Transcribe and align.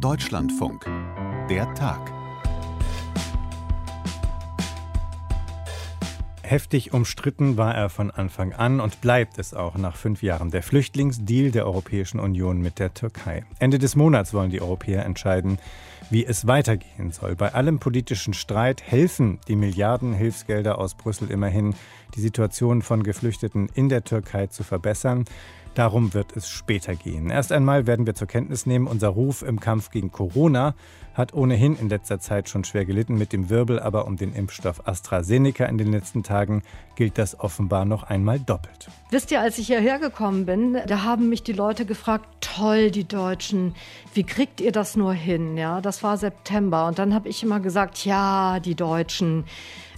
Deutschlandfunk. 0.00 0.84
Der 1.48 1.72
Tag. 1.74 2.12
Heftig 6.42 6.92
umstritten 6.92 7.56
war 7.56 7.74
er 7.74 7.88
von 7.88 8.10
Anfang 8.10 8.52
an 8.52 8.80
und 8.80 9.00
bleibt 9.00 9.38
es 9.38 9.54
auch 9.54 9.76
nach 9.76 9.96
fünf 9.96 10.22
Jahren. 10.22 10.50
Der 10.50 10.62
Flüchtlingsdeal 10.62 11.50
der 11.50 11.66
Europäischen 11.66 12.20
Union 12.20 12.60
mit 12.60 12.78
der 12.78 12.94
Türkei. 12.94 13.44
Ende 13.58 13.78
des 13.78 13.96
Monats 13.96 14.34
wollen 14.34 14.50
die 14.50 14.60
Europäer 14.60 15.04
entscheiden, 15.04 15.58
wie 16.10 16.26
es 16.26 16.46
weitergehen 16.46 17.10
soll. 17.10 17.36
Bei 17.36 17.54
allem 17.54 17.78
politischen 17.78 18.34
Streit 18.34 18.82
helfen 18.82 19.38
die 19.48 19.56
Milliarden 19.56 20.12
Hilfsgelder 20.12 20.78
aus 20.78 20.94
Brüssel 20.94 21.30
immerhin, 21.30 21.74
die 22.14 22.20
Situation 22.20 22.82
von 22.82 23.02
Geflüchteten 23.02 23.70
in 23.74 23.88
der 23.88 24.04
Türkei 24.04 24.48
zu 24.48 24.62
verbessern. 24.62 25.24
Darum 25.74 26.12
wird 26.12 26.36
es 26.36 26.48
später 26.48 26.94
gehen. 26.94 27.30
Erst 27.30 27.50
einmal 27.50 27.86
werden 27.86 28.04
wir 28.04 28.14
zur 28.14 28.26
Kenntnis 28.26 28.66
nehmen, 28.66 28.86
unser 28.86 29.08
Ruf 29.08 29.42
im 29.42 29.58
Kampf 29.58 29.90
gegen 29.90 30.12
Corona 30.12 30.74
hat 31.14 31.34
ohnehin 31.34 31.76
in 31.76 31.88
letzter 31.88 32.20
Zeit 32.20 32.48
schon 32.48 32.64
schwer 32.64 32.84
gelitten 32.84 33.16
mit 33.16 33.32
dem 33.32 33.50
Wirbel, 33.50 33.78
aber 33.78 34.06
um 34.06 34.16
den 34.16 34.34
Impfstoff 34.34 34.86
AstraZeneca 34.86 35.66
in 35.66 35.78
den 35.78 35.92
letzten 35.92 36.22
Tagen 36.22 36.62
gilt 36.96 37.18
das 37.18 37.38
offenbar 37.38 37.84
noch 37.84 38.04
einmal 38.04 38.38
doppelt. 38.38 38.88
Wisst 39.10 39.30
ihr, 39.30 39.40
als 39.40 39.58
ich 39.58 39.66
hierher 39.66 39.98
gekommen 39.98 40.46
bin, 40.46 40.78
da 40.86 41.02
haben 41.02 41.28
mich 41.28 41.42
die 41.42 41.52
Leute 41.52 41.84
gefragt, 41.84 42.26
toll, 42.40 42.90
die 42.90 43.04
Deutschen, 43.04 43.74
wie 44.14 44.24
kriegt 44.24 44.60
ihr 44.60 44.72
das 44.72 44.96
nur 44.96 45.12
hin? 45.12 45.56
Ja, 45.56 45.80
das 45.80 46.02
war 46.02 46.16
September 46.16 46.86
und 46.86 46.98
dann 46.98 47.14
habe 47.14 47.28
ich 47.28 47.42
immer 47.42 47.60
gesagt, 47.60 48.04
ja, 48.04 48.60
die 48.60 48.74
Deutschen 48.74 49.44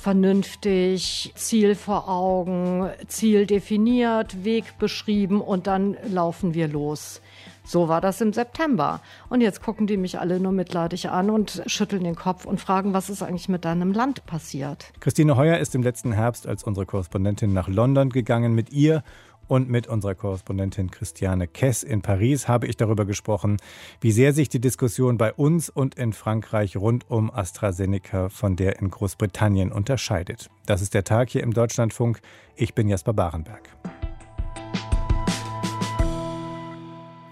vernünftig, 0.05 1.33
Ziel 1.35 1.75
vor 1.75 2.11
Augen, 2.11 2.91
Ziel 3.07 3.47
definiert, 3.47 4.45
Weg 4.45 4.79
beschrieben 4.79 5.41
und 5.41 5.67
dann 5.67 5.97
laufen 6.07 6.53
wir 6.53 6.69
los. 6.69 7.23
So 7.65 7.89
war 7.89 8.03
das 8.03 8.21
im 8.21 8.35
September. 8.35 9.01
Und 9.31 9.41
jetzt 9.41 9.63
gucken 9.63 9.87
die 9.87 9.97
mich 9.97 10.21
alle 10.21 10.41
nur 10.41 10.53
mitleidig 10.53 11.09
an 11.09 11.31
und 11.31 11.63
schütteln 11.65 12.05
den 12.05 12.17
Kopf 12.17 12.45
und 12.45 12.61
fragen, 12.61 12.93
was 12.93 13.09
ist 13.09 13.23
eigentlich 13.23 13.49
mit 13.49 13.65
deinem 13.65 13.93
Land 13.93 14.27
passiert? 14.27 14.93
Christine 15.01 15.39
Heuer 15.39 15.57
ist 15.57 15.75
im 15.75 15.83
letzten 15.83 16.13
Herbst 16.13 16.47
als 16.47 16.65
unsere 16.65 16.85
Korrespondentin 16.85 17.55
nach 17.55 17.69
London 17.69 18.11
gegangen. 18.11 18.53
Mit 18.53 18.73
ihr 18.73 19.03
und 19.49 19.69
mit 19.69 19.87
unserer 19.87 20.15
Korrespondentin 20.15 20.91
Christiane 20.91 21.47
Kess 21.47 21.83
in 21.83 22.03
Paris 22.03 22.49
habe 22.49 22.67
ich 22.67 22.77
darüber 22.77 23.05
gesprochen, 23.05 23.59
wie 24.01 24.13
sehr 24.13 24.33
sich 24.33 24.49
die 24.49 24.61
Diskussion 24.61 25.19
bei 25.19 25.33
uns 25.33 25.69
und 25.69 25.95
in 25.95 26.13
Frankreich 26.13 26.77
rund 26.77 27.11
um 27.11 27.31
AstraZeneca 27.31 28.29
von 28.29 28.57
der 28.57 28.81
in 28.81 28.91
Großbritannien 28.91 29.73
unterscheidet. 29.73 30.51
Das 30.67 30.83
ist 30.83 30.95
der 30.95 31.05
Tag 31.05 31.31
hier 31.31 31.43
im 31.43 31.53
Deutschlandfunk. 31.53 32.21
Ich 32.57 32.75
bin 32.75 32.89
Jasper 32.89 33.13
Barenberg. 33.13 33.69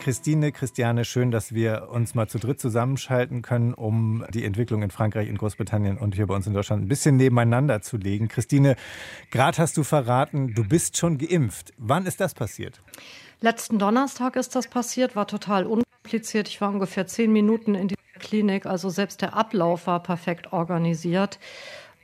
Christine, 0.03 0.51
Christiane, 0.51 1.05
schön, 1.05 1.31
dass 1.31 1.55
wir 1.55 1.89
uns 1.89 2.17
mal 2.17 2.27
zu 2.27 2.41
dritt 2.41 2.61
zusammenschalten 2.61 3.41
können, 3.41 3.73
um 3.73 4.25
die 4.35 4.45
Entwicklung 4.45 4.83
in 4.83 4.91
Frankreich, 4.91 5.29
in 5.29 5.39
Großbritannien 5.39 5.97
und 5.97 6.17
hier 6.17 6.27
bei 6.27 6.35
uns 6.35 6.45
in 6.49 6.55
Deutschland 6.55 6.83
ein 6.83 6.89
bisschen 6.89 7.17
nebeneinander 7.17 7.83
zu 7.83 7.99
legen. 7.99 8.27
Christine, 8.27 8.75
gerade 9.31 9.59
hast 9.59 9.77
du 9.77 9.85
verraten, 9.85 10.55
du 10.55 10.65
bist 10.65 10.97
schon 10.97 11.19
geimpft. 11.19 11.73
Wann 11.79 12.05
ist 12.07 12.21
das 12.21 12.35
passiert? 12.35 12.81
Letzten 13.43 13.79
Donnerstag 13.79 14.35
ist 14.35 14.57
das 14.57 14.67
passiert, 14.67 15.15
war 15.15 15.29
total 15.29 15.67
unkompliziert. 15.67 16.49
Ich 16.49 16.61
war 16.61 16.71
ungefähr 16.71 17.07
zehn 17.07 17.33
Minuten 17.33 17.77
in 17.77 17.87
die 17.87 17.95
Klinik, 18.19 18.67
also 18.67 18.89
selbst 18.89 19.23
der 19.23 19.35
Ablauf 19.35 19.87
war 19.87 20.03
perfekt 20.03 20.53
organisiert. 20.53 21.39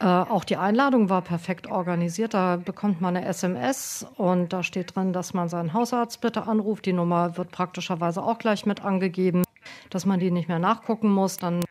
Äh, 0.01 0.05
auch 0.05 0.45
die 0.45 0.57
Einladung 0.57 1.09
war 1.09 1.23
perfekt 1.23 1.67
organisiert. 1.67 2.35
Da 2.35 2.57
bekommt 2.57 3.01
man 3.01 3.17
eine 3.17 3.27
SMS 3.27 4.07
und 4.17 4.53
da 4.53 4.63
steht 4.63 4.95
drin, 4.95 5.13
dass 5.13 5.35
man 5.35 5.49
seinen 5.49 5.73
Hausarzt 5.73 6.21
bitte 6.21 6.47
anruft. 6.47 6.87
Die 6.87 6.93
Nummer 6.93 7.37
wird 7.37 7.51
praktischerweise 7.51 8.23
auch 8.23 8.39
gleich 8.39 8.65
mit 8.65 8.85
angegeben, 8.85 9.43
dass 9.91 10.07
man 10.07 10.21
die 10.21 10.31
nicht 10.31 10.49
mehr 10.49 10.61
nachgucken 10.61 11.11
muss. 11.11 11.39
Dann 11.39 11.65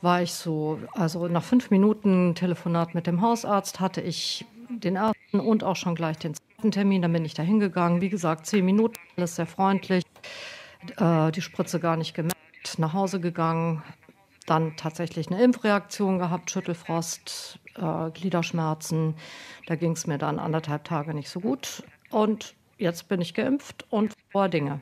war 0.00 0.22
ich 0.22 0.32
so, 0.32 0.78
also 0.92 1.28
nach 1.28 1.42
fünf 1.42 1.70
Minuten 1.70 2.34
Telefonat 2.34 2.94
mit 2.94 3.06
dem 3.06 3.20
Hausarzt 3.20 3.78
hatte 3.80 4.00
ich 4.00 4.46
den 4.70 4.96
ersten 4.96 5.40
und 5.40 5.62
auch 5.62 5.76
schon 5.76 5.94
gleich 5.94 6.16
den 6.16 6.34
zweiten 6.34 6.70
Termin. 6.70 7.02
Dann 7.02 7.12
bin 7.12 7.26
ich 7.26 7.34
da 7.34 7.42
hingegangen. 7.42 8.00
Wie 8.00 8.08
gesagt, 8.08 8.46
zehn 8.46 8.64
Minuten, 8.64 8.96
alles 9.18 9.36
sehr 9.36 9.46
freundlich. 9.46 10.04
Äh, 10.96 11.30
die 11.32 11.42
Spritze 11.42 11.78
gar 11.78 11.98
nicht 11.98 12.14
gemerkt. 12.14 12.36
Nach 12.78 12.92
Hause 12.94 13.20
gegangen, 13.20 13.82
dann 14.50 14.76
tatsächlich 14.76 15.30
eine 15.30 15.42
Impfreaktion 15.42 16.18
gehabt, 16.18 16.50
Schüttelfrost, 16.50 17.60
äh, 17.76 18.10
Gliederschmerzen. 18.10 19.14
Da 19.66 19.76
ging 19.76 19.92
es 19.92 20.06
mir 20.08 20.18
dann 20.18 20.38
anderthalb 20.40 20.84
Tage 20.84 21.14
nicht 21.14 21.30
so 21.30 21.40
gut. 21.40 21.84
Und 22.10 22.54
jetzt 22.76 23.08
bin 23.08 23.20
ich 23.20 23.34
geimpft 23.34 23.86
und 23.90 24.12
vor 24.32 24.48
Dinge. 24.48 24.80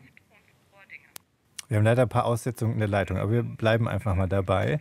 Wir 1.68 1.76
haben 1.76 1.84
leider 1.84 2.02
ein 2.02 2.08
paar 2.08 2.24
Aussetzungen 2.24 2.72
in 2.72 2.78
der 2.78 2.88
Leitung, 2.88 3.18
aber 3.18 3.30
wir 3.30 3.42
bleiben 3.42 3.88
einfach 3.88 4.14
mal 4.14 4.26
dabei. 4.26 4.80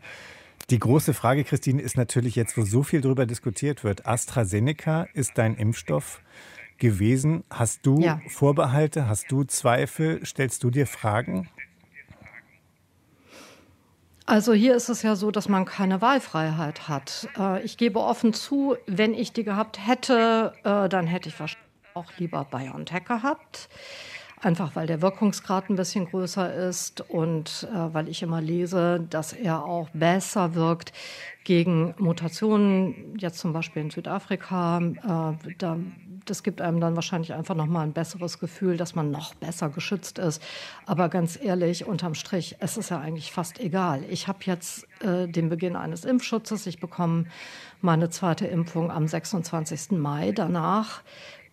Die 0.70 0.80
große 0.80 1.14
Frage, 1.14 1.44
Christine, 1.44 1.82
ist 1.82 1.98
natürlich 1.98 2.36
jetzt, 2.36 2.58
wo 2.58 2.62
so 2.64 2.82
viel 2.82 3.02
darüber 3.02 3.26
diskutiert 3.26 3.84
wird. 3.84 4.06
AstraZeneca 4.06 5.08
ist 5.14 5.38
dein 5.38 5.56
Impfstoff 5.56 6.22
gewesen. 6.78 7.44
Hast 7.50 7.86
du 7.86 8.00
ja. 8.00 8.22
Vorbehalte? 8.28 9.08
Hast 9.10 9.32
du 9.32 9.44
Zweifel? 9.44 10.26
Stellst 10.26 10.64
du 10.64 10.70
dir 10.70 10.88
Fragen? 10.88 11.50
Also 14.30 14.54
hier 14.54 14.76
ist 14.76 14.90
es 14.90 15.04
ja 15.04 15.16
so, 15.16 15.32
dass 15.32 15.48
man 15.48 15.64
keine 15.64 16.02
Wahlfreiheit 16.02 16.90
hat. 16.90 17.30
Äh, 17.40 17.64
ich 17.64 17.78
gebe 17.78 18.02
offen 18.02 18.34
zu, 18.34 18.76
wenn 18.86 19.14
ich 19.14 19.32
die 19.32 19.46
gehabt 19.46 19.88
hätte, 19.88 20.52
äh, 20.66 20.90
dann 20.90 21.08
hätte 21.08 21.30
ich 21.30 21.40
wahrscheinlich 21.40 21.66
auch 21.94 22.12
lieber 22.18 22.44
BioNTech 22.44 23.06
gehabt. 23.06 23.70
Einfach 24.42 24.76
weil 24.76 24.86
der 24.86 25.02
Wirkungsgrad 25.02 25.70
ein 25.70 25.78
bisschen 25.78 26.08
größer 26.08 26.54
ist 26.54 27.10
und 27.10 27.70
äh, 27.74 27.94
weil 27.94 28.10
ich 28.10 28.22
immer 28.22 28.42
lese, 28.42 29.00
dass 29.10 29.32
er 29.32 29.64
auch 29.64 29.90
besser 29.94 30.56
wirkt 30.56 30.92
gegen 31.46 31.96
Mutationen, 31.98 33.18
jetzt 33.18 33.40
zum 33.40 33.54
Beispiel 33.54 33.84
in 33.84 33.92
Südafrika. 33.92 34.80
Äh, 34.80 35.54
da 36.30 36.38
das 36.38 36.44
gibt 36.44 36.62
einem 36.62 36.80
dann 36.80 36.96
wahrscheinlich 36.96 37.34
einfach 37.34 37.56
noch 37.56 37.66
mal 37.66 37.82
ein 37.82 37.94
besseres 37.94 38.38
Gefühl, 38.38 38.78
dass 38.78 38.94
man 38.94 39.10
noch 39.10 39.34
besser 39.34 39.70
geschützt 39.70 40.20
ist. 40.20 40.40
Aber 40.86 41.10
ganz 41.10 41.40
ehrlich, 41.42 41.86
unterm 41.86 42.14
Strich, 42.14 42.58
es 42.60 42.78
ist 42.78 42.92
ja 42.92 43.00
eigentlich 43.00 43.32
fast 43.32 43.60
egal. 43.60 44.04
Ich 44.08 44.28
habe 44.28 44.40
jetzt 44.44 44.88
äh, 45.02 45.28
den 45.28 45.50
Beginn 45.50 45.76
eines 45.76 46.06
Impfschutzes. 46.06 46.68
Ich 46.68 46.80
bekomme 46.80 47.26
meine 47.82 48.12
zweite 48.12 48.46
Impfung 48.46 48.92
am 48.92 49.08
26. 49.08 49.92
Mai. 49.92 50.32
Danach 50.32 51.02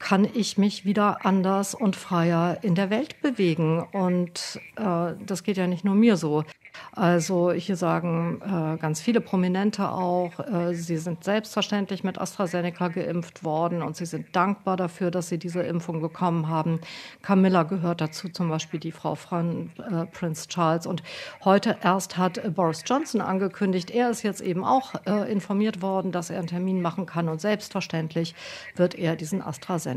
kann 0.05 0.29
ich 0.35 0.59
mich 0.59 0.85
wieder 0.85 1.25
anders 1.25 1.75
und 1.75 1.97
freier 1.97 2.59
in 2.61 2.75
der 2.75 2.91
Welt 2.91 3.23
bewegen. 3.23 3.83
Und 3.91 4.61
äh, 4.77 5.15
das 5.25 5.43
geht 5.45 5.57
ja 5.57 5.67
nicht 5.67 5.83
nur 5.83 5.95
mir 5.95 6.19
so. 6.19 6.45
Also 6.93 7.53
hier 7.53 7.77
sagen 7.77 8.43
äh, 8.43 8.77
ganz 8.77 9.01
viele 9.01 9.21
Prominente 9.21 9.89
auch, 9.89 10.33
äh, 10.41 10.75
sie 10.75 10.99
sind 10.99 11.25
selbstverständlich 11.25 12.05
mit 12.05 12.21
AstraZeneca 12.21 12.89
geimpft 12.89 13.45
worden 13.45 13.81
und 13.81 13.97
sie 13.97 14.05
sind 14.05 14.37
dankbar 14.37 14.77
dafür, 14.77 15.11
dass 15.11 15.29
sie 15.29 15.39
diese 15.39 15.63
Impfung 15.63 16.03
bekommen 16.03 16.49
haben. 16.49 16.81
Camilla 17.23 17.63
gehört 17.63 18.01
dazu, 18.01 18.29
zum 18.29 18.49
Beispiel 18.49 18.81
die 18.81 18.93
Frau 18.93 19.15
von 19.15 19.71
äh, 19.79 20.05
Prince 20.07 20.49
Charles. 20.49 20.87
Und 20.87 21.03
heute 21.45 21.79
erst 21.83 22.19
hat 22.19 22.41
Boris 22.55 22.83
Johnson 22.85 23.21
angekündigt, 23.21 23.91
er 23.91 24.11
ist 24.11 24.23
jetzt 24.23 24.41
eben 24.41 24.65
auch 24.65 24.95
äh, 25.07 25.33
informiert 25.33 25.81
worden, 25.81 26.13
dass 26.13 26.29
er 26.29 26.39
einen 26.39 26.49
Termin 26.49 26.83
machen 26.83 27.07
kann 27.07 27.29
und 27.29 27.41
selbstverständlich 27.41 28.35
wird 28.77 28.97
er 28.97 29.17
diesen 29.17 29.41
AstraZeneca 29.41 29.94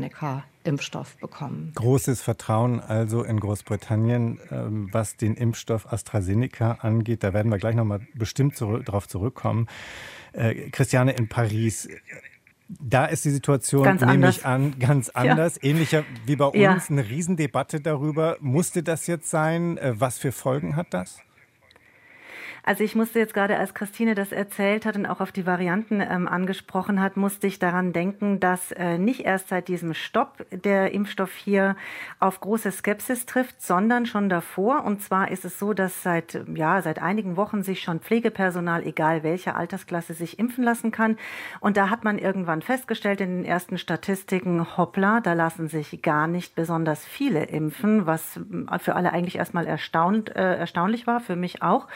Impfstoff 0.64 1.16
bekommen. 1.16 1.72
Großes 1.74 2.20
Vertrauen 2.20 2.80
also 2.80 3.22
in 3.22 3.40
Großbritannien, 3.40 4.38
ähm, 4.50 4.88
was 4.92 5.16
den 5.16 5.34
Impfstoff 5.34 5.92
AstraZeneca 5.92 6.72
angeht. 6.80 7.22
Da 7.24 7.32
werden 7.32 7.50
wir 7.50 7.58
gleich 7.58 7.74
noch 7.74 7.84
mal 7.84 8.00
bestimmt 8.14 8.56
zurück, 8.56 8.84
darauf 8.84 9.08
zurückkommen. 9.08 9.66
Äh, 10.32 10.70
Christiane 10.70 11.12
in 11.12 11.28
Paris. 11.28 11.88
Da 12.68 13.06
ist 13.06 13.24
die 13.24 13.30
Situation, 13.30 13.84
ganz 13.84 14.02
nehme 14.02 14.28
ich 14.28 14.44
an, 14.44 14.78
ganz 14.78 15.08
anders. 15.08 15.58
Ja. 15.62 15.70
Ähnlicher 15.70 16.04
wie 16.26 16.36
bei 16.36 16.44
uns. 16.46 16.56
Ja. 16.56 16.78
Eine 16.88 17.08
Riesendebatte 17.08 17.80
darüber. 17.80 18.36
Musste 18.40 18.82
das 18.82 19.06
jetzt 19.06 19.30
sein? 19.30 19.78
Äh, 19.78 19.94
was 19.98 20.18
für 20.18 20.32
Folgen 20.32 20.76
hat 20.76 20.92
das? 20.92 21.20
Also 22.68 22.84
ich 22.84 22.94
musste 22.94 23.18
jetzt 23.18 23.32
gerade, 23.32 23.56
als 23.56 23.72
Christine 23.72 24.14
das 24.14 24.30
erzählt 24.30 24.84
hat 24.84 24.94
und 24.94 25.06
auch 25.06 25.22
auf 25.22 25.32
die 25.32 25.46
Varianten 25.46 26.02
ähm, 26.02 26.28
angesprochen 26.28 27.00
hat, 27.00 27.16
musste 27.16 27.46
ich 27.46 27.58
daran 27.58 27.94
denken, 27.94 28.40
dass 28.40 28.72
äh, 28.72 28.98
nicht 28.98 29.20
erst 29.20 29.48
seit 29.48 29.68
diesem 29.68 29.94
Stopp 29.94 30.44
der 30.50 30.92
Impfstoff 30.92 31.34
hier 31.34 31.76
auf 32.20 32.42
große 32.42 32.70
Skepsis 32.70 33.24
trifft, 33.24 33.62
sondern 33.62 34.04
schon 34.04 34.28
davor. 34.28 34.84
Und 34.84 35.00
zwar 35.00 35.30
ist 35.30 35.46
es 35.46 35.58
so, 35.58 35.72
dass 35.72 36.02
seit, 36.02 36.44
ja, 36.54 36.82
seit 36.82 37.00
einigen 37.00 37.38
Wochen 37.38 37.62
sich 37.62 37.80
schon 37.80 38.00
Pflegepersonal, 38.00 38.84
egal 38.86 39.22
welcher 39.22 39.56
Altersklasse, 39.56 40.12
sich 40.12 40.38
impfen 40.38 40.62
lassen 40.62 40.90
kann. 40.90 41.16
Und 41.60 41.78
da 41.78 41.88
hat 41.88 42.04
man 42.04 42.18
irgendwann 42.18 42.60
festgestellt 42.60 43.22
in 43.22 43.30
den 43.30 43.44
ersten 43.46 43.78
Statistiken, 43.78 44.76
hoppla, 44.76 45.22
da 45.22 45.32
lassen 45.32 45.68
sich 45.68 46.02
gar 46.02 46.26
nicht 46.26 46.54
besonders 46.54 47.02
viele 47.02 47.44
impfen, 47.44 48.04
was 48.04 48.38
für 48.80 48.94
alle 48.94 49.14
eigentlich 49.14 49.36
erstmal 49.36 49.66
erstaunt, 49.66 50.36
äh, 50.36 50.56
erstaunlich 50.58 51.06
war, 51.06 51.20
für 51.20 51.34
mich 51.34 51.62
auch. 51.62 51.88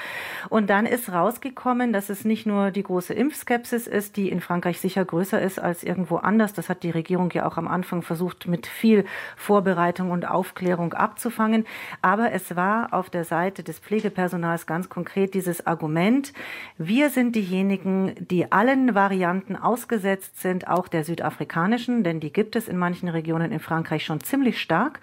Und 0.48 0.61
Und 0.62 0.70
dann 0.70 0.86
ist 0.86 1.10
rausgekommen, 1.10 1.92
dass 1.92 2.08
es 2.08 2.24
nicht 2.24 2.46
nur 2.46 2.70
die 2.70 2.84
große 2.84 3.12
Impfskepsis 3.12 3.88
ist, 3.88 4.16
die 4.16 4.28
in 4.28 4.40
Frankreich 4.40 4.78
sicher 4.78 5.04
größer 5.04 5.42
ist 5.42 5.58
als 5.58 5.82
irgendwo 5.82 6.18
anders. 6.18 6.52
Das 6.52 6.68
hat 6.68 6.84
die 6.84 6.90
Regierung 6.90 7.32
ja 7.32 7.46
auch 7.46 7.56
am 7.56 7.66
Anfang 7.66 8.02
versucht, 8.02 8.46
mit 8.46 8.68
viel 8.68 9.04
Vorbereitung 9.36 10.12
und 10.12 10.24
Aufklärung 10.24 10.94
abzufangen. 10.94 11.66
Aber 12.00 12.30
es 12.30 12.54
war 12.54 12.94
auf 12.94 13.10
der 13.10 13.24
Seite 13.24 13.64
des 13.64 13.80
Pflegepersonals 13.80 14.68
ganz 14.68 14.88
konkret 14.88 15.34
dieses 15.34 15.66
Argument, 15.66 16.32
wir 16.78 17.10
sind 17.10 17.34
diejenigen, 17.34 18.14
die 18.20 18.52
allen 18.52 18.94
Varianten 18.94 19.56
ausgesetzt 19.56 20.40
sind, 20.40 20.68
auch 20.68 20.86
der 20.86 21.02
südafrikanischen, 21.02 22.04
denn 22.04 22.20
die 22.20 22.32
gibt 22.32 22.54
es 22.54 22.68
in 22.68 22.76
manchen 22.76 23.08
Regionen 23.08 23.50
in 23.50 23.58
Frankreich 23.58 24.04
schon 24.04 24.20
ziemlich 24.20 24.60
stark. 24.60 25.00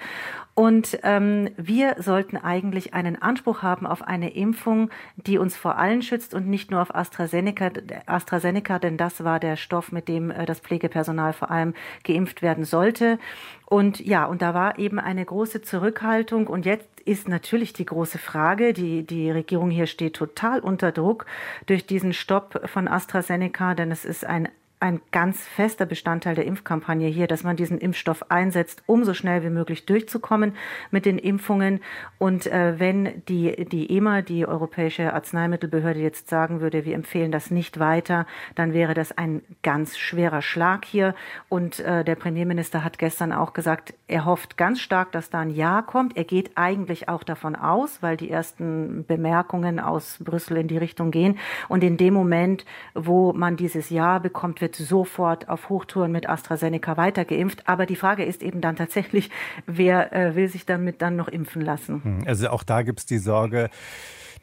Und 0.60 1.00
ähm, 1.04 1.52
wir 1.56 1.96
sollten 2.00 2.36
eigentlich 2.36 2.94
einen 2.94 3.16
Anspruch 3.22 3.64
haben 3.64 3.88
auf 3.88 4.02
eine 4.02 4.34
Impfung, 4.34 4.90
die 5.16 5.38
uns 5.38 5.56
vor 5.56 5.78
allen 5.78 6.02
schützt 6.02 6.34
und 6.34 6.50
nicht 6.50 6.70
nur 6.70 6.82
auf 6.82 6.94
AstraZeneca, 6.94 7.72
AstraZeneca 8.08 8.78
denn 8.78 8.98
das 8.98 9.24
war 9.24 9.40
der 9.40 9.56
Stoff, 9.56 9.94
mit 9.94 10.10
dem 10.10 10.32
äh, 10.32 10.46
das 10.46 10.60
Pflegepersonal 10.60 11.32
vor 11.32 11.50
allem 11.50 11.76
geimpft 12.04 12.42
werden 12.42 12.66
sollte. 12.66 13.20
Und 13.68 14.06
ja, 14.06 14.26
und 14.26 14.42
da 14.42 14.54
war 14.54 14.78
eben 14.80 15.00
eine 15.00 15.24
große 15.24 15.62
Zurückhaltung. 15.62 16.48
Und 16.48 16.66
jetzt 16.66 16.90
ist 17.06 17.30
natürlich 17.30 17.72
die 17.72 17.86
große 17.86 18.18
Frage, 18.18 18.74
die, 18.74 19.08
die 19.08 19.32
Regierung 19.32 19.70
hier 19.70 19.88
steht 19.88 20.18
total 20.18 20.60
unter 20.60 20.92
Druck 20.92 21.26
durch 21.68 21.86
diesen 21.86 22.12
Stopp 22.12 22.68
von 22.68 22.90
AstraZeneca, 22.90 23.76
denn 23.76 23.92
es 23.92 24.04
ist 24.04 24.26
ein 24.26 24.50
ein 24.80 25.02
ganz 25.12 25.46
fester 25.46 25.86
Bestandteil 25.86 26.36
der 26.36 26.46
Impfkampagne 26.46 27.10
hier, 27.10 27.28
dass 27.28 27.44
man 27.44 27.58
diesen 27.58 27.80
Impfstoff 27.80 28.32
einsetzt, 28.32 28.82
um 28.86 29.04
so 29.04 29.14
schnell 29.14 29.44
wie 29.44 29.50
möglich 29.50 29.86
durchzukommen 29.86 30.54
mit 30.90 31.06
den 31.06 31.18
Impfungen. 31.18 31.82
Und 32.18 32.48
äh, 32.48 32.80
wenn 32.80 33.22
die, 33.28 33.66
die 33.66 33.96
EMA, 33.98 34.22
die 34.22 34.46
Europäische 34.46 35.14
Arzneimittelbehörde, 35.14 36.00
jetzt 36.00 36.30
sagen 36.30 36.62
würde, 36.62 36.86
wir 36.86 36.96
empfehlen 36.96 37.32
das 37.32 37.52
nicht 37.52 37.80
weiter, 37.80 38.26
dann 38.56 38.74
wäre 38.74 38.94
das 38.94 39.18
ein 39.18 39.42
ganz 39.64 39.98
schwerer 39.98 40.42
Schlag 40.42 40.86
hier. 40.86 41.14
Und 41.50 41.82
äh, 41.82 42.06
der 42.06 42.16
Premierminister 42.16 42.84
hat 42.84 42.98
gestern 42.98 43.34
auch 43.34 43.52
gesagt, 43.52 43.94
er 44.10 44.26
hofft 44.26 44.58
ganz 44.58 44.82
stark, 44.82 45.12
dass 45.12 45.30
da 45.30 45.40
ein 45.40 45.52
Ja 45.52 45.82
kommt. 45.82 46.18
Er 46.18 46.24
geht 46.24 46.52
eigentlich 46.56 47.08
auch 47.10 47.24
davon 47.24 47.56
aus, 47.56 48.02
weil 48.02 48.18
die 48.18 48.30
ersten 48.30 49.06
Bemerkungen 49.06 49.80
aus 49.80 50.18
Brüssel 50.20 50.58
in 50.58 50.68
die 50.68 50.78
Richtung 50.78 51.12
gehen. 51.12 51.38
Und 51.68 51.84
in 51.84 51.98
dem 51.98 52.16
Moment, 52.16 52.66
wo 52.96 53.34
man 53.34 53.56
dieses 53.56 53.90
Ja 53.90 54.20
bekommt, 54.20 54.62
wird 54.62 54.76
sofort 54.76 55.48
auf 55.48 55.70
Hochtouren 55.70 56.12
mit 56.12 56.28
AstraZeneca 56.28 56.98
weitergeimpft. 56.98 57.68
Aber 57.68 57.86
die 57.86 57.96
Frage 57.96 58.26
ist 58.26 58.42
eben 58.42 58.62
dann 58.62 58.76
tatsächlich, 58.76 59.30
wer 59.68 60.12
äh, 60.12 60.36
will 60.36 60.48
sich 60.48 60.66
damit 60.66 61.02
dann 61.02 61.16
noch 61.16 61.28
impfen 61.28 61.62
lassen? 61.62 62.04
Hm, 62.04 62.24
also 62.26 62.50
auch 62.50 62.64
da 62.64 62.82
gibt 62.82 63.00
es 63.00 63.06
die 63.06 63.20
Sorge, 63.20 63.70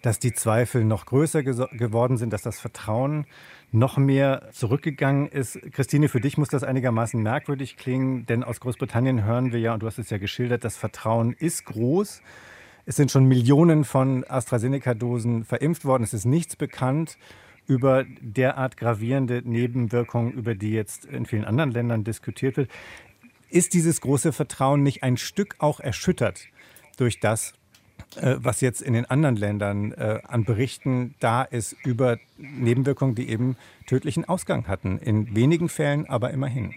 dass 0.02 0.20
die 0.20 0.32
Zweifel 0.32 0.84
noch 0.84 1.06
größer 1.06 1.42
geworden 1.42 2.16
sind, 2.16 2.32
dass 2.32 2.42
das 2.42 2.60
Vertrauen 2.60 3.26
noch 3.76 3.98
mehr 3.98 4.48
zurückgegangen 4.52 5.28
ist. 5.28 5.60
Christine, 5.72 6.08
für 6.08 6.20
dich 6.20 6.38
muss 6.38 6.48
das 6.48 6.64
einigermaßen 6.64 7.22
merkwürdig 7.22 7.76
klingen, 7.76 8.26
denn 8.26 8.42
aus 8.42 8.60
Großbritannien 8.60 9.24
hören 9.24 9.52
wir 9.52 9.60
ja, 9.60 9.74
und 9.74 9.82
du 9.82 9.86
hast 9.86 9.98
es 9.98 10.10
ja 10.10 10.18
geschildert, 10.18 10.64
das 10.64 10.76
Vertrauen 10.76 11.32
ist 11.32 11.66
groß. 11.66 12.22
Es 12.86 12.96
sind 12.96 13.10
schon 13.10 13.26
Millionen 13.26 13.84
von 13.84 14.24
AstraZeneca-Dosen 14.24 15.44
verimpft 15.44 15.84
worden. 15.84 16.04
Es 16.04 16.14
ist 16.14 16.24
nichts 16.24 16.56
bekannt 16.56 17.18
über 17.66 18.04
derart 18.20 18.76
gravierende 18.76 19.42
Nebenwirkungen, 19.44 20.32
über 20.32 20.54
die 20.54 20.70
jetzt 20.70 21.04
in 21.04 21.26
vielen 21.26 21.44
anderen 21.44 21.72
Ländern 21.72 22.04
diskutiert 22.04 22.56
wird. 22.56 22.70
Ist 23.50 23.74
dieses 23.74 24.00
große 24.00 24.32
Vertrauen 24.32 24.82
nicht 24.82 25.02
ein 25.02 25.16
Stück 25.16 25.56
auch 25.58 25.80
erschüttert 25.80 26.44
durch 26.96 27.20
das, 27.20 27.54
was 28.40 28.60
jetzt 28.60 28.82
in 28.82 28.94
den 28.94 29.04
anderen 29.06 29.36
Ländern 29.36 29.92
äh, 29.92 30.20
an 30.26 30.44
Berichten 30.44 31.14
da 31.20 31.42
ist 31.42 31.76
über 31.84 32.18
Nebenwirkungen, 32.38 33.14
die 33.14 33.28
eben 33.28 33.56
tödlichen 33.86 34.24
Ausgang 34.24 34.68
hatten? 34.68 34.98
In 34.98 35.34
wenigen 35.34 35.68
Fällen, 35.68 36.06
aber 36.08 36.30
immerhin. 36.30 36.74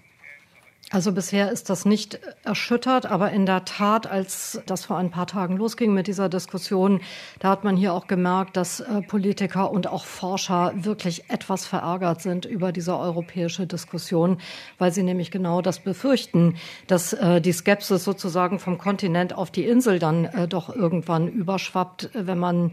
Also 0.91 1.11
bisher 1.11 1.51
ist 1.51 1.69
das 1.69 1.85
nicht 1.85 2.19
erschüttert, 2.43 3.05
aber 3.05 3.31
in 3.31 3.45
der 3.45 3.63
Tat, 3.63 4.07
als 4.07 4.59
das 4.65 4.85
vor 4.85 4.97
ein 4.97 5.11
paar 5.11 5.27
Tagen 5.27 5.55
losging 5.55 5.93
mit 5.93 6.07
dieser 6.07 6.29
Diskussion, 6.29 7.01
da 7.37 7.51
hat 7.51 7.63
man 7.63 7.77
hier 7.77 7.93
auch 7.93 8.07
gemerkt, 8.07 8.57
dass 8.57 8.79
äh, 8.79 9.03
Politiker 9.03 9.69
und 9.69 9.85
auch 9.85 10.05
Forscher 10.05 10.73
wirklich 10.75 11.29
etwas 11.29 11.67
verärgert 11.67 12.23
sind 12.23 12.45
über 12.45 12.71
diese 12.71 12.97
europäische 12.97 13.67
Diskussion, 13.67 14.39
weil 14.79 14.91
sie 14.91 15.03
nämlich 15.03 15.29
genau 15.29 15.61
das 15.61 15.79
befürchten, 15.79 16.55
dass 16.87 17.13
äh, 17.13 17.39
die 17.39 17.53
Skepsis 17.53 18.03
sozusagen 18.03 18.57
vom 18.57 18.79
Kontinent 18.79 19.37
auf 19.37 19.51
die 19.51 19.65
Insel 19.65 19.99
dann 19.99 20.25
äh, 20.25 20.47
doch 20.47 20.75
irgendwann 20.75 21.27
überschwappt, 21.27 22.09
wenn 22.13 22.39
man 22.39 22.71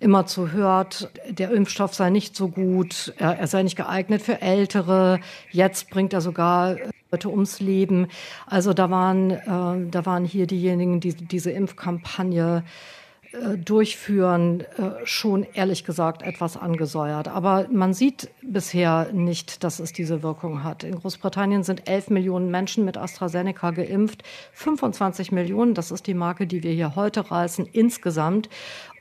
immer 0.00 0.26
zu 0.26 0.52
hört, 0.52 1.10
der 1.28 1.50
Impfstoff 1.50 1.94
sei 1.94 2.10
nicht 2.10 2.36
so 2.36 2.48
gut, 2.48 3.12
er, 3.18 3.38
er 3.38 3.46
sei 3.46 3.62
nicht 3.62 3.76
geeignet 3.76 4.22
für 4.22 4.40
Ältere. 4.40 5.20
Jetzt 5.50 5.90
bringt 5.90 6.12
er 6.12 6.20
sogar 6.20 6.76
Leute 7.10 7.28
ums 7.28 7.60
Leben. 7.60 8.08
Also 8.46 8.72
da 8.72 8.90
waren, 8.90 9.30
äh, 9.30 9.90
da 9.90 10.06
waren 10.06 10.24
hier 10.24 10.46
diejenigen, 10.46 11.00
die 11.00 11.14
diese 11.14 11.52
Impfkampagne 11.52 12.64
äh, 13.34 13.58
durchführen, 13.58 14.60
äh, 14.60 15.04
schon 15.04 15.44
ehrlich 15.54 15.84
gesagt 15.84 16.22
etwas 16.22 16.56
angesäuert. 16.56 17.26
Aber 17.26 17.66
man 17.70 17.92
sieht 17.92 18.30
bisher 18.42 19.12
nicht, 19.12 19.64
dass 19.64 19.80
es 19.80 19.92
diese 19.92 20.22
Wirkung 20.22 20.62
hat. 20.62 20.84
In 20.84 20.94
Großbritannien 20.94 21.64
sind 21.64 21.88
11 21.88 22.10
Millionen 22.10 22.50
Menschen 22.50 22.84
mit 22.84 22.96
AstraZeneca 22.96 23.72
geimpft, 23.72 24.22
25 24.52 25.32
Millionen, 25.32 25.74
das 25.74 25.90
ist 25.90 26.06
die 26.06 26.14
Marke, 26.14 26.46
die 26.46 26.62
wir 26.62 26.72
hier 26.72 26.94
heute 26.94 27.28
reißen, 27.28 27.66
insgesamt. 27.72 28.48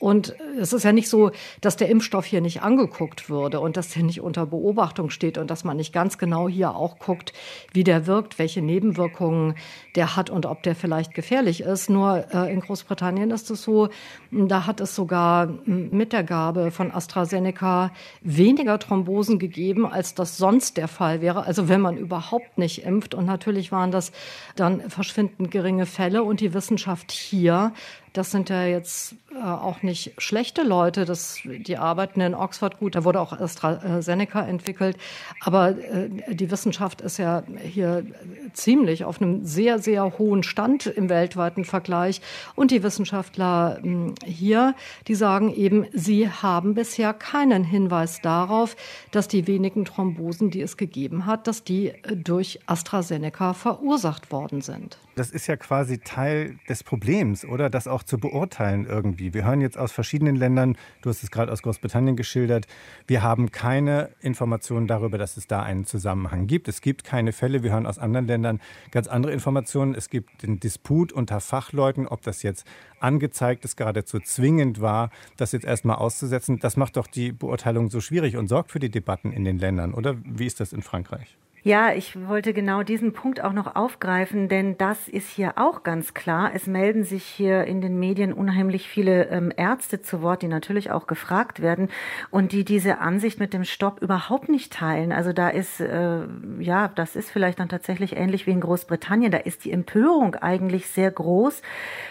Und 0.03 0.35
es 0.59 0.73
ist 0.73 0.83
ja 0.83 0.91
nicht 0.91 1.07
so, 1.07 1.31
dass 1.61 1.77
der 1.77 1.87
Impfstoff 1.87 2.25
hier 2.25 2.41
nicht 2.41 2.61
angeguckt 2.61 3.29
würde 3.29 3.61
und 3.61 3.77
dass 3.77 3.87
der 3.87 4.03
nicht 4.03 4.19
unter 4.19 4.45
Beobachtung 4.45 5.09
steht 5.09 5.37
und 5.37 5.49
dass 5.49 5.63
man 5.63 5.77
nicht 5.77 5.93
ganz 5.93 6.17
genau 6.17 6.49
hier 6.49 6.75
auch 6.75 6.99
guckt, 6.99 7.31
wie 7.71 7.85
der 7.85 8.05
wirkt, 8.05 8.37
welche 8.37 8.61
Nebenwirkungen 8.61 9.55
der 9.95 10.17
hat 10.17 10.29
und 10.29 10.45
ob 10.45 10.61
der 10.61 10.75
vielleicht 10.75 11.13
gefährlich 11.13 11.61
ist. 11.61 11.89
Nur 11.89 12.25
äh, 12.33 12.51
in 12.51 12.59
Großbritannien 12.59 13.31
ist 13.31 13.49
es 13.49 13.63
so, 13.63 13.87
da 14.29 14.65
hat 14.65 14.81
es 14.81 14.93
sogar 14.93 15.47
mit 15.65 16.11
der 16.11 16.25
Gabe 16.25 16.71
von 16.71 16.91
AstraZeneca 16.91 17.93
weniger 18.19 18.79
Thrombosen 18.79 19.39
gegeben, 19.39 19.85
als 19.85 20.15
das 20.15 20.35
sonst 20.35 20.75
der 20.75 20.89
Fall 20.89 21.21
wäre. 21.21 21.45
Also 21.45 21.69
wenn 21.69 21.79
man 21.79 21.95
überhaupt 21.95 22.57
nicht 22.57 22.83
impft. 22.83 23.15
Und 23.15 23.25
natürlich 23.25 23.71
waren 23.71 23.91
das 23.91 24.11
dann 24.57 24.81
verschwindend 24.89 25.49
geringe 25.49 25.85
Fälle. 25.85 26.23
Und 26.23 26.41
die 26.41 26.53
Wissenschaft 26.53 27.13
hier 27.13 27.71
das 28.13 28.29
sind 28.29 28.49
ja 28.49 28.63
jetzt 28.65 29.15
äh, 29.35 29.43
auch 29.43 29.81
nicht 29.81 30.13
schlechte 30.19 30.61
Leute. 30.61 31.05
Das, 31.05 31.39
die 31.43 31.77
arbeiten 31.77 32.21
in 32.21 32.35
Oxford 32.35 32.77
gut. 32.77 32.93
Da 32.95 33.03
wurde 33.03 33.19
auch 33.19 33.33
AstraZeneca 33.33 34.45
entwickelt. 34.45 34.97
Aber 35.41 35.69
äh, 35.69 36.09
die 36.29 36.51
Wissenschaft 36.51 37.01
ist 37.01 37.17
ja 37.17 37.43
hier 37.59 38.05
ziemlich 38.53 39.03
auf 39.03 39.19
einem 39.19 39.45
sehr, 39.45 39.79
sehr 39.79 40.19
hohen 40.19 40.43
Stand 40.43 40.85
im 40.85 41.09
weltweiten 41.09 41.65
Vergleich. 41.65 42.21
Und 42.53 42.69
die 42.69 42.83
Wissenschaftler 42.83 43.79
äh, 43.83 44.13
hier, 44.25 44.75
die 45.07 45.15
sagen 45.15 45.51
eben, 45.51 45.87
sie 45.91 46.29
haben 46.29 46.75
bisher 46.75 47.13
keinen 47.13 47.63
Hinweis 47.63 48.21
darauf, 48.21 48.75
dass 49.09 49.27
die 49.27 49.47
wenigen 49.47 49.85
Thrombosen, 49.85 50.51
die 50.51 50.61
es 50.61 50.77
gegeben 50.77 51.25
hat, 51.25 51.47
dass 51.47 51.63
die 51.63 51.87
äh, 51.87 52.15
durch 52.15 52.59
AstraZeneca 52.67 53.53
verursacht 53.53 54.31
worden 54.31 54.61
sind. 54.61 54.99
Das 55.15 55.29
ist 55.29 55.45
ja 55.45 55.57
quasi 55.57 55.99
Teil 55.99 56.57
des 56.67 56.83
Problems, 56.83 57.45
oder? 57.45 57.69
Dass 57.69 57.87
auch 57.87 58.01
zu 58.01 58.17
beurteilen 58.17 58.87
irgendwie. 58.87 59.33
Wir 59.35 59.45
hören 59.45 59.61
jetzt 59.61 59.77
aus 59.77 59.91
verschiedenen 59.91 60.35
Ländern, 60.35 60.75
du 61.03 61.09
hast 61.09 61.21
es 61.21 61.29
gerade 61.29 61.51
aus 61.51 61.61
Großbritannien 61.61 62.15
geschildert, 62.15 62.65
wir 63.05 63.21
haben 63.21 63.51
keine 63.51 64.09
Informationen 64.21 64.87
darüber, 64.87 65.19
dass 65.19 65.37
es 65.37 65.45
da 65.45 65.61
einen 65.61 65.85
Zusammenhang 65.85 66.47
gibt. 66.47 66.67
Es 66.67 66.81
gibt 66.81 67.03
keine 67.03 67.31
Fälle. 67.31 67.61
Wir 67.61 67.71
hören 67.71 67.85
aus 67.85 67.99
anderen 67.99 68.25
Ländern 68.25 68.59
ganz 68.89 69.07
andere 69.07 69.33
Informationen. 69.33 69.93
Es 69.93 70.09
gibt 70.09 70.41
den 70.41 70.59
Disput 70.59 71.11
unter 71.11 71.39
Fachleuten, 71.41 72.07
ob 72.07 72.23
das 72.23 72.41
jetzt 72.41 72.65
angezeigt 72.99 73.65
ist, 73.65 73.77
geradezu 73.77 74.19
zwingend 74.19 74.81
war, 74.81 75.11
das 75.37 75.51
jetzt 75.51 75.65
erstmal 75.65 75.97
auszusetzen. 75.97 76.57
Das 76.57 76.75
macht 76.75 76.97
doch 76.97 77.05
die 77.05 77.31
Beurteilung 77.31 77.91
so 77.91 78.01
schwierig 78.01 78.35
und 78.37 78.47
sorgt 78.47 78.71
für 78.71 78.79
die 78.79 78.89
Debatten 78.89 79.31
in 79.31 79.43
den 79.43 79.59
Ländern, 79.59 79.93
oder? 79.93 80.15
Wie 80.25 80.47
ist 80.47 80.59
das 80.59 80.73
in 80.73 80.81
Frankreich? 80.81 81.37
Ja, 81.65 81.93
ich 81.93 82.27
wollte 82.27 82.51
genau 82.53 82.83
diesen 82.83 83.13
Punkt 83.13 83.41
auch 83.41 83.53
noch 83.53 83.77
aufgreifen, 83.77 84.49
denn 84.49 84.77
das 84.77 85.07
ist 85.07 85.29
hier 85.29 85.53
auch 85.55 85.83
ganz 85.83 86.13
klar. 86.13 86.51
Es 86.53 86.67
melden 86.67 87.05
sich 87.05 87.23
hier 87.23 87.63
in 87.63 87.79
den 87.79 87.97
Medien 87.97 88.33
unheimlich 88.33 88.89
viele 88.89 89.29
ähm, 89.29 89.49
Ärzte 89.55 90.01
zu 90.01 90.21
Wort, 90.21 90.41
die 90.41 90.49
natürlich 90.49 90.91
auch 90.91 91.07
gefragt 91.07 91.61
werden 91.61 91.87
und 92.31 92.51
die 92.51 92.65
diese 92.65 92.97
Ansicht 92.97 93.39
mit 93.39 93.53
dem 93.53 93.63
Stopp 93.63 94.01
überhaupt 94.01 94.49
nicht 94.49 94.73
teilen. 94.73 95.13
Also 95.13 95.31
da 95.31 95.47
ist, 95.47 95.79
äh, 95.79 96.23
ja, 96.59 96.89
das 96.89 97.15
ist 97.15 97.31
vielleicht 97.31 97.61
dann 97.61 97.69
tatsächlich 97.69 98.17
ähnlich 98.17 98.45
wie 98.45 98.51
in 98.51 98.59
Großbritannien. 98.59 99.31
Da 99.31 99.37
ist 99.37 99.63
die 99.63 99.71
Empörung 99.71 100.35
eigentlich 100.35 100.87
sehr 100.87 101.11
groß. 101.11 101.61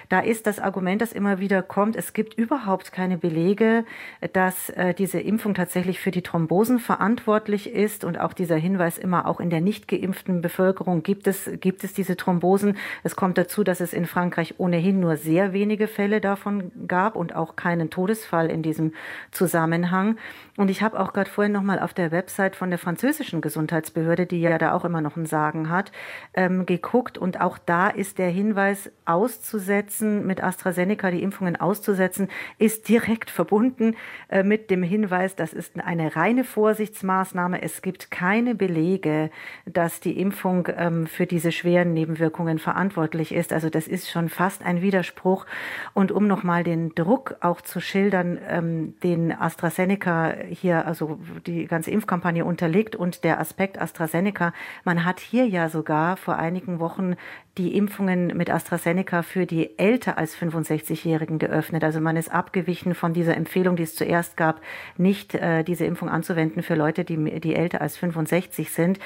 Da 0.09 0.21
ist 0.21 0.47
das 0.47 0.61
Argument, 0.61 1.03
das 1.03 1.13
immer 1.13 1.41
wieder 1.41 1.63
kommt, 1.63 1.97
es 1.97 2.15
gibt 2.15 2.39
überhaupt 2.39 2.91
keine 2.91 3.19
Belege, 3.19 3.85
dass 4.33 4.71
äh, 4.71 4.95
diese 4.95 5.21
Impfung 5.21 5.53
tatsächlich 5.53 6.01
für 6.01 6.11
die 6.11 6.23
Thrombosen 6.23 6.79
verantwortlich 6.79 7.71
ist 7.71 8.03
und 8.03 8.19
auch 8.19 8.33
dieser 8.33 8.57
Hinweis 8.57 8.97
immer 8.97 9.29
auch 9.29 9.42
in 9.43 9.51
der 9.51 9.61
nicht 9.61 9.89
geimpften 9.89 10.41
Bevölkerung 10.41 11.03
gibt 11.03 11.27
es, 11.27 11.51
gibt 11.61 11.85
es 11.85 11.93
diese 11.93 12.17
Thrombosen. 12.17 12.77
Es 13.03 13.17
kommt 13.17 13.37
dazu, 13.37 13.65
dass 13.65 13.81
es 13.81 13.93
in 13.93 14.07
Frankreich 14.07 14.55
ohnehin 14.59 15.01
nur 15.01 15.17
sehr 15.17 15.53
wenige 15.53 15.89
Fälle 15.89 16.21
davon 16.21 16.71
gab 16.87 17.17
und 17.17 17.35
auch 17.35 17.57
keinen 17.57 17.91
Todesfall 17.91 18.51
in 18.51 18.63
diesem 18.63 18.93
Zusammenhang. 19.31 20.17
Und 20.57 20.71
ich 20.71 20.83
habe 20.83 21.01
auch 21.01 21.13
gerade 21.13 21.31
vorhin 21.31 21.53
noch 21.53 21.63
mal 21.63 21.79
auf 21.79 21.95
der 21.95 22.13
Website 22.13 22.57
von 22.57 22.71
der 22.71 22.79
französischen 22.79 23.41
Gesundheitsbehörde, 23.41 24.27
die 24.27 24.41
ja 24.41 24.59
da 24.59 24.73
auch 24.75 24.85
immer 24.85 25.01
noch 25.01 25.17
ein 25.17 25.27
Sagen 25.27 25.71
hat, 25.71 25.93
ähm, 26.35 26.67
geguckt. 26.67 27.19
Und 27.19 27.41
auch 27.41 27.59
da 27.59 27.89
ist 27.89 28.19
der 28.19 28.29
Hinweis 28.29 28.91
auszusetzen, 29.05 30.27
mit 30.27 30.43
AstraZeneca 30.43 31.11
die 31.11 31.23
Impfungen 31.23 31.57
auszusetzen, 31.57 32.29
ist 32.59 32.89
direkt 32.89 33.31
verbunden 33.31 33.97
äh, 34.29 34.43
mit 34.43 34.71
dem 34.71 34.83
Hinweis, 34.83 35.37
das 35.37 35.53
ist 35.53 35.81
eine 35.81 36.17
reine 36.17 36.45
Vorsichtsmaßnahme. 36.45 37.63
Es 37.63 37.83
gibt 37.83 38.11
keine 38.11 38.55
Belege, 38.55 39.31
dass 39.65 40.01
die 40.01 40.19
Impfung 40.19 40.69
ähm, 40.77 41.07
für 41.07 41.27
diese 41.27 41.53
schweren 41.53 41.93
Nebenwirkungen 41.93 42.59
verantwortlich 42.59 43.33
ist. 43.33 43.53
Also 43.53 43.71
das 43.71 43.87
ist 43.89 44.11
schon 44.11 44.29
fast 44.29 44.65
ein 44.65 44.83
Widerspruch. 44.83 45.47
Und 45.95 46.13
um 46.13 46.27
noch 46.27 46.43
mal 46.43 46.65
den 46.65 46.95
Druck 46.95 47.37
auch 47.41 47.61
zu 47.61 47.81
schildern, 47.81 48.39
ähm, 48.49 48.95
den 49.03 49.33
AstraZeneca 49.33 50.35
hier 50.49 50.87
also 50.87 51.19
die 51.47 51.67
ganze 51.67 51.91
Impfkampagne 51.91 52.45
unterliegt 52.45 52.97
und 52.97 53.25
der 53.25 53.41
Aspekt 53.41 53.81
AstraZeneca. 53.81 54.53
Man 54.85 55.05
hat 55.05 55.21
hier 55.21 55.47
ja 55.47 55.69
sogar 55.69 56.17
vor 56.17 56.37
einigen 56.37 56.81
Wochen 56.81 57.17
die 57.59 57.77
Impfungen 57.77 58.29
mit 58.29 58.49
AstraZeneca 58.49 59.23
für 59.23 59.45
die 59.45 59.79
älter 59.79 60.17
als 60.17 60.35
65-Jährigen 60.37 61.39
geöffnet. 61.39 61.85
Also 61.85 62.01
man 62.01 62.17
ist 62.17 62.33
abgewichen 62.33 62.95
von 62.95 63.13
dieser 63.13 63.37
Empfehlung, 63.37 63.77
die 63.77 63.83
es 63.83 63.95
zuerst 63.95 64.39
gab, 64.39 64.63
nicht 64.97 65.35
äh, 65.35 65.63
diese 65.63 65.85
Impfung 65.85 66.09
anzuwenden 66.09 66.63
für 66.63 66.75
Leute, 66.75 67.05
die, 67.05 67.41
die 67.41 67.55
älter 67.55 67.83
als 67.83 67.99
65 67.99 68.71
sind, 68.71 68.99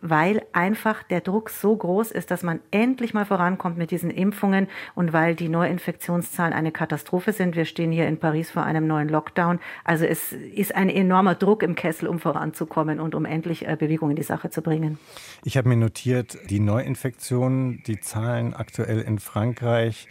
weil 0.00 0.42
einfach 0.52 1.02
der 1.02 1.20
Druck 1.20 1.50
so 1.50 1.76
groß 1.76 2.10
ist, 2.10 2.30
dass 2.30 2.42
man 2.42 2.60
endlich 2.70 3.12
mal 3.12 3.26
vorankommt 3.26 3.76
mit 3.76 3.90
diesen 3.90 4.10
Impfungen 4.10 4.68
und 4.94 5.12
weil 5.12 5.34
die 5.34 5.50
Neuinfektionszahlen 5.50 6.54
eine 6.54 6.72
Katastrophe 6.72 7.34
sind. 7.34 7.54
Wir 7.54 7.66
stehen 7.66 7.92
hier 7.92 8.08
in 8.08 8.16
Paris 8.16 8.50
vor 8.50 8.62
einem 8.62 8.86
neuen 8.86 9.10
Lockdown. 9.10 9.58
Also 9.84 10.06
es 10.06 10.32
ist 10.32 10.74
ein 10.74 10.88
enormer 10.88 11.34
Druck 11.34 11.62
im 11.62 11.74
Kessel, 11.74 12.08
um 12.08 12.18
voranzukommen 12.18 12.98
und 12.98 13.14
um 13.14 13.26
endlich 13.26 13.68
äh, 13.68 13.76
Bewegung 13.78 14.08
in 14.08 14.16
die 14.16 14.22
Sache 14.22 14.48
zu 14.48 14.62
bringen. 14.62 14.98
Ich 15.44 15.58
habe 15.58 15.68
mir 15.68 15.76
notiert, 15.76 16.38
die 16.48 16.60
Neuinfektionen, 16.60 17.82
Zahlen 17.98 18.54
aktuell 18.54 19.00
in 19.00 19.18
Frankreich 19.18 20.06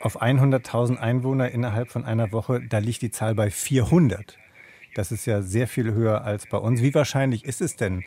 auf 0.00 0.20
100.000 0.20 0.96
Einwohner 0.96 1.50
innerhalb 1.50 1.90
von 1.90 2.04
einer 2.04 2.32
Woche, 2.32 2.60
da 2.60 2.78
liegt 2.78 3.02
die 3.02 3.10
Zahl 3.10 3.34
bei 3.34 3.50
400. 3.50 4.38
Das 4.94 5.12
ist 5.12 5.26
ja 5.26 5.42
sehr 5.42 5.68
viel 5.68 5.92
höher 5.92 6.24
als 6.24 6.46
bei 6.46 6.58
uns. 6.58 6.82
Wie 6.82 6.92
wahrscheinlich 6.94 7.44
ist 7.44 7.60
es 7.60 7.76
denn, 7.76 8.02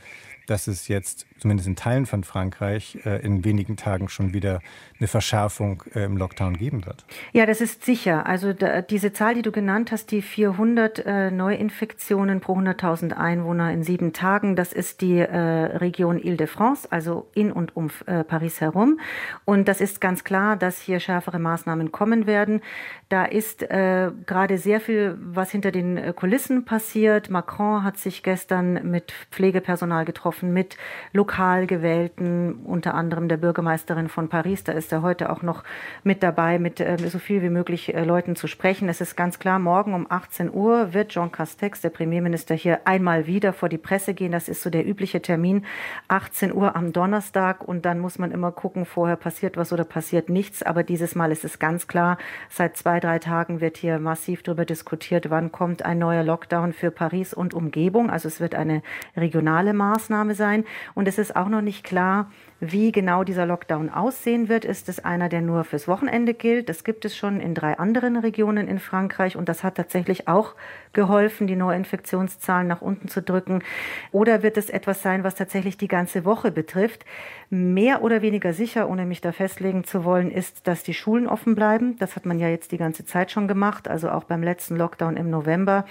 dass 0.48 0.68
es 0.68 0.88
jetzt 0.88 1.26
zumindest 1.44 1.68
in 1.68 1.76
Teilen 1.76 2.06
von 2.06 2.24
Frankreich 2.24 3.00
äh, 3.06 3.22
in 3.22 3.44
wenigen 3.44 3.76
Tagen 3.76 4.08
schon 4.08 4.34
wieder 4.34 4.62
eine 4.98 5.10
Verschärfung 5.10 5.84
äh, 5.94 6.06
im 6.06 6.16
Lockdown 6.16 6.56
geben 6.56 6.86
wird. 6.86 7.06
Ja, 7.34 7.46
das 7.46 7.60
ist 7.60 7.84
sicher. 7.84 8.26
Also 8.26 8.54
diese 8.54 9.12
Zahl, 9.12 9.36
die 9.36 9.42
du 9.42 9.52
genannt 9.52 9.92
hast, 9.92 10.12
die 10.12 10.22
400 10.22 11.06
äh, 11.06 11.32
Neuinfektionen 11.32 12.40
pro 12.40 12.56
100.000 12.58 13.12
Einwohner 13.12 13.74
in 13.74 13.84
sieben 13.84 14.14
Tagen, 14.14 14.56
das 14.56 14.72
ist 14.72 15.02
die 15.02 15.22
Region 15.22 16.18
Ile-de-France, 16.18 16.92
also 16.92 17.28
in 17.34 17.52
und 17.52 17.76
um 17.76 17.90
Paris 18.28 18.62
herum. 18.62 19.00
Und 19.44 19.68
das 19.68 19.82
ist 19.82 20.00
ganz 20.00 20.24
klar, 20.24 20.56
dass 20.56 20.80
hier 20.80 21.00
schärfere 21.00 21.40
Maßnahmen 21.40 21.92
kommen 21.92 22.26
werden. 22.26 22.62
Da 23.10 23.26
ist 23.26 23.60
gerade 23.60 24.58
sehr 24.58 24.80
viel, 24.80 25.18
was 25.20 25.52
hinter 25.52 25.72
den 25.72 26.16
Kulissen 26.16 26.66
passiert. 26.66 27.30
Macron 27.30 27.84
hat 27.84 27.98
sich 27.98 28.24
gestern 28.24 28.90
mit 28.90 29.14
Pflegepersonal 29.32 30.06
getroffen, 30.06 30.33
mit 30.42 30.78
Lokalen 31.12 31.44
lokal 31.44 31.68
gewählten, 31.68 32.54
unter 32.64 32.94
anderem 32.94 33.28
der 33.28 33.38
Bürgermeisterin 33.38 34.08
von 34.08 34.30
Paris. 34.30 34.64
Da 34.64 34.72
ist 34.72 34.94
er 34.94 35.02
heute 35.02 35.30
auch 35.30 35.42
noch 35.42 35.64
mit 36.04 36.24
dabei, 36.24 36.58
mit 36.58 36.80
äh, 36.80 36.98
so 36.98 37.20
viel 37.20 37.42
wie 37.42 37.50
möglich 37.50 37.94
äh, 37.94 38.04
Leuten 38.04 38.36
zu 38.36 38.48
sprechen. 38.48 38.88
Es 38.88 39.02
ist 39.02 39.18
ganz 39.18 39.40
klar, 39.40 39.60
morgen 39.60 39.94
um 39.94 40.06
18 40.10 40.54
Uhr 40.54 40.94
wird 40.94 41.10
Jean 41.10 41.32
Castex, 41.32 41.82
der 41.82 41.90
Premierminister, 41.90 42.56
hier 42.56 42.88
einmal 42.88 43.28
wieder 43.28 43.52
vor 43.52 43.68
die 43.68 43.78
Presse 43.78 44.14
gehen. 44.14 44.32
Das 44.32 44.48
ist 44.48 44.62
so 44.62 44.70
der 44.70 44.88
übliche 44.88 45.22
Termin. 45.22 45.66
18 46.08 46.54
Uhr 46.54 46.76
am 46.76 46.94
Donnerstag 46.94 47.68
und 47.68 47.84
dann 47.86 48.00
muss 48.00 48.18
man 48.18 48.32
immer 48.32 48.52
gucken, 48.52 48.86
vorher 48.86 49.18
passiert 49.18 49.58
was 49.58 49.74
oder 49.74 49.84
passiert 49.84 50.30
nichts. 50.30 50.64
Aber 50.64 50.84
dieses 50.84 51.16
Mal 51.16 51.32
ist 51.32 51.44
es 51.44 51.60
ganz 51.60 51.88
klar, 51.88 52.18
seit 52.50 52.78
zwei, 52.78 53.00
drei 53.00 53.20
Tagen 53.20 53.60
wird 53.60 53.76
hier 53.76 54.00
massiv 54.00 54.44
darüber 54.44 54.66
diskutiert, 54.66 55.30
wann 55.30 55.52
kommt 55.52 55.84
ein 55.84 56.00
neuer 56.00 56.24
Lockdown 56.24 56.74
für 56.74 56.92
Paris 56.92 57.34
und 57.34 57.54
Umgebung. 57.54 58.10
Also 58.10 58.28
es 58.28 58.40
wird 58.40 58.56
eine 58.56 58.82
regionale 59.18 59.74
Maßnahme 59.74 60.23
sein. 60.32 60.64
Und 60.94 61.08
es 61.08 61.18
ist 61.18 61.24
ist 61.24 61.36
auch 61.38 61.48
noch 61.48 61.62
nicht 61.62 61.84
klar, 61.84 62.30
wie 62.60 62.92
genau 62.92 63.24
dieser 63.24 63.46
Lockdown 63.46 63.90
aussehen 63.90 64.50
wird. 64.50 64.66
Ist 64.66 64.88
es 64.90 65.04
einer, 65.04 65.30
der 65.30 65.42
nur 65.42 65.64
fürs 65.64 65.88
Wochenende 65.88 66.34
gilt? 66.34 66.70
Das 66.70 66.84
gibt 66.84 67.06
es 67.06 67.16
schon 67.16 67.40
in 67.40 67.56
drei 67.56 67.78
anderen 67.78 68.18
Regionen 68.18 68.68
in 68.68 68.80
Frankreich 68.80 69.36
und 69.36 69.50
das 69.50 69.64
hat 69.64 69.76
tatsächlich 69.76 70.28
auch 70.28 70.56
geholfen, 70.94 71.48
die 71.48 71.56
Neuinfektionszahlen 71.56 72.68
nach 72.68 72.82
unten 72.82 73.08
zu 73.08 73.22
drücken. 73.22 73.64
Oder 74.12 74.44
wird 74.44 74.58
es 74.58 74.70
etwas 74.70 75.02
sein, 75.02 75.24
was 75.24 75.36
tatsächlich 75.36 75.78
die 75.78 75.88
ganze 75.88 76.26
Woche 76.26 76.52
betrifft? 76.52 77.06
Mehr 77.50 78.02
oder 78.02 78.22
weniger 78.22 78.54
sicher, 78.54 78.90
ohne 78.90 79.06
mich 79.06 79.22
da 79.22 79.32
festlegen 79.32 79.84
zu 79.84 80.04
wollen, 80.04 80.30
ist, 80.30 80.68
dass 80.68 80.84
die 80.84 80.94
Schulen 80.94 81.28
offen 81.28 81.56
bleiben. 81.56 81.98
Das 82.00 82.16
hat 82.16 82.26
man 82.26 82.40
ja 82.40 82.50
jetzt 82.50 82.72
die 82.72 82.78
ganze 82.78 83.06
Zeit 83.06 83.32
schon 83.32 83.48
gemacht, 83.48 83.88
also 83.88 84.10
auch 84.10 84.26
beim 84.26 84.44
letzten 84.44 84.76
Lockdown 84.76 85.18
im 85.18 85.30
November. 85.30 85.86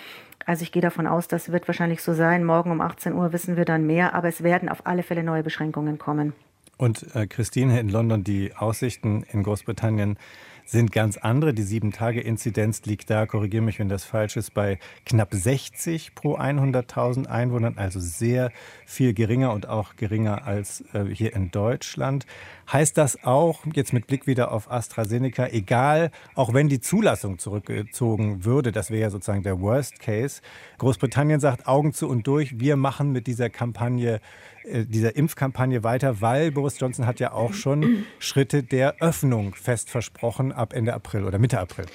Also 0.46 0.62
ich 0.62 0.72
gehe 0.72 0.82
davon 0.82 1.06
aus, 1.06 1.28
das 1.28 1.52
wird 1.52 1.68
wahrscheinlich 1.68 2.02
so 2.02 2.14
sein. 2.14 2.44
Morgen 2.44 2.70
um 2.70 2.80
18 2.80 3.12
Uhr 3.12 3.32
wissen 3.32 3.56
wir 3.56 3.64
dann 3.64 3.86
mehr, 3.86 4.14
aber 4.14 4.28
es 4.28 4.42
werden 4.42 4.68
auf 4.68 4.86
alle 4.86 5.02
Fälle 5.02 5.22
neue 5.22 5.42
Beschränkungen 5.42 5.98
kommen. 5.98 6.32
Und 6.78 7.14
äh, 7.14 7.26
Christine 7.26 7.78
in 7.78 7.88
London, 7.88 8.24
die 8.24 8.56
Aussichten 8.56 9.24
in 9.30 9.42
Großbritannien 9.42 10.18
sind 10.64 10.92
ganz 10.92 11.16
andere. 11.16 11.54
Die 11.54 11.62
Sieben-Tage-Inzidenz 11.62 12.84
liegt 12.84 13.10
da, 13.10 13.26
korrigiere 13.26 13.62
mich, 13.62 13.78
wenn 13.78 13.88
das 13.88 14.04
falsch 14.04 14.36
ist, 14.36 14.54
bei 14.54 14.78
knapp 15.06 15.28
60 15.32 16.14
pro 16.14 16.36
100.000 16.36 17.26
Einwohnern, 17.26 17.74
also 17.76 18.00
sehr 18.00 18.52
viel 18.86 19.14
geringer 19.14 19.52
und 19.52 19.68
auch 19.68 19.96
geringer 19.96 20.46
als 20.46 20.84
äh, 20.92 21.04
hier 21.04 21.34
in 21.34 21.50
Deutschland. 21.50 22.26
Heißt 22.72 22.96
das 22.96 23.24
auch, 23.24 23.60
jetzt 23.74 23.92
mit 23.92 24.06
Blick 24.06 24.26
wieder 24.26 24.52
auf 24.52 24.70
AstraZeneca, 24.70 25.48
egal, 25.48 26.10
auch 26.34 26.54
wenn 26.54 26.68
die 26.68 26.80
Zulassung 26.80 27.38
zurückgezogen 27.38 28.44
würde, 28.44 28.72
das 28.72 28.90
wäre 28.90 29.02
ja 29.02 29.10
sozusagen 29.10 29.42
der 29.42 29.60
Worst 29.60 30.00
Case, 30.00 30.40
Großbritannien 30.78 31.40
sagt 31.40 31.66
Augen 31.66 31.92
zu 31.92 32.08
und 32.08 32.26
durch, 32.26 32.58
wir 32.58 32.76
machen 32.76 33.12
mit 33.12 33.26
dieser 33.26 33.50
Kampagne 33.50 34.20
dieser 34.64 35.16
Impfkampagne 35.16 35.82
weiter, 35.84 36.20
weil 36.20 36.52
Boris 36.52 36.78
Johnson 36.78 37.06
hat 37.06 37.20
ja 37.20 37.32
auch 37.32 37.54
schon 37.54 38.04
Schritte 38.18 38.62
der 38.62 38.96
Öffnung 39.00 39.54
fest 39.54 39.90
versprochen 39.90 40.52
ab 40.52 40.72
Ende 40.72 40.94
April 40.94 41.24
oder 41.24 41.38
Mitte 41.38 41.58
April. 41.58 41.86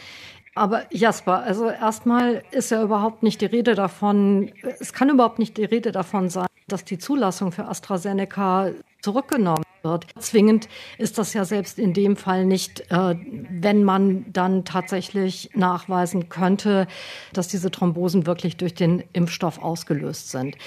Aber 0.57 0.85
Jasper, 0.91 1.43
also 1.43 1.69
erstmal 1.69 2.43
ist 2.49 2.71
ja 2.71 2.81
überhaupt 2.81 3.21
nicht 3.21 3.41
die 3.41 3.45
Rede 3.45 3.75
davon, 3.75 4.51
es 4.79 4.91
kann 4.91 5.09
überhaupt 5.09 5.37
nicht 5.37 5.55
die 5.57 5.65
Rede 5.65 5.91
davon 5.91 6.29
sein, 6.29 6.47
dass 6.67 6.83
die 6.83 6.97
Zulassung 6.97 7.51
für 7.51 7.65
AstraZeneca 7.65 8.71
zurückgenommen 9.01 9.63
wird. 9.83 10.07
Zwingend 10.19 10.67
ist 10.97 11.17
das 11.17 11.33
ja 11.33 11.45
selbst 11.45 11.77
in 11.77 11.93
dem 11.93 12.15
Fall 12.15 12.45
nicht, 12.45 12.91
äh, 12.91 13.15
wenn 13.49 13.83
man 13.83 14.25
dann 14.33 14.65
tatsächlich 14.65 15.51
nachweisen 15.53 16.29
könnte, 16.29 16.87
dass 17.33 17.47
diese 17.47 17.69
Thrombosen 17.69 18.25
wirklich 18.25 18.57
durch 18.57 18.73
den 18.73 19.03
Impfstoff 19.13 19.61
ausgelöst 19.61 20.31
sind. 20.31 20.57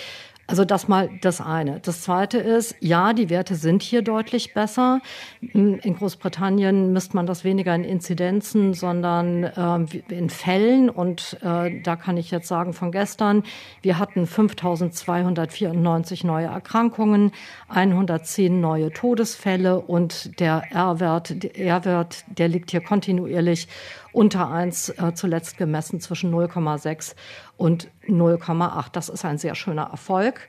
Also 0.50 0.64
das 0.64 0.88
mal 0.88 1.09
das 1.21 1.40
eine. 1.40 1.78
Das 1.78 2.02
zweite 2.02 2.38
ist, 2.38 2.75
ja, 2.80 3.12
die 3.12 3.30
Werte 3.30 3.54
sind 3.54 3.85
hier 3.85 4.02
deutlich 4.02 4.52
besser. 4.52 5.00
In 5.40 5.78
Großbritannien 5.80 6.92
misst 6.92 7.14
man 7.14 7.25
das 7.25 7.45
weniger 7.45 7.73
in 7.73 7.85
Inzidenzen, 7.85 8.75
sondern 8.75 9.45
äh, 9.45 10.12
in 10.12 10.28
Fällen. 10.28 10.90
Und 10.90 11.38
äh, 11.42 11.80
da 11.80 11.95
kann 11.95 12.16
ich 12.16 12.33
jetzt 12.33 12.49
sagen 12.49 12.73
von 12.73 12.90
gestern, 12.90 13.45
wir 13.83 14.00
hatten 14.00 14.26
5294 14.26 16.25
neue 16.25 16.47
Erkrankungen, 16.47 17.30
110 17.69 18.61
neue 18.61 18.90
Todesfälle 18.90 19.78
und 19.78 20.40
der 20.40 20.64
R-Wert, 20.73 21.45
der 21.45 21.57
R-Wert, 21.57 22.25
der 22.26 22.49
liegt 22.49 22.73
hier 22.73 22.80
kontinuierlich 22.80 23.69
unter 24.12 24.50
1 24.50 24.90
äh, 24.90 25.14
zuletzt 25.14 25.57
gemessen 25.57 26.00
zwischen 26.00 26.33
0,6 26.35 27.14
und 27.57 27.90
0,8. 28.07 28.87
Das 28.93 29.09
ist 29.09 29.25
ein 29.25 29.38
sehr 29.38 29.55
schöner 29.55 29.90
Erfolg 29.90 30.49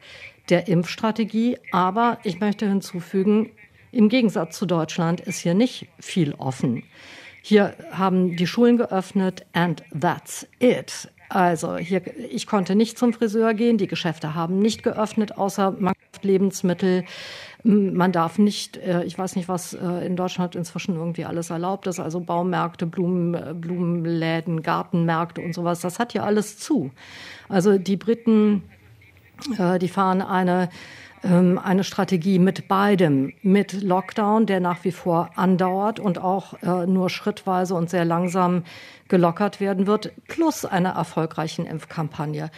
der 0.50 0.68
Impfstrategie. 0.68 1.58
Aber 1.72 2.20
ich 2.24 2.40
möchte 2.40 2.68
hinzufügen, 2.68 3.52
im 3.92 4.10
Gegensatz 4.10 4.58
zu 4.58 4.66
Deutschland 4.66 5.22
ist 5.22 5.40
hier 5.40 5.54
nicht 5.54 5.88
viel 6.00 6.34
offen. 6.34 6.84
Hier 7.42 7.76
haben 7.92 8.36
die 8.36 8.48
Schulen 8.48 8.78
geöffnet 8.78 9.46
and 9.54 9.84
that's 10.00 10.48
it. 10.60 11.10
Also 11.34 11.78
hier, 11.78 12.02
ich 12.30 12.46
konnte 12.46 12.76
nicht 12.76 12.98
zum 12.98 13.14
Friseur 13.14 13.54
gehen, 13.54 13.78
die 13.78 13.88
Geschäfte 13.88 14.36
haben 14.36 14.60
nicht 14.60 14.84
geöffnet, 14.84 15.38
außer 15.38 15.78
Lebensmittel. 16.22 17.06
Man 17.64 18.12
darf 18.12 18.38
nicht, 18.38 18.76
äh, 18.76 19.06
ich 19.06 19.18
weiß 19.18 19.38
nicht, 19.38 19.48
was 19.48 19.74
äh, 19.74 20.06
in 20.06 20.18
Deutschland 20.18 20.58
inzwischen 20.58 20.98
irgendwie 20.98 21.24
alles 21.24 21.50
erlaubt 21.50 21.88
ist, 21.88 22.02
also 22.02 22.20
Baumärkte, 22.20 22.86
Blumen, 22.86 23.34
äh, 23.34 23.54
Blumenläden, 23.54 24.62
Gartenmärkte 24.62 25.40
und 25.40 25.54
sowas, 25.54 25.80
das 25.80 26.00
hat 26.00 26.14
ja 26.14 26.24
alles 26.24 26.60
zu. 26.60 26.92
Also 27.48 27.78
die 27.78 27.96
Briten, 27.96 28.64
die 29.82 29.88
fahren 29.88 30.22
eine 30.22 30.70
eine 31.24 31.84
Strategie 31.84 32.40
mit 32.40 32.68
beidem, 32.68 33.34
mit 33.44 33.84
Lockdown, 33.84 34.46
der 34.48 34.60
nach 34.60 34.84
wie 34.84 34.92
vor 34.92 35.30
andauert 35.36 36.00
und 36.00 36.18
auch 36.18 36.54
äh, 36.64 36.88
nur 36.88 37.10
schrittweise 37.10 37.76
und 37.76 37.90
sehr 37.90 38.06
langsam 38.06 38.64
gelockert 39.08 39.60
werden 39.60 39.88
wird, 39.88 40.12
plus 40.28 40.66
einer 40.66 40.92
erfolgreichen 40.92 41.66
Impfkampagne. 41.66 42.50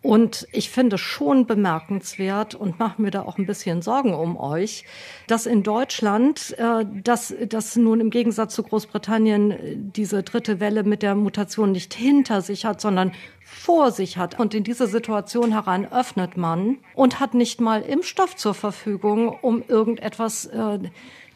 Und 0.00 0.46
ich 0.52 0.70
finde 0.70 0.96
schon 0.96 1.46
bemerkenswert 1.46 2.54
und 2.54 2.78
mache 2.78 3.02
mir 3.02 3.10
da 3.10 3.22
auch 3.22 3.36
ein 3.36 3.46
bisschen 3.46 3.82
Sorgen 3.82 4.14
um 4.14 4.38
euch, 4.38 4.84
dass 5.26 5.46
in 5.46 5.62
Deutschland, 5.62 6.56
äh, 6.58 6.84
dass, 7.02 7.34
dass 7.48 7.76
nun 7.76 8.00
im 8.00 8.10
Gegensatz 8.10 8.54
zu 8.54 8.62
Großbritannien 8.62 9.50
äh, 9.50 9.76
diese 9.76 10.22
dritte 10.22 10.60
Welle 10.60 10.84
mit 10.84 11.02
der 11.02 11.14
Mutation 11.14 11.72
nicht 11.72 11.94
hinter 11.94 12.42
sich 12.42 12.64
hat, 12.64 12.80
sondern 12.80 13.12
vor 13.42 13.90
sich 13.90 14.18
hat. 14.18 14.38
Und 14.38 14.54
in 14.54 14.62
diese 14.62 14.86
Situation 14.86 15.52
herein 15.52 15.90
öffnet 15.90 16.36
man 16.36 16.78
und 16.94 17.18
hat 17.18 17.34
nicht 17.34 17.60
mal 17.60 17.82
Impfstoff 17.82 18.36
zur 18.36 18.54
Verfügung, 18.54 19.36
um 19.40 19.64
irgendetwas 19.66 20.46
äh, 20.46 20.78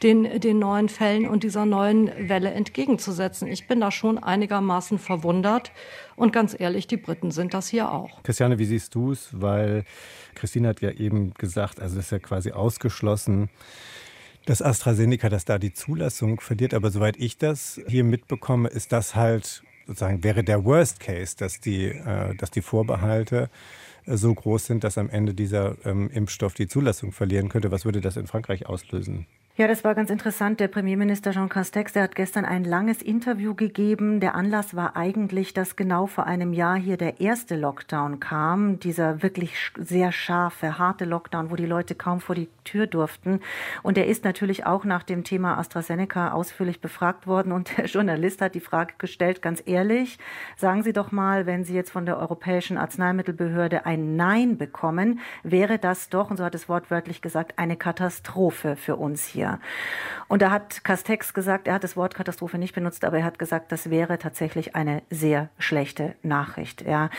den, 0.02 0.40
den 0.40 0.58
neuen 0.58 0.88
Fällen 0.88 1.28
und 1.28 1.44
dieser 1.44 1.66
neuen 1.66 2.10
Welle 2.28 2.50
entgegenzusetzen. 2.50 3.48
Ich 3.48 3.66
bin 3.68 3.80
da 3.80 3.90
schon 3.90 4.18
einigermaßen 4.18 4.98
verwundert. 4.98 5.72
Und 6.16 6.32
ganz 6.32 6.58
ehrlich, 6.58 6.86
die 6.86 6.96
Briten 6.96 7.30
sind 7.30 7.54
das 7.54 7.68
hier 7.68 7.90
auch. 7.90 8.22
Christiane, 8.22 8.58
wie 8.58 8.64
siehst 8.64 8.94
du 8.94 9.12
es? 9.12 9.28
Weil 9.32 9.84
Christine 10.34 10.68
hat 10.68 10.80
ja 10.80 10.90
eben 10.90 11.34
gesagt, 11.34 11.80
also 11.80 11.98
es 11.98 12.06
ist 12.06 12.10
ja 12.10 12.18
quasi 12.18 12.52
ausgeschlossen, 12.52 13.48
dass 14.46 14.60
AstraZeneca, 14.60 15.28
dass 15.28 15.44
da 15.44 15.58
die 15.58 15.72
Zulassung 15.72 16.40
verliert. 16.40 16.74
Aber 16.74 16.90
soweit 16.90 17.16
ich 17.16 17.38
das 17.38 17.80
hier 17.86 18.04
mitbekomme, 18.04 18.68
ist 18.68 18.92
das 18.92 19.14
halt 19.14 19.62
sozusagen 19.86 20.22
wäre 20.24 20.44
der 20.44 20.64
Worst 20.64 21.00
Case, 21.00 21.36
dass 21.36 21.60
die, 21.60 21.86
äh, 21.86 22.34
dass 22.36 22.50
die 22.50 22.62
Vorbehalte 22.62 23.50
äh, 24.06 24.16
so 24.16 24.34
groß 24.34 24.66
sind, 24.66 24.84
dass 24.84 24.98
am 24.98 25.10
Ende 25.10 25.34
dieser 25.34 25.76
ähm, 25.84 26.10
Impfstoff 26.10 26.54
die 26.54 26.68
Zulassung 26.68 27.12
verlieren 27.12 27.48
könnte. 27.48 27.70
Was 27.70 27.84
würde 27.84 28.00
das 28.00 28.16
in 28.16 28.26
Frankreich 28.26 28.66
auslösen? 28.66 29.26
Ja, 29.54 29.68
das 29.68 29.84
war 29.84 29.94
ganz 29.94 30.08
interessant. 30.08 30.60
Der 30.60 30.68
Premierminister 30.68 31.30
Jean 31.32 31.50
Castex, 31.50 31.92
der 31.92 32.04
hat 32.04 32.14
gestern 32.14 32.46
ein 32.46 32.64
langes 32.64 33.02
Interview 33.02 33.54
gegeben. 33.54 34.18
Der 34.18 34.34
Anlass 34.34 34.74
war 34.74 34.96
eigentlich, 34.96 35.52
dass 35.52 35.76
genau 35.76 36.06
vor 36.06 36.26
einem 36.26 36.54
Jahr 36.54 36.76
hier 36.78 36.96
der 36.96 37.20
erste 37.20 37.56
Lockdown 37.56 38.18
kam. 38.18 38.80
Dieser 38.80 39.22
wirklich 39.22 39.54
sehr 39.76 40.10
scharfe, 40.10 40.78
harte 40.78 41.04
Lockdown, 41.04 41.50
wo 41.50 41.56
die 41.56 41.66
Leute 41.66 41.94
kaum 41.94 42.20
vor 42.20 42.34
die 42.34 42.48
Tür 42.64 42.86
durften. 42.86 43.40
Und 43.82 43.98
er 43.98 44.06
ist 44.06 44.24
natürlich 44.24 44.64
auch 44.64 44.84
nach 44.84 45.02
dem 45.02 45.22
Thema 45.22 45.58
AstraZeneca 45.58 46.32
ausführlich 46.32 46.80
befragt 46.80 47.26
worden. 47.26 47.52
Und 47.52 47.76
der 47.76 47.84
Journalist 47.84 48.40
hat 48.40 48.54
die 48.54 48.60
Frage 48.60 48.94
gestellt, 48.96 49.42
ganz 49.42 49.62
ehrlich, 49.66 50.18
sagen 50.56 50.82
Sie 50.82 50.94
doch 50.94 51.12
mal, 51.12 51.44
wenn 51.44 51.64
Sie 51.64 51.74
jetzt 51.74 51.90
von 51.90 52.06
der 52.06 52.16
Europäischen 52.16 52.78
Arzneimittelbehörde 52.78 53.84
ein 53.84 54.16
Nein 54.16 54.56
bekommen, 54.56 55.20
wäre 55.42 55.78
das 55.78 56.08
doch, 56.08 56.30
und 56.30 56.38
so 56.38 56.44
hat 56.44 56.54
es 56.54 56.70
wortwörtlich 56.70 57.20
gesagt, 57.20 57.58
eine 57.58 57.76
Katastrophe 57.76 58.76
für 58.76 58.96
uns 58.96 59.26
hier 59.26 59.51
hier. 59.52 59.60
Und 60.28 60.40
da 60.40 60.50
hat 60.50 60.82
Castex 60.82 61.34
gesagt, 61.34 61.68
er 61.68 61.74
hat 61.74 61.84
das 61.84 61.96
Wort 61.96 62.14
Katastrophe 62.14 62.56
nicht 62.56 62.74
benutzt, 62.74 63.04
aber 63.04 63.18
er 63.18 63.24
hat 63.24 63.38
gesagt, 63.38 63.70
das 63.70 63.90
wäre 63.90 64.18
tatsächlich 64.18 64.74
eine 64.74 65.02
sehr 65.10 65.50
schlechte 65.58 66.14
Nachricht. 66.22 66.82
Ja. 66.82 67.10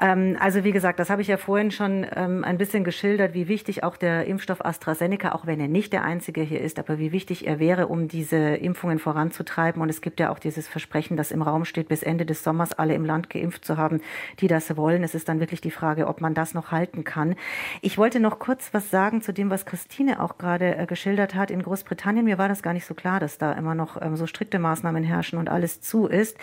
Ähm, 0.00 0.36
also 0.38 0.62
wie 0.62 0.70
gesagt, 0.70 1.00
das 1.00 1.10
habe 1.10 1.22
ich 1.22 1.28
ja 1.28 1.36
vorhin 1.36 1.72
schon 1.72 2.06
ähm, 2.14 2.44
ein 2.44 2.58
bisschen 2.58 2.84
geschildert, 2.84 3.34
wie 3.34 3.48
wichtig 3.48 3.82
auch 3.82 3.96
der 3.96 4.26
Impfstoff 4.26 4.64
AstraZeneca, 4.64 5.32
auch 5.32 5.46
wenn 5.46 5.58
er 5.58 5.66
nicht 5.66 5.92
der 5.92 6.04
einzige 6.04 6.42
hier 6.42 6.60
ist, 6.60 6.78
aber 6.78 6.98
wie 6.98 7.10
wichtig 7.10 7.46
er 7.46 7.58
wäre, 7.58 7.88
um 7.88 8.06
diese 8.06 8.36
Impfungen 8.36 9.00
voranzutreiben. 9.00 9.82
Und 9.82 9.88
es 9.88 10.00
gibt 10.00 10.20
ja 10.20 10.30
auch 10.30 10.38
dieses 10.38 10.68
Versprechen, 10.68 11.16
das 11.16 11.32
im 11.32 11.42
Raum 11.42 11.64
steht, 11.64 11.88
bis 11.88 12.04
Ende 12.04 12.24
des 12.24 12.44
Sommers 12.44 12.72
alle 12.72 12.94
im 12.94 13.04
Land 13.04 13.30
geimpft 13.30 13.64
zu 13.64 13.76
haben, 13.76 14.00
die 14.38 14.46
das 14.46 14.76
wollen. 14.76 15.02
Es 15.02 15.16
ist 15.16 15.28
dann 15.28 15.40
wirklich 15.40 15.60
die 15.60 15.72
Frage, 15.72 16.06
ob 16.06 16.20
man 16.20 16.34
das 16.34 16.54
noch 16.54 16.70
halten 16.70 17.02
kann. 17.02 17.34
Ich 17.80 17.98
wollte 17.98 18.20
noch 18.20 18.38
kurz 18.38 18.72
was 18.72 18.90
sagen 18.90 19.22
zu 19.22 19.32
dem, 19.32 19.50
was 19.50 19.66
Christine 19.66 20.22
auch 20.22 20.38
gerade 20.38 20.76
äh, 20.76 20.86
geschildert 20.86 21.34
hat. 21.34 21.50
In 21.50 21.62
Großbritannien, 21.70 22.24
mir 22.24 22.36
war 22.36 22.48
das 22.48 22.64
gar 22.64 22.72
nicht 22.72 22.84
so 22.84 22.94
klar, 22.94 23.20
dass 23.20 23.38
da 23.38 23.52
immer 23.52 23.76
noch 23.76 23.96
ähm, 24.02 24.16
so 24.16 24.26
strikte 24.26 24.58
Maßnahmen 24.58 25.04
herrschen 25.04 25.38
und 25.38 25.48
alles 25.48 25.80
zu 25.80 26.08
ist. 26.08 26.36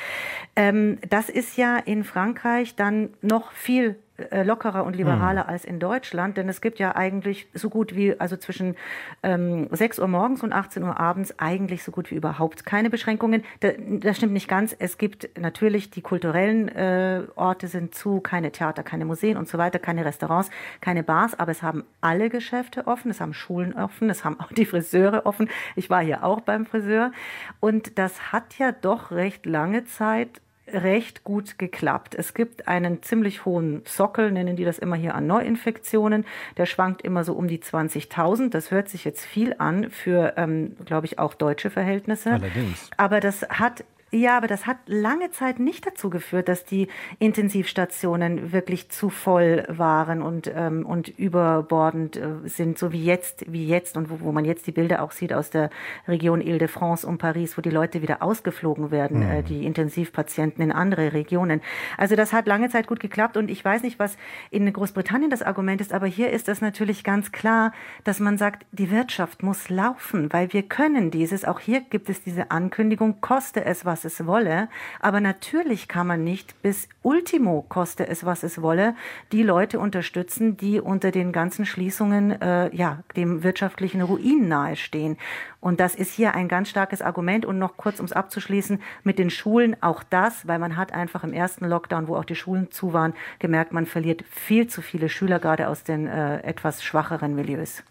Ähm, 0.55 0.99
das 1.09 1.27
ist 1.27 1.57
ja 1.57 1.75
in 1.75 2.05
Frankreich 2.05 2.77
dann 2.77 3.09
noch 3.21 3.51
viel 3.51 3.99
lockerer 4.43 4.83
und 4.83 4.95
liberaler 4.95 5.43
mhm. 5.43 5.49
als 5.49 5.65
in 5.65 5.79
Deutschland, 5.79 6.37
denn 6.37 6.49
es 6.49 6.61
gibt 6.61 6.79
ja 6.79 6.95
eigentlich 6.95 7.47
so 7.53 7.69
gut 7.69 7.95
wie, 7.95 8.19
also 8.19 8.35
zwischen 8.35 8.75
ähm, 9.21 9.67
6 9.71 9.99
Uhr 9.99 10.07
morgens 10.07 10.43
und 10.43 10.53
18 10.53 10.83
Uhr 10.83 10.99
abends 10.99 11.37
eigentlich 11.37 11.83
so 11.83 11.91
gut 11.91 12.09
wie 12.09 12.15
überhaupt 12.15 12.65
keine 12.65 12.89
Beschränkungen. 12.89 13.43
Da, 13.59 13.69
das 13.77 14.17
stimmt 14.17 14.33
nicht 14.33 14.47
ganz. 14.47 14.75
Es 14.77 14.97
gibt 14.97 15.29
natürlich 15.39 15.91
die 15.91 16.01
kulturellen 16.01 16.67
äh, 16.69 17.23
Orte 17.35 17.67
sind 17.67 17.93
zu, 17.93 18.19
keine 18.19 18.51
Theater, 18.51 18.83
keine 18.83 19.05
Museen 19.05 19.37
und 19.37 19.47
so 19.47 19.57
weiter, 19.57 19.77
keine 19.79 20.03
Restaurants, 20.03 20.49
keine 20.81 21.03
Bars, 21.03 21.37
aber 21.39 21.51
es 21.51 21.61
haben 21.61 21.83
alle 22.01 22.29
Geschäfte 22.29 22.87
offen, 22.87 23.11
es 23.11 23.21
haben 23.21 23.33
Schulen 23.33 23.73
offen, 23.73 24.09
es 24.09 24.25
haben 24.25 24.39
auch 24.39 24.51
die 24.51 24.65
Friseure 24.65 25.25
offen. 25.25 25.49
Ich 25.75 25.89
war 25.89 26.01
hier 26.01 26.23
auch 26.23 26.41
beim 26.41 26.65
Friseur 26.65 27.11
und 27.59 27.99
das 27.99 28.31
hat 28.31 28.57
ja 28.57 28.71
doch 28.71 29.11
recht 29.11 29.45
lange 29.45 29.85
Zeit 29.85 30.41
recht 30.71 31.23
gut 31.23 31.57
geklappt. 31.57 32.15
Es 32.15 32.33
gibt 32.33 32.67
einen 32.67 33.01
ziemlich 33.03 33.45
hohen 33.45 33.81
Sockel, 33.85 34.31
nennen 34.31 34.55
die 34.55 34.65
das 34.65 34.79
immer 34.79 34.95
hier 34.95 35.15
an 35.15 35.27
Neuinfektionen. 35.27 36.25
Der 36.57 36.65
schwankt 36.65 37.01
immer 37.01 37.23
so 37.23 37.33
um 37.33 37.47
die 37.47 37.59
20.000. 37.59 38.49
Das 38.49 38.71
hört 38.71 38.89
sich 38.89 39.05
jetzt 39.05 39.25
viel 39.25 39.55
an 39.57 39.89
für, 39.89 40.33
ähm, 40.37 40.75
glaube 40.85 41.05
ich, 41.05 41.19
auch 41.19 41.33
deutsche 41.33 41.69
Verhältnisse. 41.69 42.31
Allerdings. 42.31 42.89
Aber 42.97 43.19
das 43.19 43.43
hat 43.49 43.83
ja, 44.11 44.37
aber 44.37 44.47
das 44.47 44.65
hat 44.65 44.77
lange 44.85 45.31
Zeit 45.31 45.59
nicht 45.59 45.85
dazu 45.85 46.09
geführt, 46.09 46.47
dass 46.47 46.63
die 46.63 46.87
Intensivstationen 47.19 48.53
wirklich 48.53 48.87
zu 48.89 49.09
voll 49.09 49.65
waren 49.67 50.21
und, 50.21 50.49
ähm, 50.55 50.85
und 50.85 51.09
überbordend 51.09 52.15
äh, 52.15 52.29
sind, 52.45 52.79
so 52.79 52.93
wie 52.93 53.03
jetzt, 53.03 53.51
wie 53.51 53.67
jetzt 53.67 53.97
und 53.97 54.09
wo, 54.09 54.21
wo 54.21 54.31
man 54.31 54.45
jetzt 54.45 54.65
die 54.65 54.71
Bilder 54.71 55.03
auch 55.03 55.11
sieht 55.11 55.33
aus 55.33 55.49
der 55.49 55.69
Region 56.07 56.39
Ile-de-France 56.39 57.05
und 57.05 57.17
Paris, 57.17 57.57
wo 57.57 57.61
die 57.61 57.69
Leute 57.69 58.01
wieder 58.01 58.23
ausgeflogen 58.23 58.91
werden, 58.91 59.25
mhm. 59.25 59.29
äh, 59.29 59.43
die 59.43 59.65
Intensivpatienten 59.65 60.63
in 60.63 60.71
andere 60.71 61.11
Regionen. 61.11 61.59
Also 61.97 62.15
das 62.15 62.31
hat 62.31 62.47
lange 62.47 62.69
Zeit 62.69 62.87
gut 62.87 63.01
geklappt 63.01 63.35
und 63.35 63.51
ich 63.51 63.63
weiß 63.63 63.83
nicht, 63.83 63.99
was 63.99 64.17
in 64.51 64.71
Großbritannien 64.71 65.29
das 65.29 65.41
Argument 65.41 65.81
ist, 65.81 65.91
aber 65.91 66.07
hier 66.07 66.29
ist 66.29 66.47
das 66.47 66.61
natürlich 66.61 67.03
ganz 67.03 67.33
klar, 67.33 67.73
dass 68.05 68.21
man 68.21 68.37
sagt, 68.37 68.65
die 68.71 68.89
Wirtschaft 68.89 69.43
muss 69.43 69.67
laufen, 69.67 70.31
weil 70.31 70.53
wir 70.53 70.63
können 70.63 71.11
dieses. 71.11 71.43
Auch 71.43 71.59
hier 71.59 71.81
gibt 71.81 72.09
es 72.09 72.23
diese 72.23 72.51
Ankündigung, 72.51 73.19
koste 73.19 73.65
es 73.65 73.83
was 73.83 73.96
was 73.97 74.05
es 74.05 74.27
wolle. 74.27 74.69
Aber 74.99 75.21
natürlich 75.21 75.87
kann 75.87 76.05
man 76.05 76.23
nicht 76.23 76.61
bis 76.61 76.87
Ultimo, 77.01 77.65
koste 77.67 78.07
es, 78.07 78.25
was 78.25 78.43
es 78.43 78.61
wolle, 78.61 78.95
die 79.31 79.41
Leute 79.41 79.79
unterstützen, 79.79 80.55
die 80.55 80.79
unter 80.79 81.09
den 81.09 81.31
ganzen 81.31 81.65
Schließungen 81.65 82.39
äh, 82.39 82.75
ja, 82.75 82.99
dem 83.15 83.41
wirtschaftlichen 83.41 84.01
Ruin 84.01 84.47
nahestehen. 84.47 85.17
Und 85.59 85.79
das 85.79 85.95
ist 85.95 86.13
hier 86.13 86.35
ein 86.35 86.47
ganz 86.47 86.69
starkes 86.69 87.01
Argument. 87.01 87.45
Und 87.45 87.57
noch 87.57 87.75
kurz, 87.75 87.99
um 87.99 88.05
es 88.05 88.13
abzuschließen, 88.13 88.79
mit 89.03 89.17
den 89.17 89.31
Schulen 89.31 89.75
auch 89.81 90.03
das, 90.03 90.47
weil 90.47 90.59
man 90.59 90.77
hat 90.77 90.93
einfach 90.93 91.23
im 91.23 91.33
ersten 91.33 91.65
Lockdown, 91.65 92.07
wo 92.07 92.15
auch 92.15 92.25
die 92.25 92.35
Schulen 92.35 92.69
zu 92.69 92.93
waren, 92.93 93.13
gemerkt, 93.39 93.73
man 93.73 93.87
verliert 93.87 94.23
viel 94.29 94.67
zu 94.67 94.83
viele 94.83 95.09
Schüler, 95.09 95.39
gerade 95.39 95.69
aus 95.69 95.83
den 95.83 96.05
äh, 96.07 96.41
etwas 96.43 96.83
schwacheren 96.83 97.35
Milieus. 97.35 97.83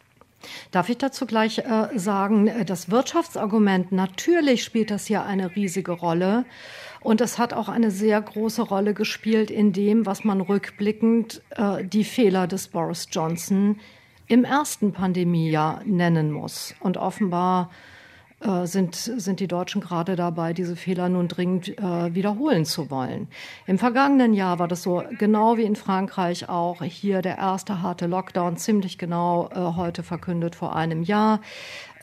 Darf 0.70 0.88
ich 0.88 0.98
dazu 0.98 1.26
gleich 1.26 1.58
äh, 1.58 1.88
sagen, 1.96 2.46
äh, 2.46 2.64
das 2.64 2.90
Wirtschaftsargument, 2.90 3.92
natürlich 3.92 4.64
spielt 4.64 4.90
das 4.90 5.06
hier 5.06 5.24
eine 5.24 5.54
riesige 5.56 5.92
Rolle. 5.92 6.44
Und 7.00 7.20
es 7.20 7.38
hat 7.38 7.52
auch 7.52 7.68
eine 7.68 7.90
sehr 7.90 8.20
große 8.20 8.62
Rolle 8.62 8.94
gespielt 8.94 9.50
in 9.50 9.72
dem, 9.72 10.06
was 10.06 10.24
man 10.24 10.40
rückblickend 10.40 11.42
äh, 11.50 11.84
die 11.84 12.04
Fehler 12.04 12.46
des 12.46 12.68
Boris 12.68 13.08
Johnson 13.10 13.78
im 14.26 14.44
ersten 14.44 14.92
Pandemiejahr 14.92 15.82
nennen 15.84 16.32
muss. 16.32 16.74
Und 16.80 16.96
offenbar 16.96 17.70
sind, 18.64 18.94
sind 18.94 19.40
die 19.40 19.48
Deutschen 19.48 19.80
gerade 19.80 20.14
dabei, 20.14 20.52
diese 20.52 20.76
Fehler 20.76 21.08
nun 21.08 21.26
dringend 21.26 21.78
äh, 21.78 22.14
wiederholen 22.14 22.64
zu 22.66 22.90
wollen. 22.90 23.28
Im 23.66 23.78
vergangenen 23.78 24.34
Jahr 24.34 24.58
war 24.58 24.68
das 24.68 24.82
so, 24.82 25.02
genau 25.18 25.56
wie 25.56 25.64
in 25.64 25.74
Frankreich 25.74 26.48
auch, 26.48 26.82
hier 26.82 27.22
der 27.22 27.38
erste 27.38 27.80
harte 27.80 28.06
Lockdown, 28.06 28.56
ziemlich 28.56 28.98
genau 28.98 29.48
äh, 29.52 29.76
heute 29.76 30.02
verkündet 30.02 30.54
vor 30.54 30.76
einem 30.76 31.02
Jahr. 31.02 31.40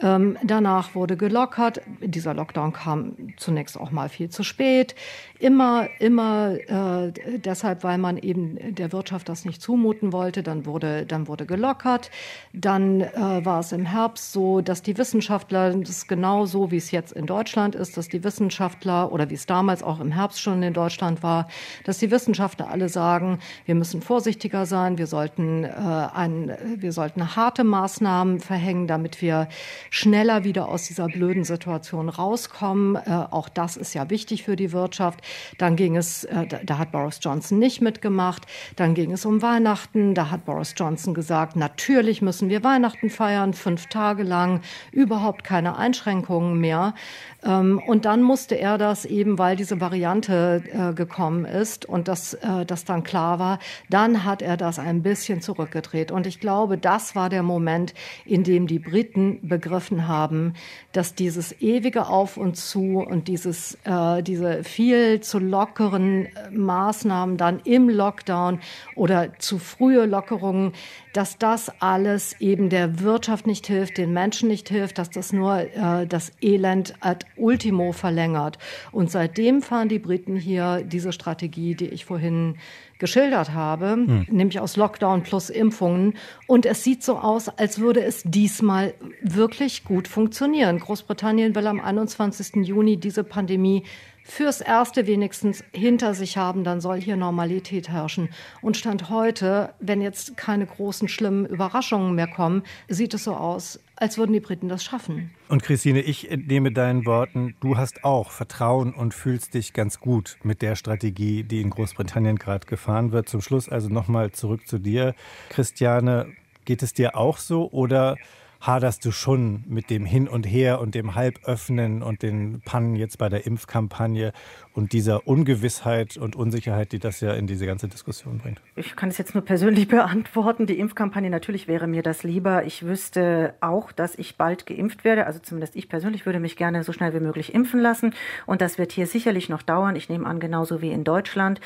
Ähm, 0.03 0.37
danach 0.43 0.95
wurde 0.95 1.15
gelockert. 1.15 1.81
Dieser 2.01 2.33
Lockdown 2.33 2.73
kam 2.73 3.15
zunächst 3.37 3.79
auch 3.79 3.91
mal 3.91 4.09
viel 4.09 4.29
zu 4.29 4.43
spät. 4.43 4.95
Immer, 5.39 5.87
immer 5.99 6.55
äh, 6.67 7.13
deshalb, 7.37 7.83
weil 7.83 7.97
man 7.97 8.17
eben 8.17 8.75
der 8.75 8.91
Wirtschaft 8.91 9.29
das 9.29 9.45
nicht 9.45 9.61
zumuten 9.61 10.11
wollte. 10.11 10.43
Dann 10.43 10.65
wurde, 10.65 11.05
dann 11.05 11.29
wurde 11.29 11.45
gelockert. 11.45 12.11
Dann 12.51 12.99
äh, 12.99 13.45
war 13.45 13.61
es 13.61 13.71
im 13.71 13.85
Herbst 13.85 14.33
so, 14.33 14.59
dass 14.59 14.81
die 14.81 14.97
Wissenschaftler, 14.97 15.73
das 15.73 15.89
ist 15.89 16.07
genau 16.09 16.45
so, 16.45 16.69
wie 16.69 16.77
es 16.77 16.91
jetzt 16.91 17.13
in 17.13 17.25
Deutschland 17.25 17.73
ist, 17.73 17.95
dass 17.95 18.09
die 18.09 18.25
Wissenschaftler 18.25 19.11
oder 19.11 19.29
wie 19.29 19.35
es 19.35 19.45
damals 19.45 19.83
auch 19.83 20.01
im 20.01 20.11
Herbst 20.11 20.41
schon 20.41 20.61
in 20.63 20.73
Deutschland 20.73 21.23
war, 21.23 21.47
dass 21.85 21.97
die 21.97 22.11
Wissenschaftler 22.11 22.69
alle 22.69 22.89
sagen, 22.89 23.39
wir 23.65 23.75
müssen 23.75 24.01
vorsichtiger 24.01 24.65
sein, 24.65 24.97
wir 24.97 25.07
sollten, 25.07 25.63
äh, 25.63 25.69
ein, 25.69 26.57
wir 26.75 26.91
sollten 26.91 27.37
harte 27.37 27.63
Maßnahmen 27.63 28.41
verhängen, 28.41 28.87
damit 28.87 29.21
wir 29.21 29.47
schneller 29.93 30.43
wieder 30.43 30.69
aus 30.69 30.85
dieser 30.87 31.07
blöden 31.07 31.43
Situation 31.43 32.09
rauskommen. 32.09 32.95
Äh, 32.95 33.11
auch 33.29 33.47
das 33.47 33.77
ist 33.77 33.93
ja 33.93 34.09
wichtig 34.09 34.41
für 34.41 34.55
die 34.55 34.71
Wirtschaft. 34.71 35.19
Dann 35.59 35.75
ging 35.75 35.95
es, 35.95 36.23
äh, 36.23 36.47
da 36.63 36.79
hat 36.79 36.91
Boris 36.91 37.19
Johnson 37.21 37.59
nicht 37.59 37.79
mitgemacht. 37.79 38.47
Dann 38.75 38.95
ging 38.95 39.11
es 39.11 39.23
um 39.23 39.43
Weihnachten. 39.43 40.15
Da 40.15 40.31
hat 40.31 40.45
Boris 40.45 40.73
Johnson 40.75 41.13
gesagt, 41.13 41.55
natürlich 41.55 42.23
müssen 42.23 42.49
wir 42.49 42.63
Weihnachten 42.63 43.11
feiern, 43.11 43.53
fünf 43.53 43.85
Tage 43.85 44.23
lang, 44.23 44.61
überhaupt 44.91 45.43
keine 45.43 45.77
Einschränkungen 45.77 46.59
mehr. 46.59 46.95
Ähm, 47.43 47.81
und 47.85 48.05
dann 48.05 48.21
musste 48.21 48.55
er 48.55 48.77
das 48.77 49.05
eben, 49.05 49.37
weil 49.37 49.55
diese 49.55 49.81
Variante 49.81 50.63
äh, 50.71 50.93
gekommen 50.93 51.45
ist 51.45 51.85
und 51.85 52.07
das, 52.07 52.35
äh, 52.35 52.65
das 52.65 52.85
dann 52.85 53.03
klar 53.03 53.39
war, 53.39 53.59
dann 53.89 54.23
hat 54.23 54.41
er 54.41 54.57
das 54.57 54.79
ein 54.79 55.03
bisschen 55.03 55.41
zurückgedreht. 55.41 56.11
Und 56.11 56.27
ich 56.27 56.39
glaube, 56.39 56.77
das 56.77 57.15
war 57.15 57.29
der 57.29 57.43
Moment, 57.43 57.93
in 58.25 58.43
dem 58.43 58.67
die 58.67 58.79
Briten 58.79 59.39
begriffen 59.47 60.07
haben, 60.07 60.53
dass 60.91 61.15
dieses 61.15 61.59
ewige 61.61 62.07
Auf 62.07 62.37
und 62.37 62.55
Zu 62.55 62.99
und 62.99 63.27
dieses, 63.27 63.77
äh, 63.83 64.21
diese 64.23 64.63
viel 64.63 65.21
zu 65.21 65.39
lockeren 65.39 66.27
Maßnahmen 66.51 67.37
dann 67.37 67.59
im 67.63 67.89
Lockdown 67.89 68.59
oder 68.95 69.37
zu 69.39 69.59
frühe 69.59 70.05
Lockerungen, 70.05 70.73
dass 71.13 71.37
das 71.37 71.71
alles 71.79 72.39
eben 72.39 72.69
der 72.69 72.99
Wirtschaft 72.99 73.45
nicht 73.47 73.67
hilft, 73.67 73.97
den 73.97 74.13
Menschen 74.13 74.49
nicht 74.49 74.69
hilft, 74.69 74.97
dass 74.97 75.09
das 75.09 75.31
nur 75.31 75.59
äh, 75.59 76.07
das 76.07 76.31
Elend 76.41 76.95
ad 77.01 77.25
ultimo 77.35 77.91
verlängert. 77.91 78.57
Und 78.91 79.11
seitdem 79.11 79.61
fahren 79.61 79.89
die 79.89 79.99
Briten 79.99 80.35
hier 80.35 80.83
diese 80.83 81.11
Strategie, 81.11 81.75
die 81.75 81.87
ich 81.87 82.05
vorhin 82.05 82.55
geschildert 82.99 83.53
habe, 83.53 83.91
hm. 83.91 84.27
nämlich 84.29 84.59
aus 84.59 84.77
Lockdown 84.77 85.23
plus 85.23 85.49
Impfungen. 85.49 86.13
Und 86.47 86.65
es 86.65 86.83
sieht 86.83 87.03
so 87.03 87.17
aus, 87.17 87.49
als 87.49 87.79
würde 87.79 88.01
es 88.03 88.23
diesmal 88.23 88.93
wirklich 89.21 89.83
gut 89.83 90.07
funktionieren. 90.07 90.79
Großbritannien 90.79 91.53
will 91.55 91.67
am 91.67 91.81
21. 91.81 92.65
Juni 92.65 92.97
diese 92.97 93.23
Pandemie 93.23 93.83
fürs 94.23 94.61
Erste 94.61 95.05
wenigstens 95.05 95.63
hinter 95.73 96.13
sich 96.13 96.37
haben, 96.37 96.63
dann 96.63 96.79
soll 96.79 96.99
hier 96.99 97.17
Normalität 97.17 97.89
herrschen. 97.89 98.29
Und 98.61 98.77
Stand 98.77 99.09
heute, 99.09 99.73
wenn 99.79 100.01
jetzt 100.01 100.37
keine 100.37 100.65
großen, 100.65 101.09
schlimmen 101.09 101.45
Überraschungen 101.45 102.15
mehr 102.15 102.27
kommen, 102.27 102.63
sieht 102.87 103.13
es 103.13 103.25
so 103.25 103.33
aus, 103.35 103.79
als 104.03 104.17
würden 104.17 104.33
die 104.33 104.41
Briten 104.41 104.67
das 104.67 104.83
schaffen. 104.83 105.31
Und 105.47 105.63
Christine, 105.63 106.01
ich 106.01 106.29
entnehme 106.29 106.73
deinen 106.73 107.05
Worten, 107.05 107.55
du 107.61 107.77
hast 107.77 108.03
auch 108.03 108.31
Vertrauen 108.31 108.93
und 108.93 109.13
fühlst 109.13 109.53
dich 109.53 109.71
ganz 109.71 110.01
gut 110.01 110.35
mit 110.43 110.61
der 110.61 110.75
Strategie, 110.75 111.43
die 111.45 111.61
in 111.61 111.69
Großbritannien 111.69 112.35
gerade 112.35 112.67
gefahren 112.67 113.13
wird. 113.13 113.29
Zum 113.29 113.41
Schluss 113.41 113.69
also 113.69 113.87
nochmal 113.87 114.33
zurück 114.33 114.67
zu 114.67 114.77
dir. 114.77 115.15
Christiane, 115.47 116.33
geht 116.65 116.83
es 116.83 116.93
dir 116.93 117.15
auch 117.15 117.37
so 117.37 117.71
oder 117.71 118.17
haderst 118.63 119.03
du 119.03 119.11
schon 119.11 119.65
mit 119.67 119.89
dem 119.89 120.05
Hin 120.05 120.29
und 120.29 120.45
Her 120.45 120.79
und 120.79 120.95
dem 120.95 121.15
Halböffnen 121.15 122.01
und 122.01 122.23
den 122.23 122.61
Pannen 122.61 122.95
jetzt 122.95 123.17
bei 123.17 123.27
der 123.27 123.45
Impfkampagne 123.45 124.31
und 124.73 124.93
dieser 124.93 125.27
Ungewissheit 125.27 126.15
und 126.15 126.37
Unsicherheit, 126.37 126.93
die 126.93 126.99
das 126.99 127.19
ja 127.19 127.33
in 127.33 127.45
diese 127.45 127.65
ganze 127.65 127.89
Diskussion 127.89 128.39
bringt? 128.39 128.61
Ich 128.77 128.95
kann 128.95 129.09
es 129.09 129.17
jetzt 129.17 129.35
nur 129.35 129.43
persönlich 129.43 129.87
beantworten. 129.89 130.65
Die 130.65 130.79
Impfkampagne, 130.79 131.29
natürlich 131.29 131.67
wäre 131.67 131.87
mir 131.87 132.03
das 132.03 132.23
lieber. 132.23 132.63
Ich 132.63 132.85
wüsste 132.85 133.53
auch, 133.59 133.91
dass 133.91 134.17
ich 134.17 134.37
bald 134.37 134.65
geimpft 134.65 135.03
werde. 135.03 135.27
Also 135.27 135.39
zumindest 135.39 135.75
ich 135.75 135.89
persönlich 135.89 136.25
würde 136.25 136.39
mich 136.39 136.55
gerne 136.55 136.83
so 136.83 136.93
schnell 136.93 137.13
wie 137.13 137.19
möglich 137.19 137.53
impfen 137.53 137.81
lassen. 137.81 138.13
Und 138.45 138.61
das 138.61 138.77
wird 138.77 138.93
hier 138.93 139.07
sicherlich 139.07 139.49
noch 139.49 139.61
dauern. 139.61 139.97
Ich 139.97 140.07
nehme 140.07 140.25
an, 140.25 140.39
genauso 140.39 140.81
wie 140.81 140.91
in 140.91 141.03
Deutschland. 141.03 141.59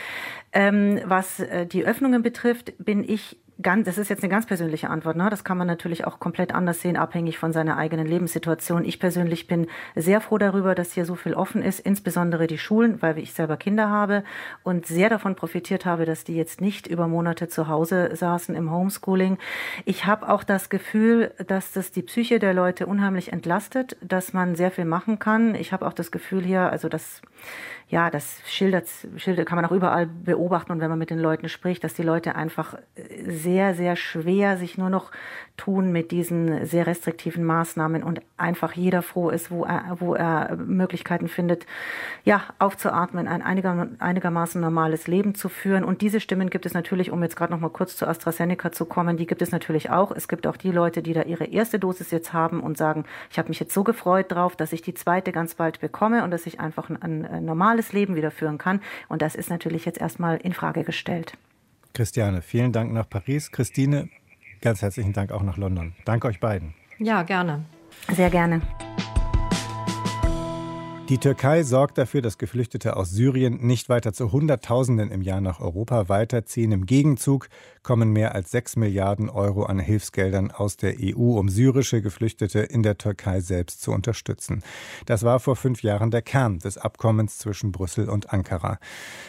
Ähm, 0.51 0.99
was 1.05 1.39
äh, 1.41 1.67
die 1.67 1.85
Öffnungen 1.85 2.23
betrifft, 2.23 2.73
bin 2.79 3.07
ich 3.07 3.37
ganz, 3.61 3.85
das 3.85 3.97
ist 3.97 4.09
jetzt 4.09 4.23
eine 4.23 4.29
ganz 4.29 4.45
persönliche 4.45 4.89
Antwort, 4.89 5.17
ne? 5.17 5.29
Das 5.29 5.43
kann 5.43 5.57
man 5.57 5.67
natürlich 5.67 6.05
auch 6.05 6.19
komplett 6.19 6.53
anders 6.53 6.81
sehen, 6.81 6.97
abhängig 6.97 7.37
von 7.37 7.53
seiner 7.53 7.77
eigenen 7.77 8.05
Lebenssituation. 8.05 8.85
Ich 8.85 8.99
persönlich 8.99 9.47
bin 9.47 9.67
sehr 9.95 10.21
froh 10.21 10.37
darüber, 10.37 10.75
dass 10.75 10.93
hier 10.93 11.05
so 11.05 11.15
viel 11.15 11.33
offen 11.33 11.63
ist, 11.63 11.79
insbesondere 11.79 12.47
die 12.47 12.57
Schulen, 12.57 13.01
weil 13.01 13.17
ich 13.17 13.33
selber 13.33 13.57
Kinder 13.57 13.89
habe 13.89 14.23
und 14.63 14.85
sehr 14.85 15.09
davon 15.09 15.35
profitiert 15.35 15.85
habe, 15.85 16.05
dass 16.05 16.23
die 16.23 16.35
jetzt 16.35 16.61
nicht 16.61 16.87
über 16.87 17.07
Monate 17.07 17.47
zu 17.47 17.67
Hause 17.67 18.15
saßen 18.15 18.55
im 18.55 18.71
Homeschooling. 18.71 19.37
Ich 19.85 20.05
habe 20.05 20.29
auch 20.29 20.43
das 20.43 20.69
Gefühl, 20.69 21.33
dass 21.47 21.71
das 21.71 21.91
die 21.91 22.03
Psyche 22.03 22.39
der 22.39 22.53
Leute 22.53 22.85
unheimlich 22.85 23.33
entlastet, 23.33 23.97
dass 24.01 24.33
man 24.33 24.55
sehr 24.55 24.71
viel 24.71 24.85
machen 24.85 25.19
kann. 25.19 25.55
Ich 25.55 25.73
habe 25.73 25.85
auch 25.87 25.93
das 25.93 26.11
Gefühl 26.11 26.43
hier, 26.43 26.71
also 26.71 26.89
dass 26.89 27.21
ja, 27.89 28.09
das 28.09 28.41
schildert, 28.45 28.87
schildert, 29.15 29.47
kann 29.47 29.55
man 29.55 29.65
auch 29.65 29.71
überall 29.71 30.07
beobachten 30.07 30.73
und 30.73 30.81
wenn 30.81 30.89
man 30.89 30.99
mit 30.99 31.09
den 31.09 31.19
Leuten 31.19 31.47
spricht, 31.47 31.83
dass 31.83 31.93
die 31.93 32.03
Leute 32.03 32.35
einfach 32.35 32.75
äh, 32.95 33.31
sehr, 33.31 33.75
sehr 33.75 33.95
schwer 33.95 34.57
sich 34.57 34.77
nur 34.77 34.89
noch 34.89 35.11
tun 35.57 35.91
mit 35.91 36.11
diesen 36.11 36.65
sehr 36.65 36.87
restriktiven 36.87 37.43
Maßnahmen 37.43 38.03
und 38.03 38.21
einfach 38.37 38.73
jeder 38.73 39.01
froh 39.01 39.29
ist, 39.29 39.49
wo 39.49 39.65
er, 39.65 39.97
wo 39.99 40.13
er 40.13 40.55
Möglichkeiten 40.55 41.27
findet, 41.27 41.65
ja, 42.23 42.43
aufzuatmen, 42.59 43.27
ein 43.27 43.41
einiger, 43.41 43.89
einigermaßen 43.99 44.61
normales 44.61 45.07
Leben 45.07 45.33
zu 45.35 45.49
führen. 45.49 45.83
Und 45.83 46.01
diese 46.01 46.19
Stimmen 46.19 46.51
gibt 46.51 46.65
es 46.67 46.73
natürlich, 46.73 47.11
um 47.11 47.23
jetzt 47.23 47.35
gerade 47.35 47.51
noch 47.51 47.59
mal 47.59 47.69
kurz 47.69 47.97
zu 47.97 48.07
AstraZeneca 48.07 48.71
zu 48.71 48.85
kommen, 48.85 49.17
die 49.17 49.25
gibt 49.25 49.41
es 49.41 49.51
natürlich 49.51 49.89
auch. 49.89 50.11
Es 50.11 50.27
gibt 50.27 50.45
auch 50.45 50.57
die 50.57 50.71
Leute, 50.71 51.01
die 51.01 51.13
da 51.13 51.23
ihre 51.23 51.45
erste 51.45 51.79
Dosis 51.79 52.11
jetzt 52.11 52.33
haben 52.33 52.61
und 52.61 52.77
sagen, 52.77 53.05
ich 53.31 53.39
habe 53.39 53.49
mich 53.49 53.59
jetzt 53.59 53.73
so 53.73 53.83
gefreut 53.83 54.31
drauf, 54.31 54.55
dass 54.55 54.73
ich 54.73 54.83
die 54.83 54.93
zweite 54.93 55.31
ganz 55.31 55.55
bald 55.55 55.79
bekomme 55.79 56.23
und 56.23 56.31
dass 56.31 56.45
ich 56.45 56.59
einfach 56.59 56.89
ein, 56.89 57.25
ein 57.25 57.45
normales 57.45 57.93
Leben 57.93 58.15
wieder 58.15 58.31
führen 58.31 58.59
kann. 58.59 58.79
Und 59.09 59.23
das 59.23 59.35
ist 59.35 59.49
natürlich 59.49 59.85
jetzt 59.85 59.99
erstmal 59.99 60.37
in 60.37 60.53
Frage 60.53 60.83
gestellt. 60.83 61.33
Christiane, 61.93 62.43
vielen 62.43 62.71
Dank 62.71 62.93
nach 62.93 63.09
Paris. 63.09 63.51
Christine, 63.51 64.09
Ganz 64.61 64.81
herzlichen 64.81 65.13
Dank 65.13 65.31
auch 65.31 65.43
nach 65.43 65.57
London. 65.57 65.93
Danke 66.05 66.27
euch 66.27 66.39
beiden. 66.39 66.73
Ja, 66.99 67.23
gerne. 67.23 67.65
Sehr 68.13 68.29
gerne. 68.29 68.61
Die 71.09 71.19
Türkei 71.19 71.63
sorgt 71.63 71.97
dafür, 71.97 72.21
dass 72.21 72.37
Geflüchtete 72.37 72.97
aus 72.97 73.11
Syrien 73.11 73.65
nicht 73.65 73.87
weiter 73.87 74.11
zu 74.11 74.33
Hunderttausenden 74.33 75.09
im 75.09 75.21
Jahr 75.21 75.39
nach 75.39 75.61
Europa 75.61 76.09
weiterziehen. 76.09 76.73
Im 76.73 76.85
Gegenzug 76.85 77.47
kommen 77.81 78.11
mehr 78.11 78.35
als 78.35 78.51
sechs 78.51 78.75
Milliarden 78.75 79.29
Euro 79.29 79.63
an 79.63 79.79
Hilfsgeldern 79.79 80.51
aus 80.51 80.75
der 80.75 80.95
EU, 80.99 81.39
um 81.39 81.47
syrische 81.47 82.01
Geflüchtete 82.01 82.59
in 82.59 82.83
der 82.83 82.97
Türkei 82.97 83.39
selbst 83.39 83.81
zu 83.81 83.93
unterstützen. 83.93 84.63
Das 85.05 85.23
war 85.23 85.39
vor 85.39 85.55
fünf 85.55 85.81
Jahren 85.81 86.11
der 86.11 86.21
Kern 86.21 86.59
des 86.59 86.77
Abkommens 86.77 87.37
zwischen 87.37 87.71
Brüssel 87.71 88.09
und 88.09 88.33
Ankara. 88.33 88.77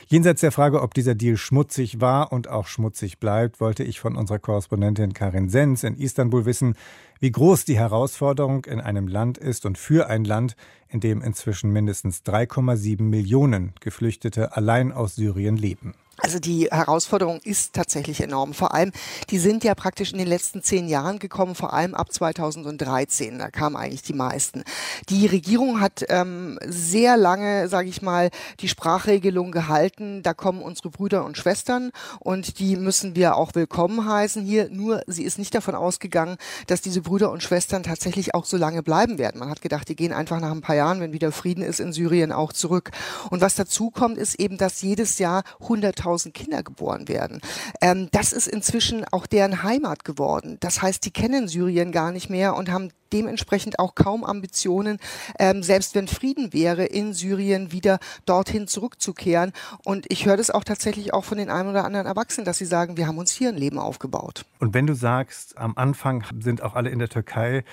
Jenseits 0.09 0.41
der 0.41 0.51
Frage, 0.51 0.83
ob 0.83 0.95
dieser 0.95 1.15
Deal 1.15 1.37
schmutzig 1.37 2.01
war 2.01 2.33
und 2.33 2.49
auch 2.49 2.67
schmutzig 2.67 3.21
bleibt, 3.21 3.61
wollte 3.61 3.85
ich 3.85 4.01
von 4.01 4.17
unserer 4.17 4.41
Korrespondentin 4.41 5.13
Karin 5.13 5.49
Sens 5.49 5.85
in 5.85 5.97
Istanbul 5.97 6.45
wissen, 6.45 6.75
wie 7.21 7.31
groß 7.31 7.65
die 7.65 7.79
Herausforderung 7.79 8.65
in 8.65 8.81
einem 8.81 9.09
Land 9.09 9.39
ist 9.39 9.67
und 9.67 9.79
für 9.79 10.09
ein 10.09 10.25
Land, 10.25 10.57
in 10.89 11.01
dem 11.01 11.23
inzwischen 11.23 11.73
mindestens 11.73 12.23
3,7 12.25 13.03
Millionen 13.03 13.73
Geflüchtete 13.81 14.57
allein 14.57 14.93
aus 14.93 15.17
Syrien 15.17 15.57
leben. 15.57 15.95
Also 16.21 16.41
die 16.41 16.69
Herausforderung 16.69 17.39
ist 17.45 17.75
tatsächlich 17.75 18.21
enorm. 18.21 18.53
Vor 18.53 18.75
allem, 18.75 18.91
die 19.31 19.39
sind 19.39 19.63
ja 19.63 19.77
praktisch 19.77 20.11
in 20.11 20.19
den 20.19 20.27
letzten 20.27 20.65
zehn 20.65 20.89
Jahren 20.89 21.21
gekommen, 21.21 21.55
vor 21.55 21.73
allem 21.73 21.95
ab 21.95 22.13
2013. 22.13 23.39
Da 23.39 23.51
kamen 23.51 23.77
eigentlich 23.77 24.03
die 24.03 24.15
meisten. 24.15 24.65
Die 25.11 25.27
Regierung 25.27 25.81
hat 25.81 26.05
ähm, 26.09 26.59
sehr 26.67 27.17
lange, 27.17 27.69
sage 27.69 27.89
ich 27.89 28.03
mal, 28.03 28.31
die 28.59 28.69
Sprachregelung 28.69 29.53
gehalten. 29.53 30.25
Da 30.25 30.35
kommen 30.35 30.61
unsere 30.61 30.91
Brüder 30.91 31.25
und 31.25 31.39
Schwestern 31.39 31.93
und 32.19 32.59
die 32.59 32.75
müssen 32.75 33.15
wir 33.15 33.37
auch 33.37 33.55
willkommen 33.55 34.05
heißen 34.05 34.45
hier. 34.45 34.71
Nur 34.71 35.03
sie 35.07 35.23
ist 35.23 35.39
nicht 35.39 35.55
davon 35.55 35.77
ausgegangen, 35.77 36.37
dass 36.67 36.81
diese 36.81 37.01
Brüder 37.01 37.31
und 37.31 37.45
Schwestern 37.45 37.85
tatsächlich 37.85 38.35
auch 38.35 38.45
so 38.45 38.57
lange 38.57 38.83
bleiben 38.83 39.19
werden. 39.19 39.39
Man 39.39 39.51
hat 39.51 39.63
gedacht, 39.63 39.89
die 39.89 39.97
gehen 39.97 40.13
einfach 40.13 40.41
nach 40.41 40.51
ein 40.51 40.63
paar 40.63 40.77
Jahren, 40.77 41.01
wenn 41.01 41.13
wieder 41.13 41.31
Frieden 41.31 41.63
ist 41.63 41.79
in 41.79 41.93
Syrien, 41.93 42.33
auch 42.33 42.53
zurück. 42.53 42.91
Und 43.31 43.41
was 43.41 43.55
dazu 43.55 43.91
kommt, 43.91 44.19
ist 44.19 44.35
eben, 44.41 44.59
dass 44.59 44.83
jedes 44.83 45.21
Jahr 45.21 45.45
100.000 45.61 46.08
100.000 46.09 46.33
Kinder 46.33 46.63
geboren 46.63 47.09
werden. 47.09 47.41
Ähm, 47.81 48.09
das 48.13 48.33
ist 48.33 48.49
inzwischen 48.49 49.05
auch 49.11 49.27
deren 49.27 49.63
Heimat 49.63 50.05
geworden. 50.05 50.57
Das 50.61 50.83
heißt, 50.83 51.05
die 51.05 51.11
kennen 51.11 51.49
Syrien 51.49 51.93
gar 51.93 52.13
nicht 52.13 52.31
mehr 52.31 52.57
und 52.57 52.71
haben 52.71 52.91
dementsprechend 53.13 53.79
auch 53.79 53.95
kaum 53.95 54.25
Ambitionen, 54.25 54.99
ähm, 55.39 55.63
selbst 55.63 55.95
wenn 55.95 56.09
Frieden 56.09 56.53
wäre, 56.53 56.85
in 56.85 57.13
Syrien 57.13 57.73
wieder 57.73 57.99
dorthin 58.27 58.67
zurückzukehren. 58.67 59.53
Und 59.85 60.07
ich 60.09 60.27
höre 60.27 60.37
das 60.37 60.51
auch 60.51 60.65
tatsächlich 60.65 61.15
auch 61.15 61.25
von 61.25 61.39
den 61.39 61.51
einen 61.51 61.71
oder 61.71 61.85
anderen 61.85 62.07
Erwachsenen, 62.07 62.45
dass 62.45 62.59
sie 62.59 62.65
sagen, 62.65 62.97
wir 62.97 63.07
haben 63.07 63.19
uns 63.19 63.33
hier 63.33 63.49
ein 63.49 63.57
Leben 63.57 63.79
aufgebaut. 63.79 64.45
Und 64.59 64.75
wenn 64.75 64.87
du 64.87 64.95
sagst, 64.95 65.57
am 65.57 65.75
Anfang 65.77 66.25
sind 66.41 66.63
auch 66.63 66.75
alle 66.75 66.91
in 66.91 66.99
der 66.99 67.09
Türkei, 67.09 67.65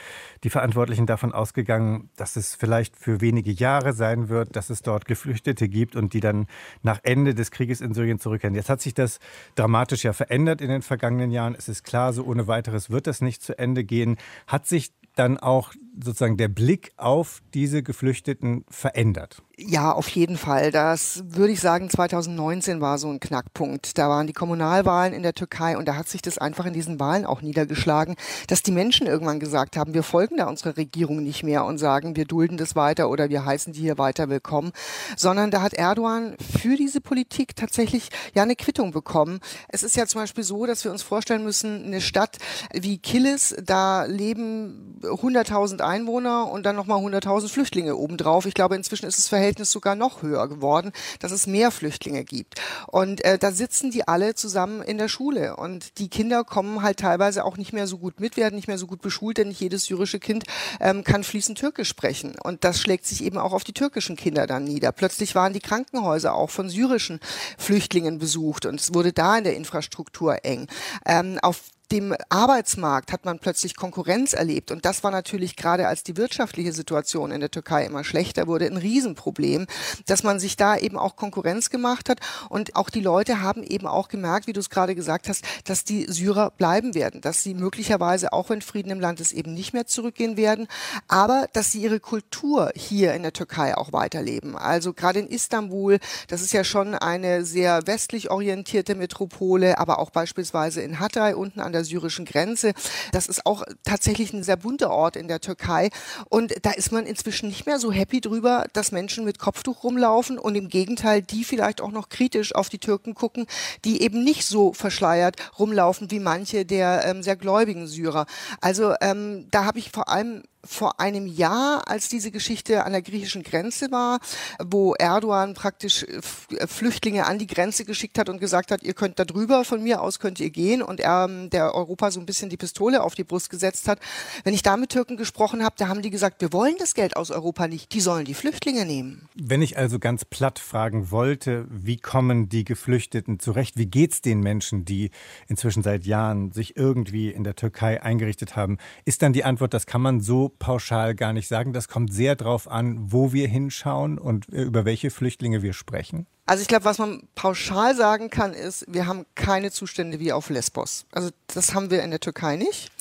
die 0.44 0.50
Verantwortlichen 0.50 1.06
davon 1.06 1.34
ausgegangen, 1.34 2.10
dass 2.16 2.36
es 2.36 2.56
vielleicht 2.56 2.96
für 2.96 3.22
wenige 3.22 3.52
Jahre 3.52 3.94
sein 3.94 4.30
wird, 4.30 4.56
dass 4.56 4.70
es 4.70 4.82
dort 4.82 5.06
Geflüchtete 5.06 5.68
gibt 5.68 5.96
und 5.96 6.14
die 6.14 6.20
dann 6.20 6.48
nach 6.84 7.00
Ende 7.04 7.34
des 7.34 7.52
Krieges 7.52 7.82
in 7.82 7.94
Syrien 7.94 8.20
zurückkehren. 8.26 8.56
Jetzt 8.56 8.70
hat 8.70 8.82
sich 8.82 8.96
das 8.96 9.20
dramatisch 9.54 10.04
ja 10.04 10.14
verändert 10.14 10.60
in 10.62 10.70
den 10.70 10.82
vergangenen 10.82 11.30
Jahren. 11.30 11.56
Es 11.56 11.70
ist 11.70 11.84
klar, 11.84 12.12
so 12.12 12.24
ohne 12.24 12.48
weiteres 12.48 12.90
wird 12.90 13.06
das 13.06 13.22
nicht 13.22 13.44
zu 13.44 13.58
Ende 13.58 13.84
gehen. 13.84 14.18
Hat 14.48 14.66
sich 14.66 14.92
dann 15.16 15.38
auch 15.38 15.74
sozusagen 16.04 16.38
der 16.38 16.48
Blick 16.48 16.92
auf 16.98 17.42
diese 17.54 17.84
Geflüchteten 17.84 18.66
verändert? 18.70 19.42
Ja, 19.58 19.94
auf 19.94 20.10
jeden 20.10 20.38
Fall. 20.38 20.70
Das 20.72 21.24
würde 21.28 21.54
ich 21.54 21.62
sagen, 21.62 21.90
2019 21.90 22.82
war 22.82 22.98
so 22.98 23.10
ein 23.10 23.22
Knackpunkt. 23.22 23.98
Da 23.98 24.10
waren 24.10 24.28
die 24.28 24.34
Kommunalwahlen 24.34 25.14
in 25.14 25.24
der 25.24 25.34
Türkei 25.34 25.78
und 25.78 25.88
da 25.88 25.96
hat 25.96 26.10
sich 26.10 26.22
das 26.22 26.38
einfach 26.38 26.66
in 26.66 26.74
diesen 26.74 27.00
Wahlen 27.00 27.26
auch 27.26 27.42
niedergeschlagen, 27.42 28.16
dass 28.48 28.64
die 28.64 28.74
Menschen 28.74 29.08
irgendwann 29.08 29.40
gesagt 29.40 29.78
haben, 29.78 29.94
wir 29.94 30.04
folgen 30.04 30.36
da 30.38 30.48
unserer 30.48 30.76
Regierung 30.76 31.24
nicht 31.24 31.44
mehr 31.44 31.64
und 31.64 31.78
sagen, 31.78 32.18
wir 32.18 32.26
dulden 32.26 32.58
das 32.58 32.76
weiter 32.76 33.10
oder 33.10 33.30
wir 33.30 33.46
heißen 33.46 33.72
die 33.72 33.80
hier 33.80 33.98
weiter 33.98 34.28
willkommen, 34.28 34.74
sondern 35.16 35.52
da 35.52 35.62
hat 35.62 35.74
Erdogan 35.74 36.36
für 36.60 36.76
diese 36.76 37.00
Politik 37.00 37.56
tatsächlich 37.56 38.10
ja 38.34 38.44
eine 38.44 38.58
Quittung 38.58 38.92
bekommen. 38.92 39.40
Es 39.70 39.84
ist 39.84 39.96
ja 39.96 40.06
zum 40.06 40.20
Beispiel 40.20 40.44
so, 40.44 40.66
dass 40.66 40.84
wir 40.84 40.92
uns 40.92 41.02
vorstellen 41.02 41.46
müssen, 41.46 41.86
eine 41.86 42.02
Stadt 42.02 42.40
wie 42.74 42.98
Kilis, 42.98 43.56
da 43.64 44.04
leben 44.04 45.00
100.000 45.02 45.80
Einwohner 45.86 46.52
und 46.52 46.66
dann 46.66 46.76
nochmal 46.76 47.00
100.000 47.00 47.50
Flüchtlinge 47.50 47.96
obendrauf. 47.96 48.46
Ich 48.46 48.54
glaube, 48.54 48.76
inzwischen 48.76 49.06
ist 49.06 49.28
Verhältnis 49.28 49.46
Verhältnis 49.56 49.72
sogar 49.72 49.96
noch 49.96 50.22
höher 50.22 50.48
geworden, 50.48 50.92
dass 51.20 51.32
es 51.32 51.48
mehr 51.48 51.72
Flüchtlinge 51.72 52.24
gibt. 52.24 52.60
Und 52.88 53.24
äh, 53.24 53.38
da 53.38 53.52
sitzen 53.52 53.92
die 53.92 54.08
alle 54.08 54.36
zusammen 54.36 54.82
in 54.82 54.98
der 54.98 55.08
Schule 55.08 55.56
und 55.56 56.00
die 56.00 56.10
Kinder 56.10 56.44
kommen 56.44 56.82
halt 56.82 57.00
teilweise 57.00 57.46
auch 57.46 57.58
nicht 57.58 57.74
mehr 57.74 57.88
so 57.88 57.98
gut 57.98 58.20
mit, 58.20 58.38
werden 58.38 58.56
nicht 58.56 58.68
mehr 58.68 58.78
so 58.78 58.88
gut 58.88 59.02
beschult, 59.02 59.38
denn 59.38 59.50
nicht 59.50 59.60
jedes 59.60 59.86
syrische 59.86 60.20
Kind 60.20 60.44
ähm, 60.80 61.04
kann 61.04 61.24
fließend 61.24 61.58
Türkisch 61.58 61.90
sprechen. 61.90 62.36
Und 62.44 62.64
das 62.64 62.80
schlägt 62.80 63.06
sich 63.06 63.24
eben 63.24 63.38
auch 63.38 63.54
auf 63.54 63.64
die 63.64 63.74
türkischen 63.74 64.16
Kinder 64.16 64.48
dann 64.48 64.64
nieder. 64.64 64.92
Plötzlich 64.92 65.36
waren 65.36 65.54
die 65.54 65.60
Krankenhäuser 65.60 66.34
auch 66.34 66.50
von 66.50 66.70
syrischen 66.70 67.20
Flüchtlingen 67.58 68.18
besucht 68.18 68.66
und 68.66 68.80
es 68.80 68.94
wurde 68.94 69.14
da 69.14 69.38
in 69.38 69.44
der 69.44 69.56
Infrastruktur 69.56 70.44
eng. 70.44 70.68
Ähm, 71.06 71.40
auf 71.42 71.62
dem 71.92 72.16
Arbeitsmarkt 72.30 73.12
hat 73.12 73.26
man 73.26 73.40
plötzlich 73.40 73.76
Konkurrenz 73.76 74.34
erlebt. 74.34 74.72
Und 74.72 74.86
das 74.86 75.04
war 75.04 75.12
natürlich 75.12 75.56
gerade 75.56 75.88
als 75.88 76.04
die 76.04 76.18
wirtschaftliche 76.18 76.74
Situation 76.74 77.32
in 77.32 77.40
der 77.40 77.52
Türkei 77.52 77.86
immer 77.86 78.04
schlechter 78.04 78.48
wurde, 78.48 78.66
ein 78.66 78.78
Riesenproblem, 78.78 79.68
dass 80.06 80.24
man 80.24 80.40
sich 80.40 80.58
da 80.58 80.78
eben 80.78 80.98
auch 80.98 81.16
Konkurrenz 81.16 81.70
gemacht 81.70 82.10
hat. 82.10 82.20
Und 82.50 82.76
auch 82.76 82.90
die 82.90 83.02
Leute 83.02 83.42
haben 83.42 83.64
eben 83.64 83.88
auch 83.88 84.08
gemerkt, 84.08 84.48
wie 84.48 84.54
du 84.54 84.60
es 84.60 84.70
gerade 84.70 84.96
gesagt 84.96 85.30
hast, 85.30 85.44
dass 85.66 85.84
die 85.84 86.06
Syrer 86.12 86.52
bleiben 86.52 86.96
werden, 86.96 87.22
dass 87.22 87.44
sie 87.44 87.54
möglicherweise, 87.54 88.34
auch 88.34 88.50
wenn 88.50 88.62
Frieden 88.62 88.92
im 88.92 89.00
Land 89.00 89.20
ist, 89.20 89.34
eben 89.34 89.54
nicht 89.54 89.74
mehr 89.74 89.86
zurückgehen 89.86 90.38
werden, 90.38 90.68
aber 91.08 91.48
dass 91.54 91.72
sie 91.72 91.82
ihre 91.82 92.00
Kultur 92.00 92.72
hier 92.76 93.14
in 93.14 93.24
der 93.24 93.34
Türkei 93.34 93.78
auch 93.78 93.94
weiterleben. 93.94 94.58
Also 94.58 94.94
gerade 94.94 95.20
in 95.20 95.28
Istanbul, 95.28 96.00
das 96.28 96.42
ist 96.42 96.54
ja 96.54 96.64
schon 96.64 96.96
eine 96.96 97.46
sehr 97.46 97.86
westlich 97.86 98.32
orientierte 98.32 98.96
Metropole, 98.96 99.78
aber 99.78 100.00
auch 100.00 100.10
beispielsweise 100.10 100.82
in 100.82 101.00
Hatay 101.00 101.34
unten 101.34 101.60
an 101.60 101.75
der 101.76 101.84
syrischen 101.84 102.26
Grenze. 102.26 102.74
Das 103.12 103.28
ist 103.28 103.46
auch 103.46 103.64
tatsächlich 103.84 104.34
ein 104.34 104.44
sehr 104.44 104.58
bunter 104.58 104.90
Ort 104.90 105.16
in 105.16 105.28
der 105.28 105.42
Türkei. 105.42 105.90
Und 106.30 106.54
da 106.64 106.72
ist 106.72 106.92
man 106.92 107.06
inzwischen 107.06 107.50
nicht 107.50 107.66
mehr 107.66 107.80
so 107.80 107.92
happy 107.92 108.22
drüber, 108.22 108.66
dass 108.74 108.92
Menschen 108.92 109.26
mit 109.26 109.40
Kopftuch 109.40 109.84
rumlaufen 109.84 110.40
und 110.40 110.56
im 110.56 110.70
Gegenteil, 110.70 111.22
die 111.22 111.44
vielleicht 111.44 111.82
auch 111.82 111.92
noch 111.92 112.10
kritisch 112.10 112.56
auf 112.56 112.70
die 112.70 112.80
Türken 112.80 113.14
gucken, 113.14 113.46
die 113.84 114.02
eben 114.02 114.24
nicht 114.24 114.46
so 114.46 114.74
verschleiert 114.74 115.36
rumlaufen 115.60 116.10
wie 116.12 116.20
manche 116.20 116.66
der 116.66 117.06
ähm, 117.06 117.22
sehr 117.22 117.36
gläubigen 117.36 117.88
Syrer. 117.88 118.26
Also 118.62 118.94
ähm, 119.02 119.48
da 119.52 119.66
habe 119.66 119.80
ich 119.80 119.92
vor 119.92 120.10
allem 120.10 120.44
vor 120.66 121.00
einem 121.00 121.28
Jahr, 121.28 121.88
als 121.88 122.10
diese 122.10 122.32
Geschichte 122.32 122.84
an 122.84 122.92
der 122.92 123.02
griechischen 123.02 123.44
Grenze 123.44 123.92
war, 123.92 124.20
wo 124.64 124.94
Erdogan 124.94 125.54
praktisch 125.54 126.04
äh, 126.04 126.22
äh, 126.56 126.68
Flüchtlinge 126.68 127.26
an 127.26 127.40
die 127.40 127.48
Grenze 127.48 127.86
geschickt 127.86 128.18
hat 128.18 128.30
und 128.30 128.40
gesagt 128.40 128.72
hat, 128.72 128.84
ihr 128.84 128.94
könnt 128.94 129.20
da 129.20 129.26
drüber, 129.26 129.66
von 129.66 129.82
mir 129.84 130.02
aus 130.02 130.20
könnt 130.20 130.40
ihr 130.40 130.50
gehen 130.50 130.82
und 130.82 131.00
er 131.00 131.28
ähm, 131.30 131.50
der 131.50 131.74
Europa 131.74 132.12
so 132.12 132.20
ein 132.20 132.26
bisschen 132.26 132.50
die 132.50 132.58
Pistole 132.58 133.04
auf 133.04 133.16
die 133.16 133.24
Brust 133.24 133.50
gesetzt 133.50 133.88
hat. 133.88 134.00
Wenn 134.44 134.54
ich 134.54 134.64
da 134.64 134.78
mit 134.78 134.90
Türken 134.90 135.18
gesprochen 135.18 135.64
habe, 135.64 135.76
da 135.78 135.88
haben 135.88 136.02
die 136.02 136.10
gesagt, 136.10 136.42
wir 136.42 136.54
wollen 136.54 136.76
das 136.80 136.94
Geld 136.94 137.16
aus 137.16 137.32
Europa 137.32 137.68
nicht, 137.68 137.94
die 137.94 138.02
sollen 138.02 138.26
die 138.26 138.34
Flüchtlinge 138.34 138.86
nehmen. 138.86 139.28
Wenn 139.36 139.62
ich 139.62 139.78
also 139.78 140.00
ganz 140.00 140.26
platt 140.26 140.60
fragen 140.60 141.12
wollte, 141.12 141.66
wie 141.70 141.98
kommen 141.98 142.50
die 142.50 142.64
Geflüchteten 142.64 143.40
zurecht? 143.40 143.78
Wie 143.78 143.86
geht's 143.86 144.22
den 144.22 144.40
Menschen, 144.40 144.86
die 144.86 145.12
inzwischen 145.48 145.84
seit 145.84 146.06
Jahren 146.06 146.52
sich 146.52 146.78
irgendwie 146.78 147.30
in 147.30 147.44
der 147.44 147.56
Türkei 147.56 148.02
eingerichtet 148.02 148.56
haben? 148.56 148.78
Ist 149.06 149.22
dann 149.22 149.34
die 149.34 149.44
Antwort, 149.44 149.74
das 149.74 149.86
kann 149.86 150.02
man 150.02 150.22
so 150.22 150.50
pauschal 150.60 151.16
gar 151.16 151.34
nicht 151.34 151.48
sagen. 151.48 151.74
Das 151.74 151.88
kommt 151.88 152.14
sehr 152.14 152.36
darauf 152.36 152.70
an, 152.70 153.12
wo 153.12 153.34
wir 153.34 153.48
hinschauen 153.48 154.18
und 154.18 154.52
äh, 154.52 154.62
über 154.62 154.86
welche 154.86 155.10
Flüchtlinge 155.10 155.62
wir 155.62 155.74
sprechen. 155.74 156.28
Also 156.48 156.62
ich 156.62 156.68
glaube, 156.68 156.86
was 156.86 157.00
man 157.00 157.24
pauschal 157.34 157.96
sagen 157.96 158.30
kann, 158.30 158.54
ist, 158.54 158.86
wir 158.88 159.08
haben 159.08 159.26
keine 159.34 159.72
Zustände 159.72 160.20
wie 160.20 160.32
auf 160.32 160.50
Lesbos. 160.50 161.06
Also 161.12 161.30
das 161.48 161.74
haben 161.74 161.90
wir 161.90 162.04
in 162.04 162.12
der 162.12 162.20
Türkei 162.20 162.56
nicht. 162.56 162.92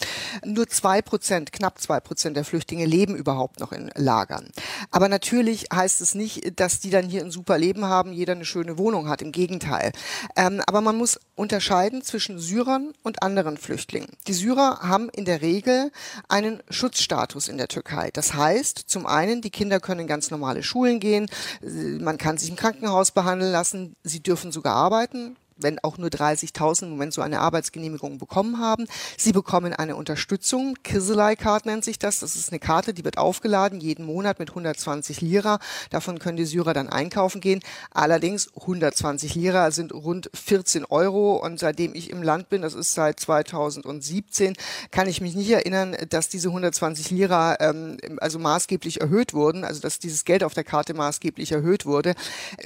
Nur 0.44 0.66
zwei 0.68 1.02
Prozent, 1.02 1.52
knapp 1.52 1.78
zwei 1.80 2.00
Prozent 2.00 2.37
der 2.37 2.44
Flüchtlinge 2.44 2.87
leben 2.87 3.14
überhaupt 3.14 3.61
noch 3.61 3.72
in 3.72 3.90
Lagern. 3.96 4.48
Aber 4.90 5.09
natürlich 5.09 5.66
heißt 5.72 6.00
es 6.00 6.14
nicht, 6.14 6.59
dass 6.59 6.80
die 6.80 6.88
dann 6.88 7.09
hier 7.09 7.22
ein 7.22 7.30
super 7.30 7.59
Leben 7.59 7.85
haben, 7.85 8.12
jeder 8.12 8.33
eine 8.33 8.46
schöne 8.46 8.78
Wohnung 8.78 9.09
hat. 9.09 9.20
Im 9.20 9.30
Gegenteil. 9.33 9.92
Ähm, 10.37 10.62
aber 10.66 10.80
man 10.80 10.96
muss 10.96 11.20
unterscheiden 11.35 12.02
zwischen 12.02 12.38
Syrern 12.38 12.94
und 13.02 13.22
anderen 13.22 13.59
Flüchtlingen. 13.59 14.09
Die 14.26 14.33
Syrer 14.33 14.80
haben 14.80 15.09
in 15.11 15.24
der 15.24 15.42
Regel 15.42 15.92
einen 16.28 16.62
Schutzstatus 16.70 17.48
in 17.48 17.59
der 17.59 17.68
Türkei. 17.68 18.11
Das 18.12 18.35
heißt, 18.35 18.85
zum 18.87 19.07
einen, 19.07 19.42
die 19.42 19.50
Kinder 19.50 19.80
können 19.80 20.00
in 20.00 20.07
ganz 20.07 20.30
normale 20.30 20.62
Schulen 20.62 20.98
gehen, 20.98 21.28
man 21.61 22.16
kann 22.16 22.38
sich 22.38 22.48
im 22.48 22.57
Krankenhaus 22.57 23.11
behandeln, 23.11 23.34
behandeln 23.35 23.53
lassen. 23.53 23.97
Sie 24.03 24.23
dürfen 24.23 24.53
sogar 24.53 24.75
arbeiten 24.75 25.37
wenn 25.57 25.79
auch 25.81 25.99
nur 25.99 26.09
30.000 26.09 26.85
im 26.85 26.90
Moment 26.90 27.12
so 27.12 27.23
eine 27.23 27.40
Arbeitsgenehmigung 27.40 28.19
bekommen 28.19 28.59
haben. 28.59 28.87
Sie 29.17 29.33
bekommen 29.33 29.73
eine 29.73 29.97
Unterstützung. 29.97 30.77
Kiselei 30.83 31.37
Card 31.37 31.67
nennt 31.67 31.85
sich 31.85 31.99
das. 31.99 32.21
Das 32.21 32.37
ist 32.37 32.51
eine 32.51 32.59
Karte, 32.59 32.95
die 32.95 33.05
wird 33.05 33.19
aufgeladen 33.19 33.81
jeden 33.81 34.05
Monat 34.05 34.38
mit 34.38 34.51
120 34.51 35.21
Lira. 35.21 35.59
Davon 35.90 36.19
können 36.19 36.37
die 36.37 36.45
Syrer 36.45 36.75
dann 36.75 36.88
einkaufen 36.88 37.40
gehen. 37.40 37.61
Allerdings 37.90 38.51
120 38.57 39.35
Lira 39.35 39.71
sind 39.71 39.93
rund 39.93 40.31
14 40.35 40.85
Euro. 40.85 41.37
Und 41.37 41.59
seitdem 41.59 41.95
ich 41.95 42.11
im 42.11 42.23
Land 42.23 42.49
bin, 42.49 42.62
das 42.62 42.75
ist 42.75 42.95
seit 42.95 43.21
2017, 43.21 44.55
kann 44.90 45.09
ich 45.09 45.21
mich 45.21 45.35
nicht 45.35 45.51
erinnern, 45.51 45.97
dass 46.09 46.29
diese 46.29 46.49
120 46.49 47.11
Lira 47.11 47.57
ähm, 47.61 47.99
also 48.19 48.38
maßgeblich 48.38 49.01
erhöht 49.01 49.35
wurden. 49.35 49.64
Also 49.64 49.81
dass 49.81 49.99
dieses 49.99 50.25
Geld 50.25 50.43
auf 50.43 50.55
der 50.55 50.64
Karte 50.64 50.95
maßgeblich 50.95 51.53
erhöht 51.53 51.87
wurde. 51.87 52.14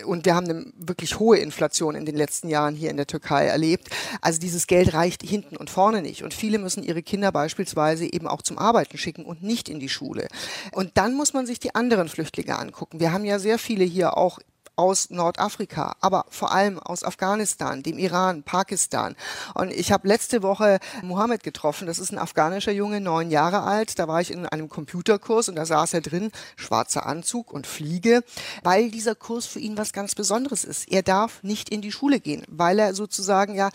Und 0.05 0.25
wir 0.25 0.35
haben 0.35 0.49
eine 0.49 0.73
wirklich 0.77 1.19
hohe 1.19 1.39
Inflation 1.39 1.95
in 1.95 2.07
den 2.07 2.17
letzten 2.17 2.49
Jahren 2.49 2.78
hier 2.79 2.91
in 2.91 2.97
der 2.97 3.07
Türkei 3.07 3.47
erlebt. 3.47 3.89
Also 4.21 4.41
dieses 4.41 4.67
Geld 4.67 4.95
reicht 4.95 5.23
hinten 5.23 5.57
und 5.57 5.71
vorne 5.71 6.01
nicht. 6.01 6.23
Und 6.23 6.33
viele 6.33 6.59
müssen 6.59 6.83
ihre 6.83 7.03
Kinder 7.03 7.33
beispielsweise 7.33 8.11
eben 8.11 8.27
auch 8.27 8.43
zum 8.43 8.59
Arbeiten 8.59 8.97
schicken 8.97 9.25
und 9.25 9.43
nicht 9.43 9.69
in 9.69 9.81
die 9.81 9.89
Schule. 9.89 10.29
Und 10.73 10.93
dann 10.95 11.15
muss 11.15 11.33
man 11.33 11.47
sich 11.47 11.59
die 11.59 11.75
anderen 11.75 12.09
Flüchtlinge 12.09 12.59
angucken. 12.59 13.01
Wir 13.01 13.13
haben 13.13 13.25
ja 13.25 13.39
sehr 13.39 13.59
viele 13.59 13.85
hier 13.85 14.17
auch 14.17 14.39
aus 14.79 15.11
Nordafrika, 15.11 15.97
aber 16.01 16.25
vor 16.31 16.53
allem 16.53 16.79
aus 16.79 17.03
Afghanistan, 17.03 17.83
dem 17.83 17.99
Iran, 17.99 18.45
Pakistan. 18.45 19.17
Und 19.55 19.73
ich 19.73 19.91
habe 19.91 20.07
letzte 20.07 20.43
Woche 20.43 20.79
Mohammed 21.03 21.43
getroffen. 21.43 21.87
Das 21.87 21.99
ist 21.99 22.13
ein 22.13 22.19
afghanischer 22.19 22.71
Junge, 22.71 23.01
neun 23.01 23.31
Jahre 23.31 23.63
alt. 23.63 23.99
Da 23.99 24.07
war 24.07 24.21
ich 24.21 24.31
in 24.31 24.47
einem 24.47 24.69
Computerkurs 24.69 25.49
und 25.49 25.57
da 25.57 25.67
saß 25.67 25.95
er 25.95 26.01
drin, 26.01 26.31
schwarzer 26.57 27.07
Anzug 27.07 27.53
und 27.53 27.67
Fliege, 27.67 28.23
weil 28.63 28.91
dieser 28.91 29.17
Kurs 29.17 29.47
für 29.47 29.59
ihn 29.59 29.77
was 29.77 29.93
ganz 29.93 30.15
Besonderes 30.15 30.65
ist. 30.65 30.91
Er 30.91 31.03
darf 31.03 31.43
nicht 31.43 31.69
in 31.71 31.83
die 31.83 31.93
Schule 31.93 32.21
gehen, 32.21 32.45
weil 32.49 32.79
er 32.79 32.95
sozusagen 32.95 33.57
ja 33.57 33.71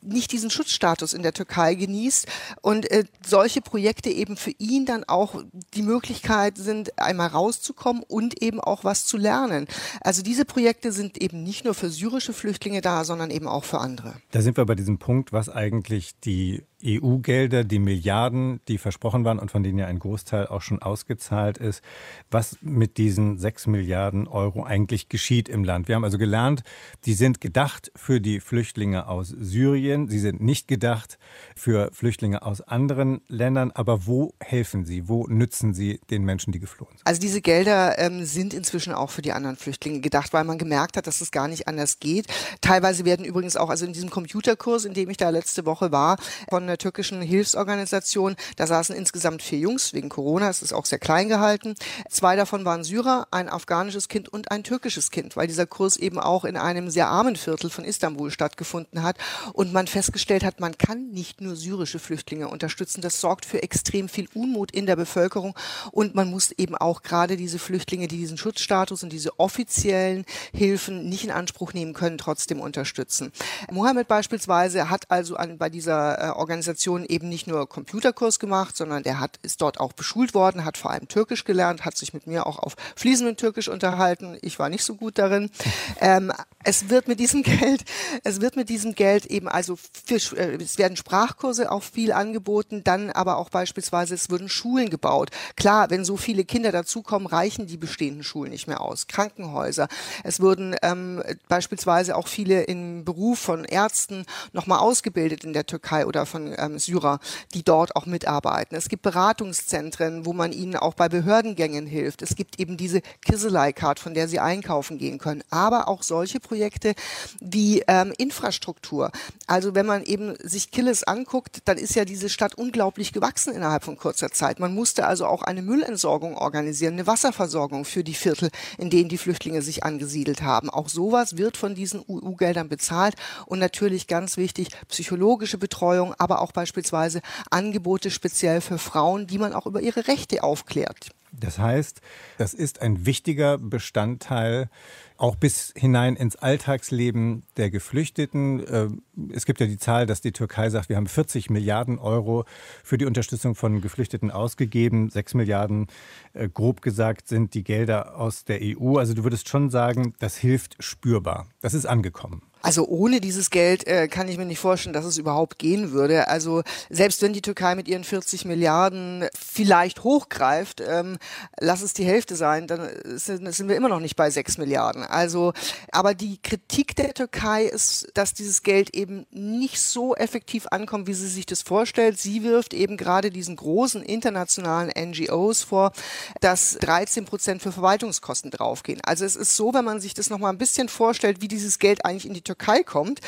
nicht 0.00 0.32
diesen 0.32 0.50
Schutzstatus 0.50 1.12
in 1.12 1.22
der 1.22 1.32
Türkei 1.32 1.74
genießt 1.74 2.26
und 2.60 2.90
äh, 2.90 3.04
solche 3.24 3.60
Projekte 3.60 4.10
eben 4.10 4.36
für 4.36 4.52
ihn 4.58 4.86
dann 4.86 5.04
auch 5.04 5.42
die 5.74 5.82
Möglichkeit 5.82 6.58
sind, 6.58 6.98
einmal 6.98 7.28
rauszukommen 7.28 8.02
und 8.02 8.42
eben 8.42 8.60
auch 8.60 8.84
was 8.84 9.06
zu 9.06 9.16
lernen. 9.16 9.66
Also 10.00 10.22
diese 10.22 10.41
Projekte 10.44 10.92
sind 10.92 11.18
eben 11.18 11.42
nicht 11.42 11.64
nur 11.64 11.74
für 11.74 11.90
syrische 11.90 12.32
Flüchtlinge 12.32 12.80
da, 12.80 13.04
sondern 13.04 13.30
eben 13.30 13.46
auch 13.46 13.64
für 13.64 13.78
andere. 13.78 14.14
Da 14.30 14.42
sind 14.42 14.56
wir 14.56 14.64
bei 14.64 14.74
diesem 14.74 14.98
Punkt, 14.98 15.32
was 15.32 15.48
eigentlich 15.48 16.18
die 16.20 16.62
EU-Gelder, 16.84 17.64
die 17.64 17.78
Milliarden, 17.78 18.60
die 18.68 18.78
versprochen 18.78 19.24
waren 19.24 19.38
und 19.38 19.50
von 19.50 19.62
denen 19.62 19.78
ja 19.78 19.86
ein 19.86 19.98
Großteil 19.98 20.46
auch 20.46 20.62
schon 20.62 20.80
ausgezahlt 20.82 21.58
ist, 21.58 21.82
was 22.30 22.58
mit 22.60 22.98
diesen 22.98 23.38
sechs 23.38 23.66
Milliarden 23.66 24.28
Euro 24.28 24.64
eigentlich 24.64 25.08
geschieht 25.08 25.48
im 25.48 25.64
Land. 25.64 25.88
Wir 25.88 25.96
haben 25.96 26.04
also 26.04 26.18
gelernt, 26.18 26.62
die 27.04 27.14
sind 27.14 27.40
gedacht 27.40 27.92
für 27.96 28.20
die 28.20 28.40
Flüchtlinge 28.40 29.06
aus 29.08 29.28
Syrien, 29.28 30.08
sie 30.08 30.18
sind 30.18 30.40
nicht 30.40 30.68
gedacht 30.68 31.18
für 31.56 31.90
Flüchtlinge 31.92 32.42
aus 32.42 32.60
anderen 32.60 33.20
Ländern, 33.28 33.70
aber 33.70 34.06
wo 34.06 34.34
helfen 34.40 34.84
sie, 34.84 35.08
wo 35.08 35.26
nützen 35.26 35.74
sie 35.74 36.00
den 36.10 36.24
Menschen, 36.24 36.52
die 36.52 36.60
geflohen 36.60 36.96
sind? 36.96 37.06
Also 37.06 37.20
diese 37.20 37.40
Gelder 37.40 37.98
ähm, 37.98 38.24
sind 38.24 38.54
inzwischen 38.54 38.92
auch 38.92 39.10
für 39.10 39.22
die 39.22 39.32
anderen 39.32 39.56
Flüchtlinge 39.56 40.00
gedacht, 40.00 40.32
weil 40.32 40.44
man 40.44 40.58
gemerkt 40.58 40.96
hat, 40.96 41.06
dass 41.06 41.20
es 41.20 41.30
gar 41.30 41.48
nicht 41.48 41.68
anders 41.68 41.98
geht. 42.00 42.26
Teilweise 42.60 43.04
werden 43.04 43.24
übrigens 43.24 43.56
auch, 43.56 43.70
also 43.70 43.86
in 43.86 43.92
diesem 43.92 44.10
Computerkurs, 44.10 44.84
in 44.84 44.94
dem 44.94 45.10
ich 45.10 45.16
da 45.16 45.30
letzte 45.30 45.66
Woche 45.66 45.92
war, 45.92 46.16
von 46.48 46.71
einer 46.72 46.78
türkischen 46.78 47.20
Hilfsorganisation. 47.20 48.34
Da 48.56 48.66
saßen 48.66 48.96
insgesamt 48.96 49.42
vier 49.42 49.58
Jungs 49.58 49.92
wegen 49.92 50.08
Corona. 50.08 50.48
Es 50.48 50.62
ist 50.62 50.72
auch 50.72 50.86
sehr 50.86 50.98
klein 50.98 51.28
gehalten. 51.28 51.74
Zwei 52.10 52.34
davon 52.34 52.64
waren 52.64 52.82
Syrer, 52.82 53.28
ein 53.30 53.48
afghanisches 53.48 54.08
Kind 54.08 54.30
und 54.30 54.50
ein 54.50 54.64
türkisches 54.64 55.10
Kind, 55.10 55.36
weil 55.36 55.46
dieser 55.46 55.66
Kurs 55.66 55.96
eben 55.98 56.18
auch 56.18 56.44
in 56.44 56.56
einem 56.56 56.90
sehr 56.90 57.08
armen 57.08 57.36
Viertel 57.36 57.68
von 57.68 57.84
Istanbul 57.84 58.30
stattgefunden 58.30 59.02
hat 59.02 59.18
und 59.52 59.72
man 59.72 59.86
festgestellt 59.86 60.44
hat, 60.44 60.60
man 60.60 60.78
kann 60.78 61.10
nicht 61.10 61.40
nur 61.40 61.56
syrische 61.56 61.98
Flüchtlinge 61.98 62.48
unterstützen. 62.48 63.02
Das 63.02 63.20
sorgt 63.20 63.44
für 63.44 63.62
extrem 63.62 64.08
viel 64.08 64.28
Unmut 64.32 64.70
in 64.70 64.86
der 64.86 64.96
Bevölkerung 64.96 65.54
und 65.90 66.14
man 66.14 66.30
muss 66.30 66.52
eben 66.52 66.74
auch 66.74 67.02
gerade 67.02 67.36
diese 67.36 67.58
Flüchtlinge, 67.58 68.08
die 68.08 68.16
diesen 68.16 68.38
Schutzstatus 68.38 69.02
und 69.02 69.12
diese 69.12 69.38
offiziellen 69.38 70.24
Hilfen 70.54 71.08
nicht 71.08 71.24
in 71.24 71.30
Anspruch 71.30 71.74
nehmen 71.74 71.92
können, 71.92 72.16
trotzdem 72.16 72.60
unterstützen. 72.60 73.30
Mohammed 73.70 74.08
beispielsweise 74.08 74.88
hat 74.88 75.10
also 75.10 75.36
an, 75.36 75.58
bei 75.58 75.68
dieser 75.68 76.18
äh, 76.18 76.30
Organisation 76.30 76.61
eben 76.66 77.28
nicht 77.28 77.46
nur 77.46 77.68
Computerkurs 77.68 78.38
gemacht, 78.38 78.76
sondern 78.76 79.02
der 79.02 79.20
hat, 79.20 79.38
ist 79.42 79.60
dort 79.60 79.80
auch 79.80 79.92
beschult 79.92 80.34
worden, 80.34 80.64
hat 80.64 80.78
vor 80.78 80.90
allem 80.90 81.08
Türkisch 81.08 81.44
gelernt, 81.44 81.84
hat 81.84 81.96
sich 81.96 82.14
mit 82.14 82.26
mir 82.26 82.46
auch 82.46 82.58
auf 82.58 82.74
fließendem 82.96 83.36
Türkisch 83.36 83.68
unterhalten. 83.68 84.38
Ich 84.42 84.58
war 84.58 84.68
nicht 84.68 84.84
so 84.84 84.94
gut 84.94 85.18
darin. 85.18 85.50
Ähm, 86.00 86.32
es 86.64 86.88
wird 86.88 87.06
mit 87.06 87.20
diesem 87.20 87.42
Geld, 87.42 87.84
es 88.24 88.40
wird 88.40 88.56
mit 88.56 88.68
diesem 88.68 88.94
Geld 88.94 89.26
eben 89.26 89.48
also 89.48 89.76
für, 89.76 90.16
äh, 90.36 90.56
es 90.60 90.78
werden 90.78 90.96
Sprachkurse 90.96 91.70
auch 91.70 91.82
viel 91.82 92.12
angeboten, 92.12 92.82
dann 92.82 93.10
aber 93.10 93.36
auch 93.36 93.50
beispielsweise 93.50 94.14
es 94.14 94.30
wurden 94.30 94.48
Schulen 94.48 94.90
gebaut. 94.90 95.30
Klar, 95.56 95.90
wenn 95.90 96.04
so 96.04 96.16
viele 96.16 96.44
Kinder 96.44 96.72
dazukommen, 96.72 97.26
reichen 97.26 97.66
die 97.66 97.76
bestehenden 97.76 98.24
Schulen 98.24 98.50
nicht 98.50 98.66
mehr 98.66 98.80
aus. 98.80 99.06
Krankenhäuser. 99.06 99.88
Es 100.24 100.40
wurden 100.40 100.74
ähm, 100.82 101.22
beispielsweise 101.48 102.16
auch 102.16 102.28
viele 102.28 102.62
im 102.62 103.04
Beruf 103.04 103.38
von 103.38 103.64
Ärzten 103.64 104.24
nochmal 104.52 104.78
ausgebildet 104.78 105.44
in 105.44 105.52
der 105.52 105.66
Türkei 105.66 106.06
oder 106.06 106.26
von 106.26 106.51
ähm, 106.58 106.78
Syrer, 106.78 107.20
die 107.54 107.62
dort 107.62 107.96
auch 107.96 108.06
mitarbeiten. 108.06 108.76
Es 108.76 108.88
gibt 108.88 109.02
Beratungszentren, 109.02 110.26
wo 110.26 110.32
man 110.32 110.52
ihnen 110.52 110.76
auch 110.76 110.94
bei 110.94 111.08
Behördengängen 111.08 111.86
hilft. 111.86 112.22
Es 112.22 112.36
gibt 112.36 112.58
eben 112.60 112.76
diese 112.76 113.02
Kiselei-Card, 113.24 113.98
von 113.98 114.14
der 114.14 114.28
sie 114.28 114.40
einkaufen 114.40 114.98
gehen 114.98 115.18
können. 115.18 115.42
Aber 115.50 115.88
auch 115.88 116.02
solche 116.02 116.40
Projekte 116.40 116.94
wie 117.40 117.82
ähm, 117.86 118.12
Infrastruktur. 118.18 119.10
Also 119.46 119.74
wenn 119.74 119.86
man 119.86 120.02
eben 120.02 120.34
sich 120.42 120.70
Killes 120.70 121.04
anguckt, 121.04 121.62
dann 121.64 121.78
ist 121.78 121.94
ja 121.94 122.04
diese 122.04 122.28
Stadt 122.28 122.54
unglaublich 122.54 123.12
gewachsen 123.12 123.54
innerhalb 123.54 123.84
von 123.84 123.96
kurzer 123.96 124.30
Zeit. 124.30 124.60
Man 124.60 124.74
musste 124.74 125.06
also 125.06 125.26
auch 125.26 125.42
eine 125.42 125.62
Müllentsorgung 125.62 126.36
organisieren, 126.36 126.94
eine 126.94 127.06
Wasserversorgung 127.06 127.84
für 127.84 128.04
die 128.04 128.14
Viertel, 128.14 128.50
in 128.78 128.90
denen 128.90 129.08
die 129.08 129.18
Flüchtlinge 129.18 129.62
sich 129.62 129.84
angesiedelt 129.84 130.42
haben. 130.42 130.70
Auch 130.70 130.88
sowas 130.88 131.36
wird 131.36 131.56
von 131.56 131.74
diesen 131.74 132.04
EU-Geldern 132.08 132.68
bezahlt 132.68 133.14
und 133.46 133.58
natürlich 133.58 134.06
ganz 134.06 134.36
wichtig 134.36 134.68
psychologische 134.88 135.58
Betreuung, 135.58 136.14
aber 136.18 136.40
auch 136.42 136.52
beispielsweise 136.52 137.22
Angebote 137.50 138.10
speziell 138.10 138.60
für 138.60 138.78
Frauen, 138.78 139.26
die 139.26 139.38
man 139.38 139.52
auch 139.52 139.66
über 139.66 139.80
ihre 139.80 140.06
Rechte 140.08 140.42
aufklärt. 140.42 141.10
Das 141.32 141.58
heißt, 141.58 142.02
das 142.36 142.52
ist 142.52 142.82
ein 142.82 143.06
wichtiger 143.06 143.56
Bestandteil 143.56 144.68
auch 145.16 145.36
bis 145.36 145.72
hinein 145.76 146.16
ins 146.16 146.36
Alltagsleben 146.36 147.44
der 147.56 147.70
Geflüchteten. 147.70 148.66
Äh, 148.66 148.88
es 149.32 149.46
gibt 149.46 149.60
ja 149.60 149.66
die 149.66 149.78
Zahl, 149.78 150.04
dass 150.04 150.20
die 150.20 150.32
Türkei 150.32 150.68
sagt, 150.68 150.88
wir 150.88 150.96
haben 150.96 151.06
40 151.06 151.48
Milliarden 151.48 151.98
Euro 151.98 152.44
für 152.82 152.98
die 152.98 153.06
Unterstützung 153.06 153.54
von 153.54 153.80
Geflüchteten 153.80 154.30
ausgegeben. 154.30 155.10
Sechs 155.10 155.32
Milliarden, 155.32 155.86
äh, 156.34 156.48
grob 156.48 156.82
gesagt, 156.82 157.28
sind 157.28 157.54
die 157.54 157.62
Gelder 157.62 158.16
aus 158.16 158.44
der 158.44 158.58
EU. 158.60 158.96
Also 158.96 159.14
du 159.14 159.22
würdest 159.22 159.48
schon 159.48 159.70
sagen, 159.70 160.14
das 160.18 160.36
hilft 160.36 160.76
spürbar. 160.82 161.46
Das 161.60 161.72
ist 161.72 161.86
angekommen. 161.86 162.42
Also 162.62 162.86
ohne 162.86 163.20
dieses 163.20 163.50
Geld 163.50 163.86
äh, 163.86 164.08
kann 164.08 164.28
ich 164.28 164.38
mir 164.38 164.46
nicht 164.46 164.60
vorstellen, 164.60 164.92
dass 164.92 165.04
es 165.04 165.18
überhaupt 165.18 165.58
gehen 165.58 165.92
würde. 165.92 166.28
Also 166.28 166.62
selbst 166.88 167.20
wenn 167.20 167.32
die 167.32 167.42
Türkei 167.42 167.74
mit 167.74 167.88
ihren 167.88 168.04
40 168.04 168.44
Milliarden 168.44 169.26
vielleicht 169.38 170.04
hochgreift, 170.04 170.80
ähm, 170.80 171.18
lass 171.60 171.82
es 171.82 171.92
die 171.92 172.04
Hälfte 172.04 172.36
sein, 172.36 172.68
dann 172.68 172.88
sind, 173.04 173.52
sind 173.52 173.68
wir 173.68 173.76
immer 173.76 173.88
noch 173.88 174.00
nicht 174.00 174.16
bei 174.16 174.30
6 174.30 174.58
Milliarden. 174.58 175.02
Also, 175.02 175.52
aber 175.90 176.14
die 176.14 176.40
Kritik 176.40 176.94
der 176.94 177.14
Türkei 177.14 177.64
ist, 177.64 178.08
dass 178.14 178.32
dieses 178.32 178.62
Geld 178.62 178.94
eben 178.94 179.26
nicht 179.30 179.80
so 179.80 180.14
effektiv 180.14 180.66
ankommt, 180.70 181.08
wie 181.08 181.14
sie 181.14 181.28
sich 181.28 181.46
das 181.46 181.62
vorstellt. 181.62 182.20
Sie 182.20 182.44
wirft 182.44 182.74
eben 182.74 182.96
gerade 182.96 183.30
diesen 183.30 183.56
großen 183.56 184.02
internationalen 184.02 184.92
NGOs 184.96 185.64
vor, 185.64 185.92
dass 186.40 186.78
13 186.80 187.24
Prozent 187.24 187.62
für 187.62 187.72
Verwaltungskosten 187.72 188.52
draufgehen. 188.52 189.00
Also 189.04 189.24
es 189.24 189.34
ist 189.34 189.56
so, 189.56 189.74
wenn 189.74 189.84
man 189.84 190.00
sich 190.00 190.14
das 190.14 190.30
noch 190.30 190.38
mal 190.38 190.50
ein 190.50 190.58
bisschen 190.58 190.88
vorstellt, 190.88 191.40
wie 191.40 191.48
dieses 191.48 191.80
Geld 191.80 192.04
eigentlich 192.04 192.26
in 192.26 192.34
die 192.34 192.42
Türkei 192.42 192.51
kommt. 192.84 193.20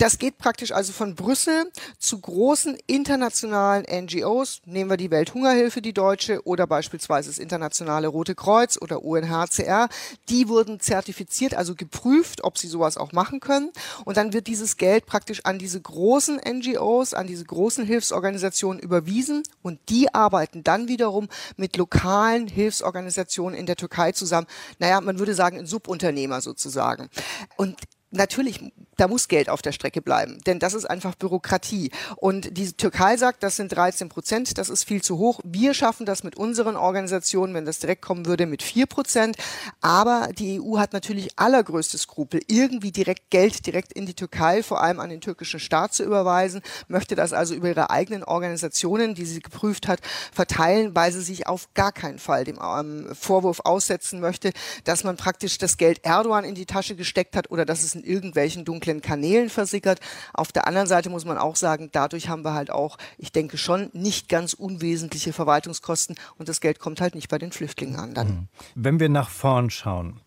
Das 0.00 0.18
geht 0.18 0.38
praktisch 0.38 0.70
also 0.70 0.92
von 0.92 1.16
Brüssel 1.16 1.72
zu 1.98 2.20
großen 2.20 2.78
internationalen 2.86 3.84
NGOs. 3.84 4.62
Nehmen 4.64 4.90
wir 4.90 4.96
die 4.96 5.10
Welthungerhilfe, 5.10 5.82
die 5.82 5.92
deutsche, 5.92 6.46
oder 6.46 6.68
beispielsweise 6.68 7.28
das 7.28 7.38
Internationale 7.38 8.06
Rote 8.06 8.36
Kreuz 8.36 8.78
oder 8.80 9.02
UNHCR. 9.02 9.88
Die 10.28 10.48
wurden 10.48 10.78
zertifiziert, 10.78 11.54
also 11.54 11.74
geprüft, 11.74 12.44
ob 12.44 12.58
sie 12.58 12.68
sowas 12.68 12.96
auch 12.96 13.10
machen 13.10 13.40
können. 13.40 13.72
Und 14.04 14.16
dann 14.16 14.32
wird 14.32 14.46
dieses 14.46 14.76
Geld 14.76 15.04
praktisch 15.04 15.44
an 15.44 15.58
diese 15.58 15.80
großen 15.80 16.40
NGOs, 16.48 17.12
an 17.12 17.26
diese 17.26 17.44
großen 17.44 17.84
Hilfsorganisationen 17.84 18.78
überwiesen. 18.78 19.42
Und 19.62 19.80
die 19.88 20.14
arbeiten 20.14 20.62
dann 20.62 20.86
wiederum 20.86 21.28
mit 21.56 21.76
lokalen 21.76 22.46
Hilfsorganisationen 22.46 23.58
in 23.58 23.66
der 23.66 23.74
Türkei 23.74 24.12
zusammen. 24.12 24.46
Naja, 24.78 25.00
man 25.00 25.18
würde 25.18 25.34
sagen, 25.34 25.58
ein 25.58 25.66
Subunternehmer 25.66 26.40
sozusagen. 26.40 27.08
Und 27.56 27.76
natürlich 28.10 28.60
da 28.98 29.06
muss 29.06 29.28
Geld 29.28 29.48
auf 29.48 29.62
der 29.62 29.72
Strecke 29.72 30.02
bleiben, 30.02 30.38
denn 30.44 30.58
das 30.58 30.74
ist 30.74 30.84
einfach 30.84 31.14
Bürokratie. 31.14 31.92
Und 32.16 32.58
die 32.58 32.72
Türkei 32.72 33.16
sagt, 33.16 33.44
das 33.44 33.54
sind 33.54 33.68
13 33.68 34.08
Prozent, 34.08 34.58
das 34.58 34.68
ist 34.68 34.84
viel 34.84 35.02
zu 35.02 35.18
hoch. 35.18 35.40
Wir 35.44 35.72
schaffen 35.72 36.04
das 36.04 36.24
mit 36.24 36.36
unseren 36.36 36.74
Organisationen, 36.74 37.54
wenn 37.54 37.64
das 37.64 37.78
direkt 37.78 38.02
kommen 38.02 38.26
würde, 38.26 38.46
mit 38.46 38.62
4 38.62 38.86
Prozent. 38.86 39.36
Aber 39.80 40.30
die 40.36 40.60
EU 40.60 40.78
hat 40.78 40.92
natürlich 40.92 41.38
allergrößte 41.38 41.96
Skrupel, 41.96 42.40
irgendwie 42.48 42.90
direkt 42.90 43.30
Geld 43.30 43.66
direkt 43.66 43.92
in 43.92 44.04
die 44.04 44.14
Türkei, 44.14 44.64
vor 44.64 44.82
allem 44.82 44.98
an 44.98 45.10
den 45.10 45.20
türkischen 45.20 45.60
Staat 45.60 45.94
zu 45.94 46.02
überweisen, 46.02 46.60
möchte 46.88 47.14
das 47.14 47.32
also 47.32 47.54
über 47.54 47.68
ihre 47.68 47.90
eigenen 47.90 48.24
Organisationen, 48.24 49.14
die 49.14 49.26
sie 49.26 49.40
geprüft 49.40 49.86
hat, 49.86 50.00
verteilen, 50.32 50.96
weil 50.96 51.12
sie 51.12 51.22
sich 51.22 51.46
auf 51.46 51.72
gar 51.74 51.92
keinen 51.92 52.18
Fall 52.18 52.42
dem 52.42 52.58
ähm, 52.60 53.06
Vorwurf 53.14 53.60
aussetzen 53.60 54.18
möchte, 54.18 54.50
dass 54.82 55.04
man 55.04 55.16
praktisch 55.16 55.56
das 55.58 55.76
Geld 55.76 56.04
Erdogan 56.04 56.44
in 56.44 56.56
die 56.56 56.66
Tasche 56.66 56.96
gesteckt 56.96 57.36
hat 57.36 57.52
oder 57.52 57.64
dass 57.64 57.84
es 57.84 57.94
in 57.98 58.04
irgendwelchen 58.04 58.64
dunklen 58.64 59.00
Kanälen 59.00 59.50
versickert. 59.50 60.00
Auf 60.32 60.52
der 60.52 60.66
anderen 60.66 60.86
Seite 60.86 61.10
muss 61.10 61.24
man 61.24 61.38
auch 61.38 61.56
sagen, 61.56 61.90
dadurch 61.92 62.28
haben 62.28 62.44
wir 62.44 62.54
halt 62.54 62.70
auch, 62.70 62.98
ich 63.18 63.32
denke 63.32 63.58
schon, 63.58 63.90
nicht 63.92 64.28
ganz 64.28 64.52
unwesentliche 64.52 65.32
Verwaltungskosten 65.32 66.16
und 66.38 66.48
das 66.48 66.60
Geld 66.60 66.78
kommt 66.78 67.00
halt 67.00 67.14
nicht 67.14 67.28
bei 67.28 67.38
den 67.38 67.52
Flüchtlingen 67.52 67.96
an. 67.96 68.14
Dann. 68.14 68.28
Mhm. 68.28 68.48
Wenn 68.74 69.00
wir 69.00 69.08
nach 69.08 69.28
vorn 69.28 69.70
schauen, 69.70 70.20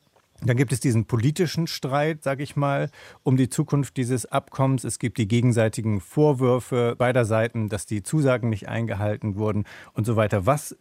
dann 0.43 0.57
gibt 0.57 0.73
es 0.73 0.79
diesen 0.79 1.05
politischen 1.05 1.67
Streit, 1.67 2.23
sage 2.23 2.41
ich 2.41 2.55
mal, 2.55 2.89
um 3.21 3.37
die 3.37 3.49
Zukunft 3.49 3.95
dieses 3.97 4.25
Abkommens. 4.25 4.83
Es 4.83 4.97
gibt 4.97 5.19
die 5.19 5.27
gegenseitigen 5.27 6.01
Vorwürfe 6.01 6.95
beider 6.97 7.25
Seiten, 7.25 7.69
dass 7.69 7.85
die 7.85 8.01
Zusagen 8.01 8.49
nicht 8.49 8.67
eingehalten 8.67 9.35
wurden 9.35 9.65
und 9.93 10.05
so 10.05 10.15
weiter. 10.15 10.47
Was 10.47 10.75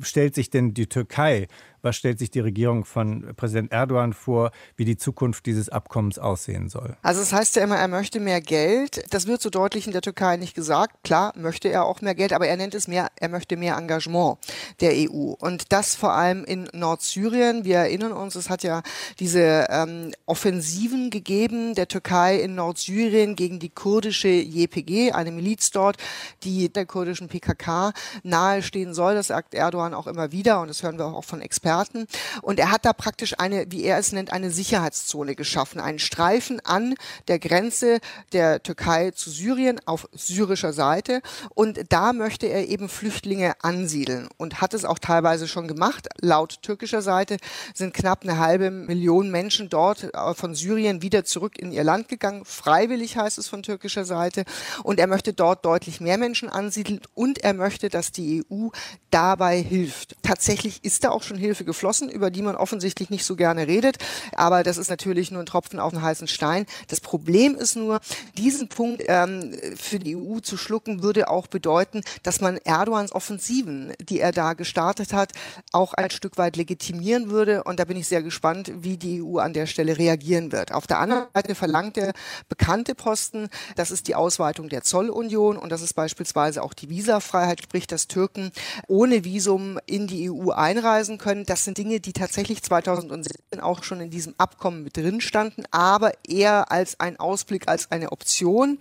stellt 0.00 0.34
sich 0.34 0.48
denn 0.48 0.72
die 0.72 0.86
Türkei 0.86 1.48
was 1.82 1.96
stellt 1.96 2.18
sich 2.18 2.30
die 2.30 2.40
Regierung 2.40 2.84
von 2.84 3.34
Präsident 3.36 3.72
Erdogan 3.72 4.12
vor, 4.12 4.52
wie 4.76 4.84
die 4.84 4.96
Zukunft 4.96 5.46
dieses 5.46 5.68
Abkommens 5.68 6.18
aussehen 6.18 6.68
soll? 6.68 6.96
Also 7.02 7.20
es 7.20 7.30
das 7.30 7.38
heißt 7.38 7.56
ja 7.56 7.64
immer, 7.64 7.76
er 7.76 7.88
möchte 7.88 8.20
mehr 8.20 8.40
Geld. 8.40 9.04
Das 9.10 9.26
wird 9.26 9.42
so 9.42 9.50
deutlich 9.50 9.86
in 9.86 9.92
der 9.92 10.02
Türkei 10.02 10.36
nicht 10.36 10.54
gesagt. 10.54 11.02
Klar, 11.02 11.32
möchte 11.36 11.68
er 11.68 11.84
auch 11.84 12.00
mehr 12.00 12.14
Geld, 12.14 12.32
aber 12.32 12.46
er 12.46 12.56
nennt 12.56 12.74
es 12.74 12.88
mehr, 12.88 13.08
er 13.16 13.28
möchte 13.28 13.56
mehr 13.56 13.76
Engagement 13.76 14.38
der 14.80 14.92
EU. 14.92 15.34
Und 15.38 15.72
das 15.72 15.94
vor 15.94 16.12
allem 16.12 16.44
in 16.44 16.68
Nordsyrien. 16.72 17.64
Wir 17.64 17.78
erinnern 17.78 18.12
uns, 18.12 18.36
es 18.36 18.48
hat 18.48 18.62
ja 18.62 18.82
diese 19.18 19.66
ähm, 19.68 20.12
Offensiven 20.26 21.10
gegeben 21.10 21.74
der 21.74 21.88
Türkei 21.88 22.36
in 22.36 22.54
Nordsyrien 22.54 23.34
gegen 23.34 23.58
die 23.58 23.70
kurdische 23.70 24.28
JPG, 24.28 25.12
eine 25.12 25.32
Miliz 25.32 25.70
dort, 25.70 25.96
die 26.44 26.72
der 26.72 26.86
kurdischen 26.86 27.28
PKK 27.28 27.92
nahestehen 28.22 28.94
soll. 28.94 29.14
Das 29.14 29.28
sagt 29.28 29.54
Erdogan 29.54 29.94
auch 29.94 30.06
immer 30.06 30.30
wieder 30.30 30.60
und 30.60 30.68
das 30.68 30.82
hören 30.82 30.98
wir 30.98 31.06
auch 31.06 31.24
von 31.24 31.40
Experten 31.40 31.71
Experten. 31.72 32.06
Und 32.42 32.58
er 32.58 32.70
hat 32.70 32.84
da 32.84 32.92
praktisch 32.92 33.38
eine, 33.38 33.70
wie 33.70 33.84
er 33.84 33.98
es 33.98 34.12
nennt, 34.12 34.32
eine 34.32 34.50
Sicherheitszone 34.50 35.34
geschaffen, 35.34 35.80
einen 35.80 35.98
Streifen 35.98 36.60
an 36.64 36.94
der 37.28 37.38
Grenze 37.38 38.00
der 38.32 38.62
Türkei 38.62 39.12
zu 39.12 39.30
Syrien 39.30 39.80
auf 39.86 40.08
syrischer 40.12 40.72
Seite. 40.72 41.22
Und 41.54 41.80
da 41.88 42.12
möchte 42.12 42.46
er 42.46 42.68
eben 42.68 42.88
Flüchtlinge 42.88 43.54
ansiedeln 43.62 44.28
und 44.36 44.60
hat 44.60 44.74
es 44.74 44.84
auch 44.84 44.98
teilweise 44.98 45.48
schon 45.48 45.66
gemacht. 45.66 46.08
Laut 46.20 46.62
türkischer 46.62 47.00
Seite 47.00 47.38
sind 47.74 47.94
knapp 47.94 48.22
eine 48.22 48.38
halbe 48.38 48.70
Million 48.70 49.30
Menschen 49.30 49.68
dort 49.68 50.04
äh, 50.14 50.34
von 50.34 50.54
Syrien 50.54 51.00
wieder 51.00 51.24
zurück 51.24 51.58
in 51.58 51.72
ihr 51.72 51.84
Land 51.84 52.08
gegangen. 52.08 52.44
Freiwillig 52.44 53.16
heißt 53.16 53.38
es 53.38 53.48
von 53.48 53.62
türkischer 53.62 54.04
Seite. 54.04 54.44
Und 54.82 55.00
er 55.00 55.06
möchte 55.06 55.32
dort 55.32 55.64
deutlich 55.64 56.00
mehr 56.00 56.18
Menschen 56.18 56.50
ansiedeln 56.50 57.00
und 57.14 57.38
er 57.38 57.54
möchte, 57.54 57.88
dass 57.88 58.12
die 58.12 58.44
EU 58.50 58.68
dabei 59.10 59.62
hilft. 59.62 60.16
Tatsächlich 60.22 60.84
ist 60.84 61.04
da 61.04 61.10
auch 61.10 61.22
schon 61.22 61.38
Hilfe 61.38 61.61
Töpfe 61.62 61.64
geflossen, 61.64 62.08
über 62.08 62.30
die 62.30 62.42
man 62.42 62.56
offensichtlich 62.56 63.10
nicht 63.10 63.24
so 63.24 63.36
gerne 63.36 63.66
redet. 63.66 63.96
Aber 64.34 64.62
das 64.62 64.76
ist 64.76 64.90
natürlich 64.90 65.30
nur 65.30 65.40
ein 65.40 65.46
Tropfen 65.46 65.78
auf 65.78 65.92
den 65.92 66.02
heißen 66.02 66.28
Stein. 66.28 66.66
Das 66.88 67.00
Problem 67.00 67.54
ist 67.56 67.76
nur, 67.76 68.00
diesen 68.36 68.68
Punkt 68.68 69.02
ähm, 69.06 69.54
für 69.76 69.98
die 69.98 70.16
EU 70.16 70.40
zu 70.40 70.56
schlucken, 70.56 71.02
würde 71.02 71.28
auch 71.28 71.46
bedeuten, 71.46 72.02
dass 72.22 72.40
man 72.40 72.58
Erdogans 72.58 73.12
Offensiven, 73.12 73.92
die 74.00 74.20
er 74.20 74.32
da 74.32 74.54
gestartet 74.54 75.12
hat, 75.12 75.32
auch 75.72 75.94
ein 75.94 76.10
Stück 76.10 76.38
weit 76.38 76.56
legitimieren 76.56 77.30
würde. 77.30 77.64
Und 77.64 77.78
da 77.78 77.84
bin 77.84 77.96
ich 77.96 78.08
sehr 78.08 78.22
gespannt, 78.22 78.72
wie 78.74 78.96
die 78.96 79.22
EU 79.22 79.38
an 79.38 79.52
der 79.52 79.66
Stelle 79.66 79.98
reagieren 79.98 80.52
wird. 80.52 80.72
Auf 80.72 80.86
der 80.86 80.98
anderen 80.98 81.26
Seite 81.34 81.54
verlangt 81.54 81.96
er 81.96 82.12
bekannte 82.48 82.94
Posten. 82.94 83.48
Das 83.76 83.90
ist 83.90 84.08
die 84.08 84.14
Ausweitung 84.14 84.68
der 84.68 84.82
Zollunion 84.82 85.56
und 85.56 85.70
das 85.70 85.82
ist 85.82 85.94
beispielsweise 85.94 86.62
auch 86.62 86.74
die 86.74 86.88
Visafreiheit, 86.88 87.62
sprich, 87.62 87.86
dass 87.86 88.08
Türken 88.08 88.52
ohne 88.88 89.24
Visum 89.24 89.78
in 89.86 90.06
die 90.06 90.30
EU 90.30 90.50
einreisen 90.50 91.18
können. 91.18 91.44
Das 91.52 91.64
sind 91.64 91.76
Dinge, 91.76 92.00
die 92.00 92.14
tatsächlich 92.14 92.62
2017 92.62 93.60
auch 93.60 93.82
schon 93.82 94.00
in 94.00 94.08
diesem 94.08 94.32
Abkommen 94.38 94.84
mit 94.84 94.96
drin 94.96 95.20
standen, 95.20 95.64
aber 95.70 96.12
eher 96.26 96.72
als 96.72 96.98
ein 96.98 97.20
Ausblick, 97.20 97.68
als 97.68 97.90
eine 97.90 98.10
Option. 98.10 98.78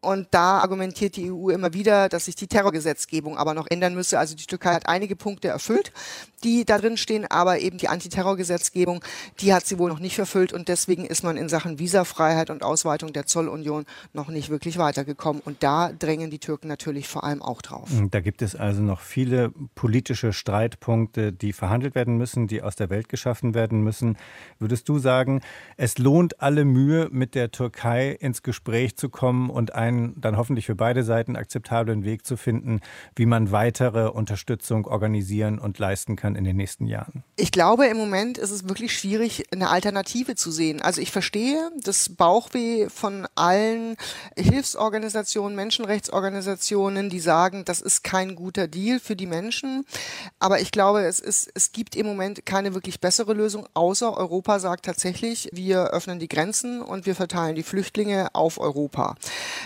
Und 0.00 0.28
da 0.30 0.58
argumentiert 0.58 1.16
die 1.16 1.32
EU 1.32 1.50
immer 1.50 1.74
wieder, 1.74 2.08
dass 2.08 2.26
sich 2.26 2.36
die 2.36 2.46
Terrorgesetzgebung 2.46 3.38
aber 3.38 3.54
noch 3.54 3.66
ändern 3.68 3.94
müsse. 3.94 4.20
Also 4.20 4.36
die 4.36 4.46
Türkei 4.46 4.72
hat 4.72 4.88
einige 4.88 5.14
Punkte 5.14 5.48
erfüllt, 5.48 5.92
die 6.42 6.64
da 6.64 6.78
drin 6.78 6.96
stehen, 6.96 7.24
aber 7.24 7.60
eben 7.60 7.78
die 7.78 7.88
Antiterrorgesetzgebung, 7.88 9.02
die 9.40 9.54
hat 9.54 9.64
sie 9.64 9.78
wohl 9.78 9.88
noch 9.88 10.00
nicht 10.00 10.18
erfüllt 10.18 10.52
und 10.52 10.66
deswegen 10.66 11.04
ist 11.04 11.22
man 11.22 11.36
in 11.36 11.48
Sachen 11.48 11.78
Visafreiheit 11.78 12.50
und 12.50 12.64
Ausweitung 12.64 13.12
der 13.12 13.26
Zollunion 13.26 13.84
noch 14.12 14.28
nicht 14.28 14.48
wirklich 14.48 14.76
weitergekommen. 14.76 15.40
Und 15.44 15.62
da 15.62 15.92
drängen 15.92 16.30
die 16.30 16.40
Türken 16.40 16.66
natürlich 16.66 17.06
vor 17.06 17.22
allem 17.22 17.40
auch 17.40 17.62
drauf. 17.62 17.88
Da 18.10 18.18
gibt 18.18 18.42
es 18.42 18.56
also 18.56 18.82
noch 18.82 19.00
viele 19.00 19.52
politische 19.76 20.32
Streitpunkte, 20.32 21.32
die 21.32 21.52
verhandelt 21.52 21.94
werden 21.94 22.11
müssen, 22.16 22.46
die 22.46 22.62
aus 22.62 22.76
der 22.76 22.90
Welt 22.90 23.08
geschaffen 23.08 23.54
werden 23.54 23.82
müssen. 23.82 24.16
Würdest 24.58 24.88
du 24.88 24.98
sagen, 24.98 25.42
es 25.76 25.98
lohnt 25.98 26.40
alle 26.40 26.64
Mühe, 26.64 27.08
mit 27.10 27.34
der 27.34 27.50
Türkei 27.50 28.10
ins 28.10 28.42
Gespräch 28.42 28.96
zu 28.96 29.08
kommen 29.08 29.50
und 29.50 29.74
ein 29.74 29.92
einen 29.92 30.20
dann 30.20 30.36
hoffentlich 30.36 30.66
für 30.66 30.74
beide 30.74 31.04
Seiten 31.04 31.36
akzeptablen 31.36 32.04
Weg 32.04 32.26
zu 32.26 32.36
finden, 32.36 32.80
wie 33.16 33.26
man 33.26 33.52
weitere 33.52 34.08
Unterstützung 34.08 34.86
organisieren 34.86 35.58
und 35.58 35.78
leisten 35.78 36.16
kann 36.16 36.36
in 36.36 36.44
den 36.44 36.56
nächsten 36.56 36.86
Jahren? 36.86 37.24
Ich 37.36 37.52
glaube, 37.52 37.86
im 37.86 37.96
Moment 37.96 38.38
ist 38.38 38.50
es 38.50 38.68
wirklich 38.68 38.96
schwierig, 38.96 39.44
eine 39.52 39.70
Alternative 39.70 40.34
zu 40.34 40.50
sehen. 40.50 40.80
Also 40.80 41.00
ich 41.00 41.10
verstehe 41.10 41.70
das 41.82 42.10
Bauchweh 42.10 42.88
von 42.88 43.26
allen 43.34 43.96
Hilfsorganisationen, 44.36 45.56
Menschenrechtsorganisationen, 45.56 47.10
die 47.10 47.20
sagen, 47.20 47.64
das 47.64 47.80
ist 47.80 48.04
kein 48.04 48.34
guter 48.34 48.68
Deal 48.68 49.00
für 49.00 49.16
die 49.16 49.26
Menschen. 49.26 49.84
Aber 50.38 50.60
ich 50.60 50.70
glaube, 50.70 51.04
es 51.04 51.20
ist, 51.20 51.50
es 51.54 51.72
gibt 51.72 51.96
im 52.02 52.08
Moment 52.08 52.44
keine 52.44 52.74
wirklich 52.74 53.00
bessere 53.00 53.32
Lösung, 53.32 53.66
außer 53.74 54.16
Europa 54.16 54.58
sagt 54.58 54.84
tatsächlich, 54.84 55.48
wir 55.52 55.90
öffnen 55.90 56.18
die 56.18 56.28
Grenzen 56.28 56.82
und 56.82 57.06
wir 57.06 57.14
verteilen 57.14 57.54
die 57.54 57.62
Flüchtlinge 57.62 58.28
auf 58.34 58.58
Europa. 58.58 59.14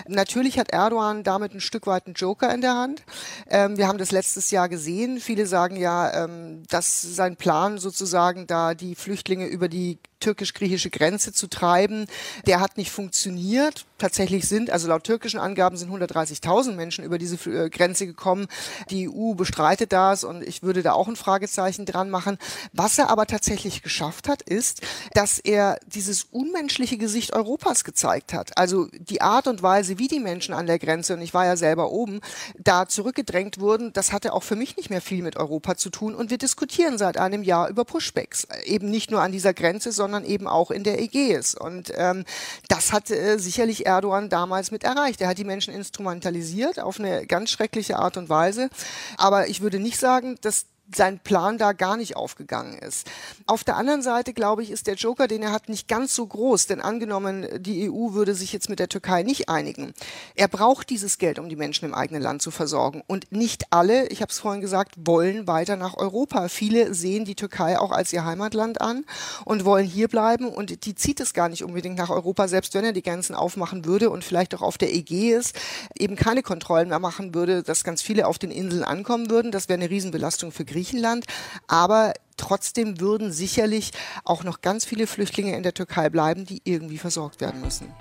Natürlich 0.07 0.59
hat 0.59 0.70
Erdogan 0.70 1.24
damit 1.24 1.55
ein 1.55 1.61
Stück 1.61 1.87
weit 1.87 2.07
einen 2.07 2.14
Joker 2.14 2.53
in 2.55 2.61
der 2.61 2.74
Hand. 2.74 3.03
Ähm, 3.49 3.78
wir 3.78 3.89
haben 3.89 3.99
das 3.99 4.12
letztes 4.12 4.51
Jahr 4.51 4.68
gesehen. 4.68 5.18
Viele 5.18 5.47
sagen 5.47 5.76
ja, 5.76 6.24
ähm, 6.24 6.62
dass 6.68 7.03
sein 7.03 7.37
Plan 7.37 7.78
sozusagen 7.78 8.47
da 8.47 8.74
die 8.74 8.95
Flüchtlinge 8.95 9.47
über 9.47 9.68
die 9.68 9.99
türkisch-griechische 10.20 10.90
Grenze 10.90 11.32
zu 11.32 11.46
treiben. 11.46 12.06
Der 12.46 12.60
hat 12.60 12.76
nicht 12.76 12.90
funktioniert. 12.90 13.84
Tatsächlich 13.98 14.46
sind, 14.46 14.70
also 14.70 14.88
laut 14.88 15.04
türkischen 15.04 15.40
Angaben 15.40 15.76
sind 15.76 15.90
130.000 15.90 16.72
Menschen 16.72 17.04
über 17.04 17.18
diese 17.18 17.36
äh, 17.50 17.70
Grenze 17.70 18.06
gekommen. 18.06 18.46
Die 18.90 19.08
EU 19.08 19.34
bestreitet 19.34 19.92
das 19.92 20.24
und 20.24 20.42
ich 20.42 20.62
würde 20.62 20.82
da 20.82 20.92
auch 20.92 21.08
ein 21.08 21.16
Fragezeichen 21.16 21.86
dran 21.86 22.10
machen. 22.10 22.38
Was 22.72 22.98
er 22.98 23.08
aber 23.08 23.26
tatsächlich 23.26 23.82
geschafft 23.82 24.28
hat, 24.28 24.42
ist, 24.42 24.82
dass 25.14 25.38
er 25.38 25.78
dieses 25.86 26.24
unmenschliche 26.24 26.98
Gesicht 26.98 27.32
Europas 27.32 27.84
gezeigt 27.84 28.32
hat. 28.32 28.58
Also 28.58 28.88
die 28.92 29.22
Art 29.22 29.46
und 29.46 29.62
Weise, 29.62 29.98
wie 29.98 30.08
die 30.08 30.20
Menschen 30.20 30.54
an 30.54 30.66
der 30.66 30.78
Grenze, 30.78 31.14
und 31.14 31.22
ich 31.22 31.32
war 31.32 31.46
ja 31.46 31.56
selber 31.56 31.90
oben, 31.90 32.20
da 32.58 32.86
zurückgedrängt 32.86 33.60
wurden, 33.60 33.92
das 33.92 34.12
hatte 34.12 34.32
auch 34.32 34.42
für 34.42 34.56
mich 34.56 34.76
nicht 34.76 34.90
mehr 34.90 35.00
viel 35.00 35.22
mit 35.22 35.36
Europa 35.36 35.76
zu 35.76 35.88
tun. 35.88 36.14
Und 36.14 36.30
wir 36.30 36.38
diskutieren 36.38 36.98
seit 36.98 37.16
einem 37.16 37.42
Jahr 37.42 37.68
über 37.68 37.84
Pushbacks. 37.84 38.46
Eben 38.64 38.90
nicht 38.90 39.10
nur 39.10 39.22
an 39.22 39.32
dieser 39.32 39.54
Grenze, 39.54 39.92
sondern 39.92 40.05
sondern 40.07 40.24
eben 40.24 40.46
auch 40.46 40.70
in 40.70 40.84
der 40.84 41.00
Ägäis. 41.02 41.57
Und 41.57 41.92
ähm, 41.96 42.24
das 42.68 42.92
hat 42.92 43.11
äh, 43.11 43.38
sicherlich 43.38 43.86
Erdogan 43.86 44.28
damals 44.28 44.70
mit 44.70 44.84
erreicht. 44.84 45.20
Er 45.20 45.26
hat 45.26 45.38
die 45.38 45.44
Menschen 45.44 45.74
instrumentalisiert 45.74 46.78
auf 46.78 47.00
eine 47.00 47.26
ganz 47.26 47.50
schreckliche 47.50 47.96
Art 47.96 48.16
und 48.16 48.28
Weise. 48.28 48.70
Aber 49.16 49.48
ich 49.48 49.62
würde 49.62 49.80
nicht 49.80 49.98
sagen, 49.98 50.36
dass 50.42 50.66
sein 50.95 51.18
Plan 51.18 51.59
da 51.59 51.72
gar 51.72 51.97
nicht 51.97 52.16
aufgegangen 52.16 52.78
ist. 52.78 53.09
Auf 53.47 53.64
der 53.64 53.76
anderen 53.76 54.03
Seite, 54.03 54.32
glaube 54.32 54.62
ich, 54.62 54.70
ist 54.70 54.87
der 54.87 54.95
Joker, 54.95 55.26
den 55.26 55.43
er 55.43 55.53
hat, 55.53 55.68
nicht 55.68 55.89
ganz 55.89 56.14
so 56.14 56.26
groß, 56.26 56.66
denn 56.66 56.80
angenommen, 56.80 57.47
die 57.59 57.91
EU 57.91 58.12
würde 58.12 58.34
sich 58.34 58.53
jetzt 58.53 58.68
mit 58.68 58.78
der 58.78 58.89
Türkei 58.89 59.22
nicht 59.22 59.49
einigen. 59.49 59.95
Er 60.34 60.49
braucht 60.49 60.91
dieses 60.91 61.18
Geld, 61.18 61.39
um 61.39 61.49
die 61.49 61.57
Menschen 61.57 61.84
im 61.84 61.95
eigenen 61.95 62.22
Land 62.22 62.43
zu 62.43 62.51
versorgen. 62.51 63.03
Und 63.07 63.32
nicht 63.32 63.64
alle, 63.70 64.07
ich 64.09 64.22
habe 64.22 64.30
es 64.30 64.39
vorhin 64.39 64.61
gesagt, 64.61 64.95
wollen 64.97 65.47
weiter 65.47 65.76
nach 65.76 65.97
Europa. 65.97 66.49
Viele 66.49 66.95
sehen 66.95 67.24
die 67.24 67.34
Türkei 67.34 67.78
auch 67.78 67.91
als 67.91 68.12
ihr 68.12 68.24
Heimatland 68.24 68.80
an 68.80 69.05
und 69.45 69.64
wollen 69.64 69.87
hier 69.87 70.09
bleiben 70.09 70.49
und 70.49 70.84
die 70.84 70.95
zieht 70.95 71.20
es 71.20 71.34
gar 71.34 71.49
nicht 71.49 71.64
unbedingt 71.64 71.97
nach 71.97 72.11
Europa, 72.11 72.49
selbst 72.49 72.74
wenn 72.74 72.84
er 72.84 72.93
die 72.93 73.03
Grenzen 73.03 73.34
aufmachen 73.34 73.84
würde 73.84 74.11
und 74.11 74.24
vielleicht 74.24 74.55
auch 74.55 74.62
auf 74.62 74.78
der 74.78 74.95
Ägäis 74.95 75.53
eben 75.99 76.16
keine 76.16 76.43
Kontrollen 76.43 76.89
mehr 76.89 76.99
machen 76.99 77.34
würde, 77.34 77.62
dass 77.62 77.84
ganz 77.84 78.03
viele 78.03 78.26
auf 78.26 78.39
den 78.39 78.51
Inseln 78.51 78.84
ankommen 78.84 79.30
würden. 79.30 79.51
Das 79.51 79.68
wäre 79.68 79.80
eine 79.80 79.91
Riesenbelastung 79.91 80.53
für 80.53 80.64
Griechenland. 80.77 81.24
Aber 81.66 82.12
trotzdem 82.37 83.01
würden 83.01 83.33
sicherlich 83.33 83.93
auch 84.24 84.45
noch 84.45 84.61
ganz 84.61 84.85
viele 84.85 85.07
Flüchtlinge 85.07 85.57
in 85.57 85.62
der 85.62 85.72
Türkei 85.72 86.11
bleiben, 86.11 86.45
die 86.45 86.61
irgendwie 86.64 86.99
versorgt 86.99 87.41
werden 87.41 87.62
müssen. 87.62 87.95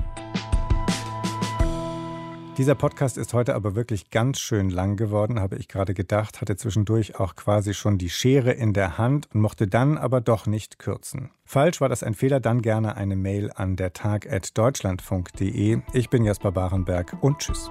Dieser 2.58 2.76
Podcast 2.76 3.18
ist 3.18 3.34
heute 3.34 3.54
aber 3.54 3.76
wirklich 3.76 4.12
ganz 4.12 4.40
schön 4.40 4.70
lang 4.70 4.96
geworden, 4.96 5.42
habe 5.42 5.58
ich 5.58 5.68
gerade 5.68 5.94
gedacht, 5.94 6.40
hatte 6.40 6.56
zwischendurch 6.56 7.20
auch 7.20 7.36
quasi 7.36 7.74
schon 7.74 7.98
die 7.98 8.10
Schere 8.10 8.52
in 8.52 8.72
der 8.72 8.98
Hand 8.98 9.28
und 9.34 9.42
mochte 9.42 9.68
dann 9.68 9.98
aber 9.98 10.22
doch 10.22 10.46
nicht 10.46 10.80
kürzen. 10.80 11.32
Falsch 11.44 11.82
war 11.82 11.90
das 11.90 12.02
ein 12.02 12.14
Fehler, 12.14 12.40
dann 12.40 12.62
gerne 12.62 12.96
eine 12.96 13.18
Mail 13.18 13.52
an 13.54 13.76
der 13.76 13.92
Tag 13.92 14.32
at 14.32 14.58
deutschlandfunk.de. 14.58 15.82
Ich 15.92 16.10
bin 16.10 16.24
Jasper 16.24 16.54
Barenberg 16.54 17.18
und 17.22 17.40
tschüss. 17.40 17.70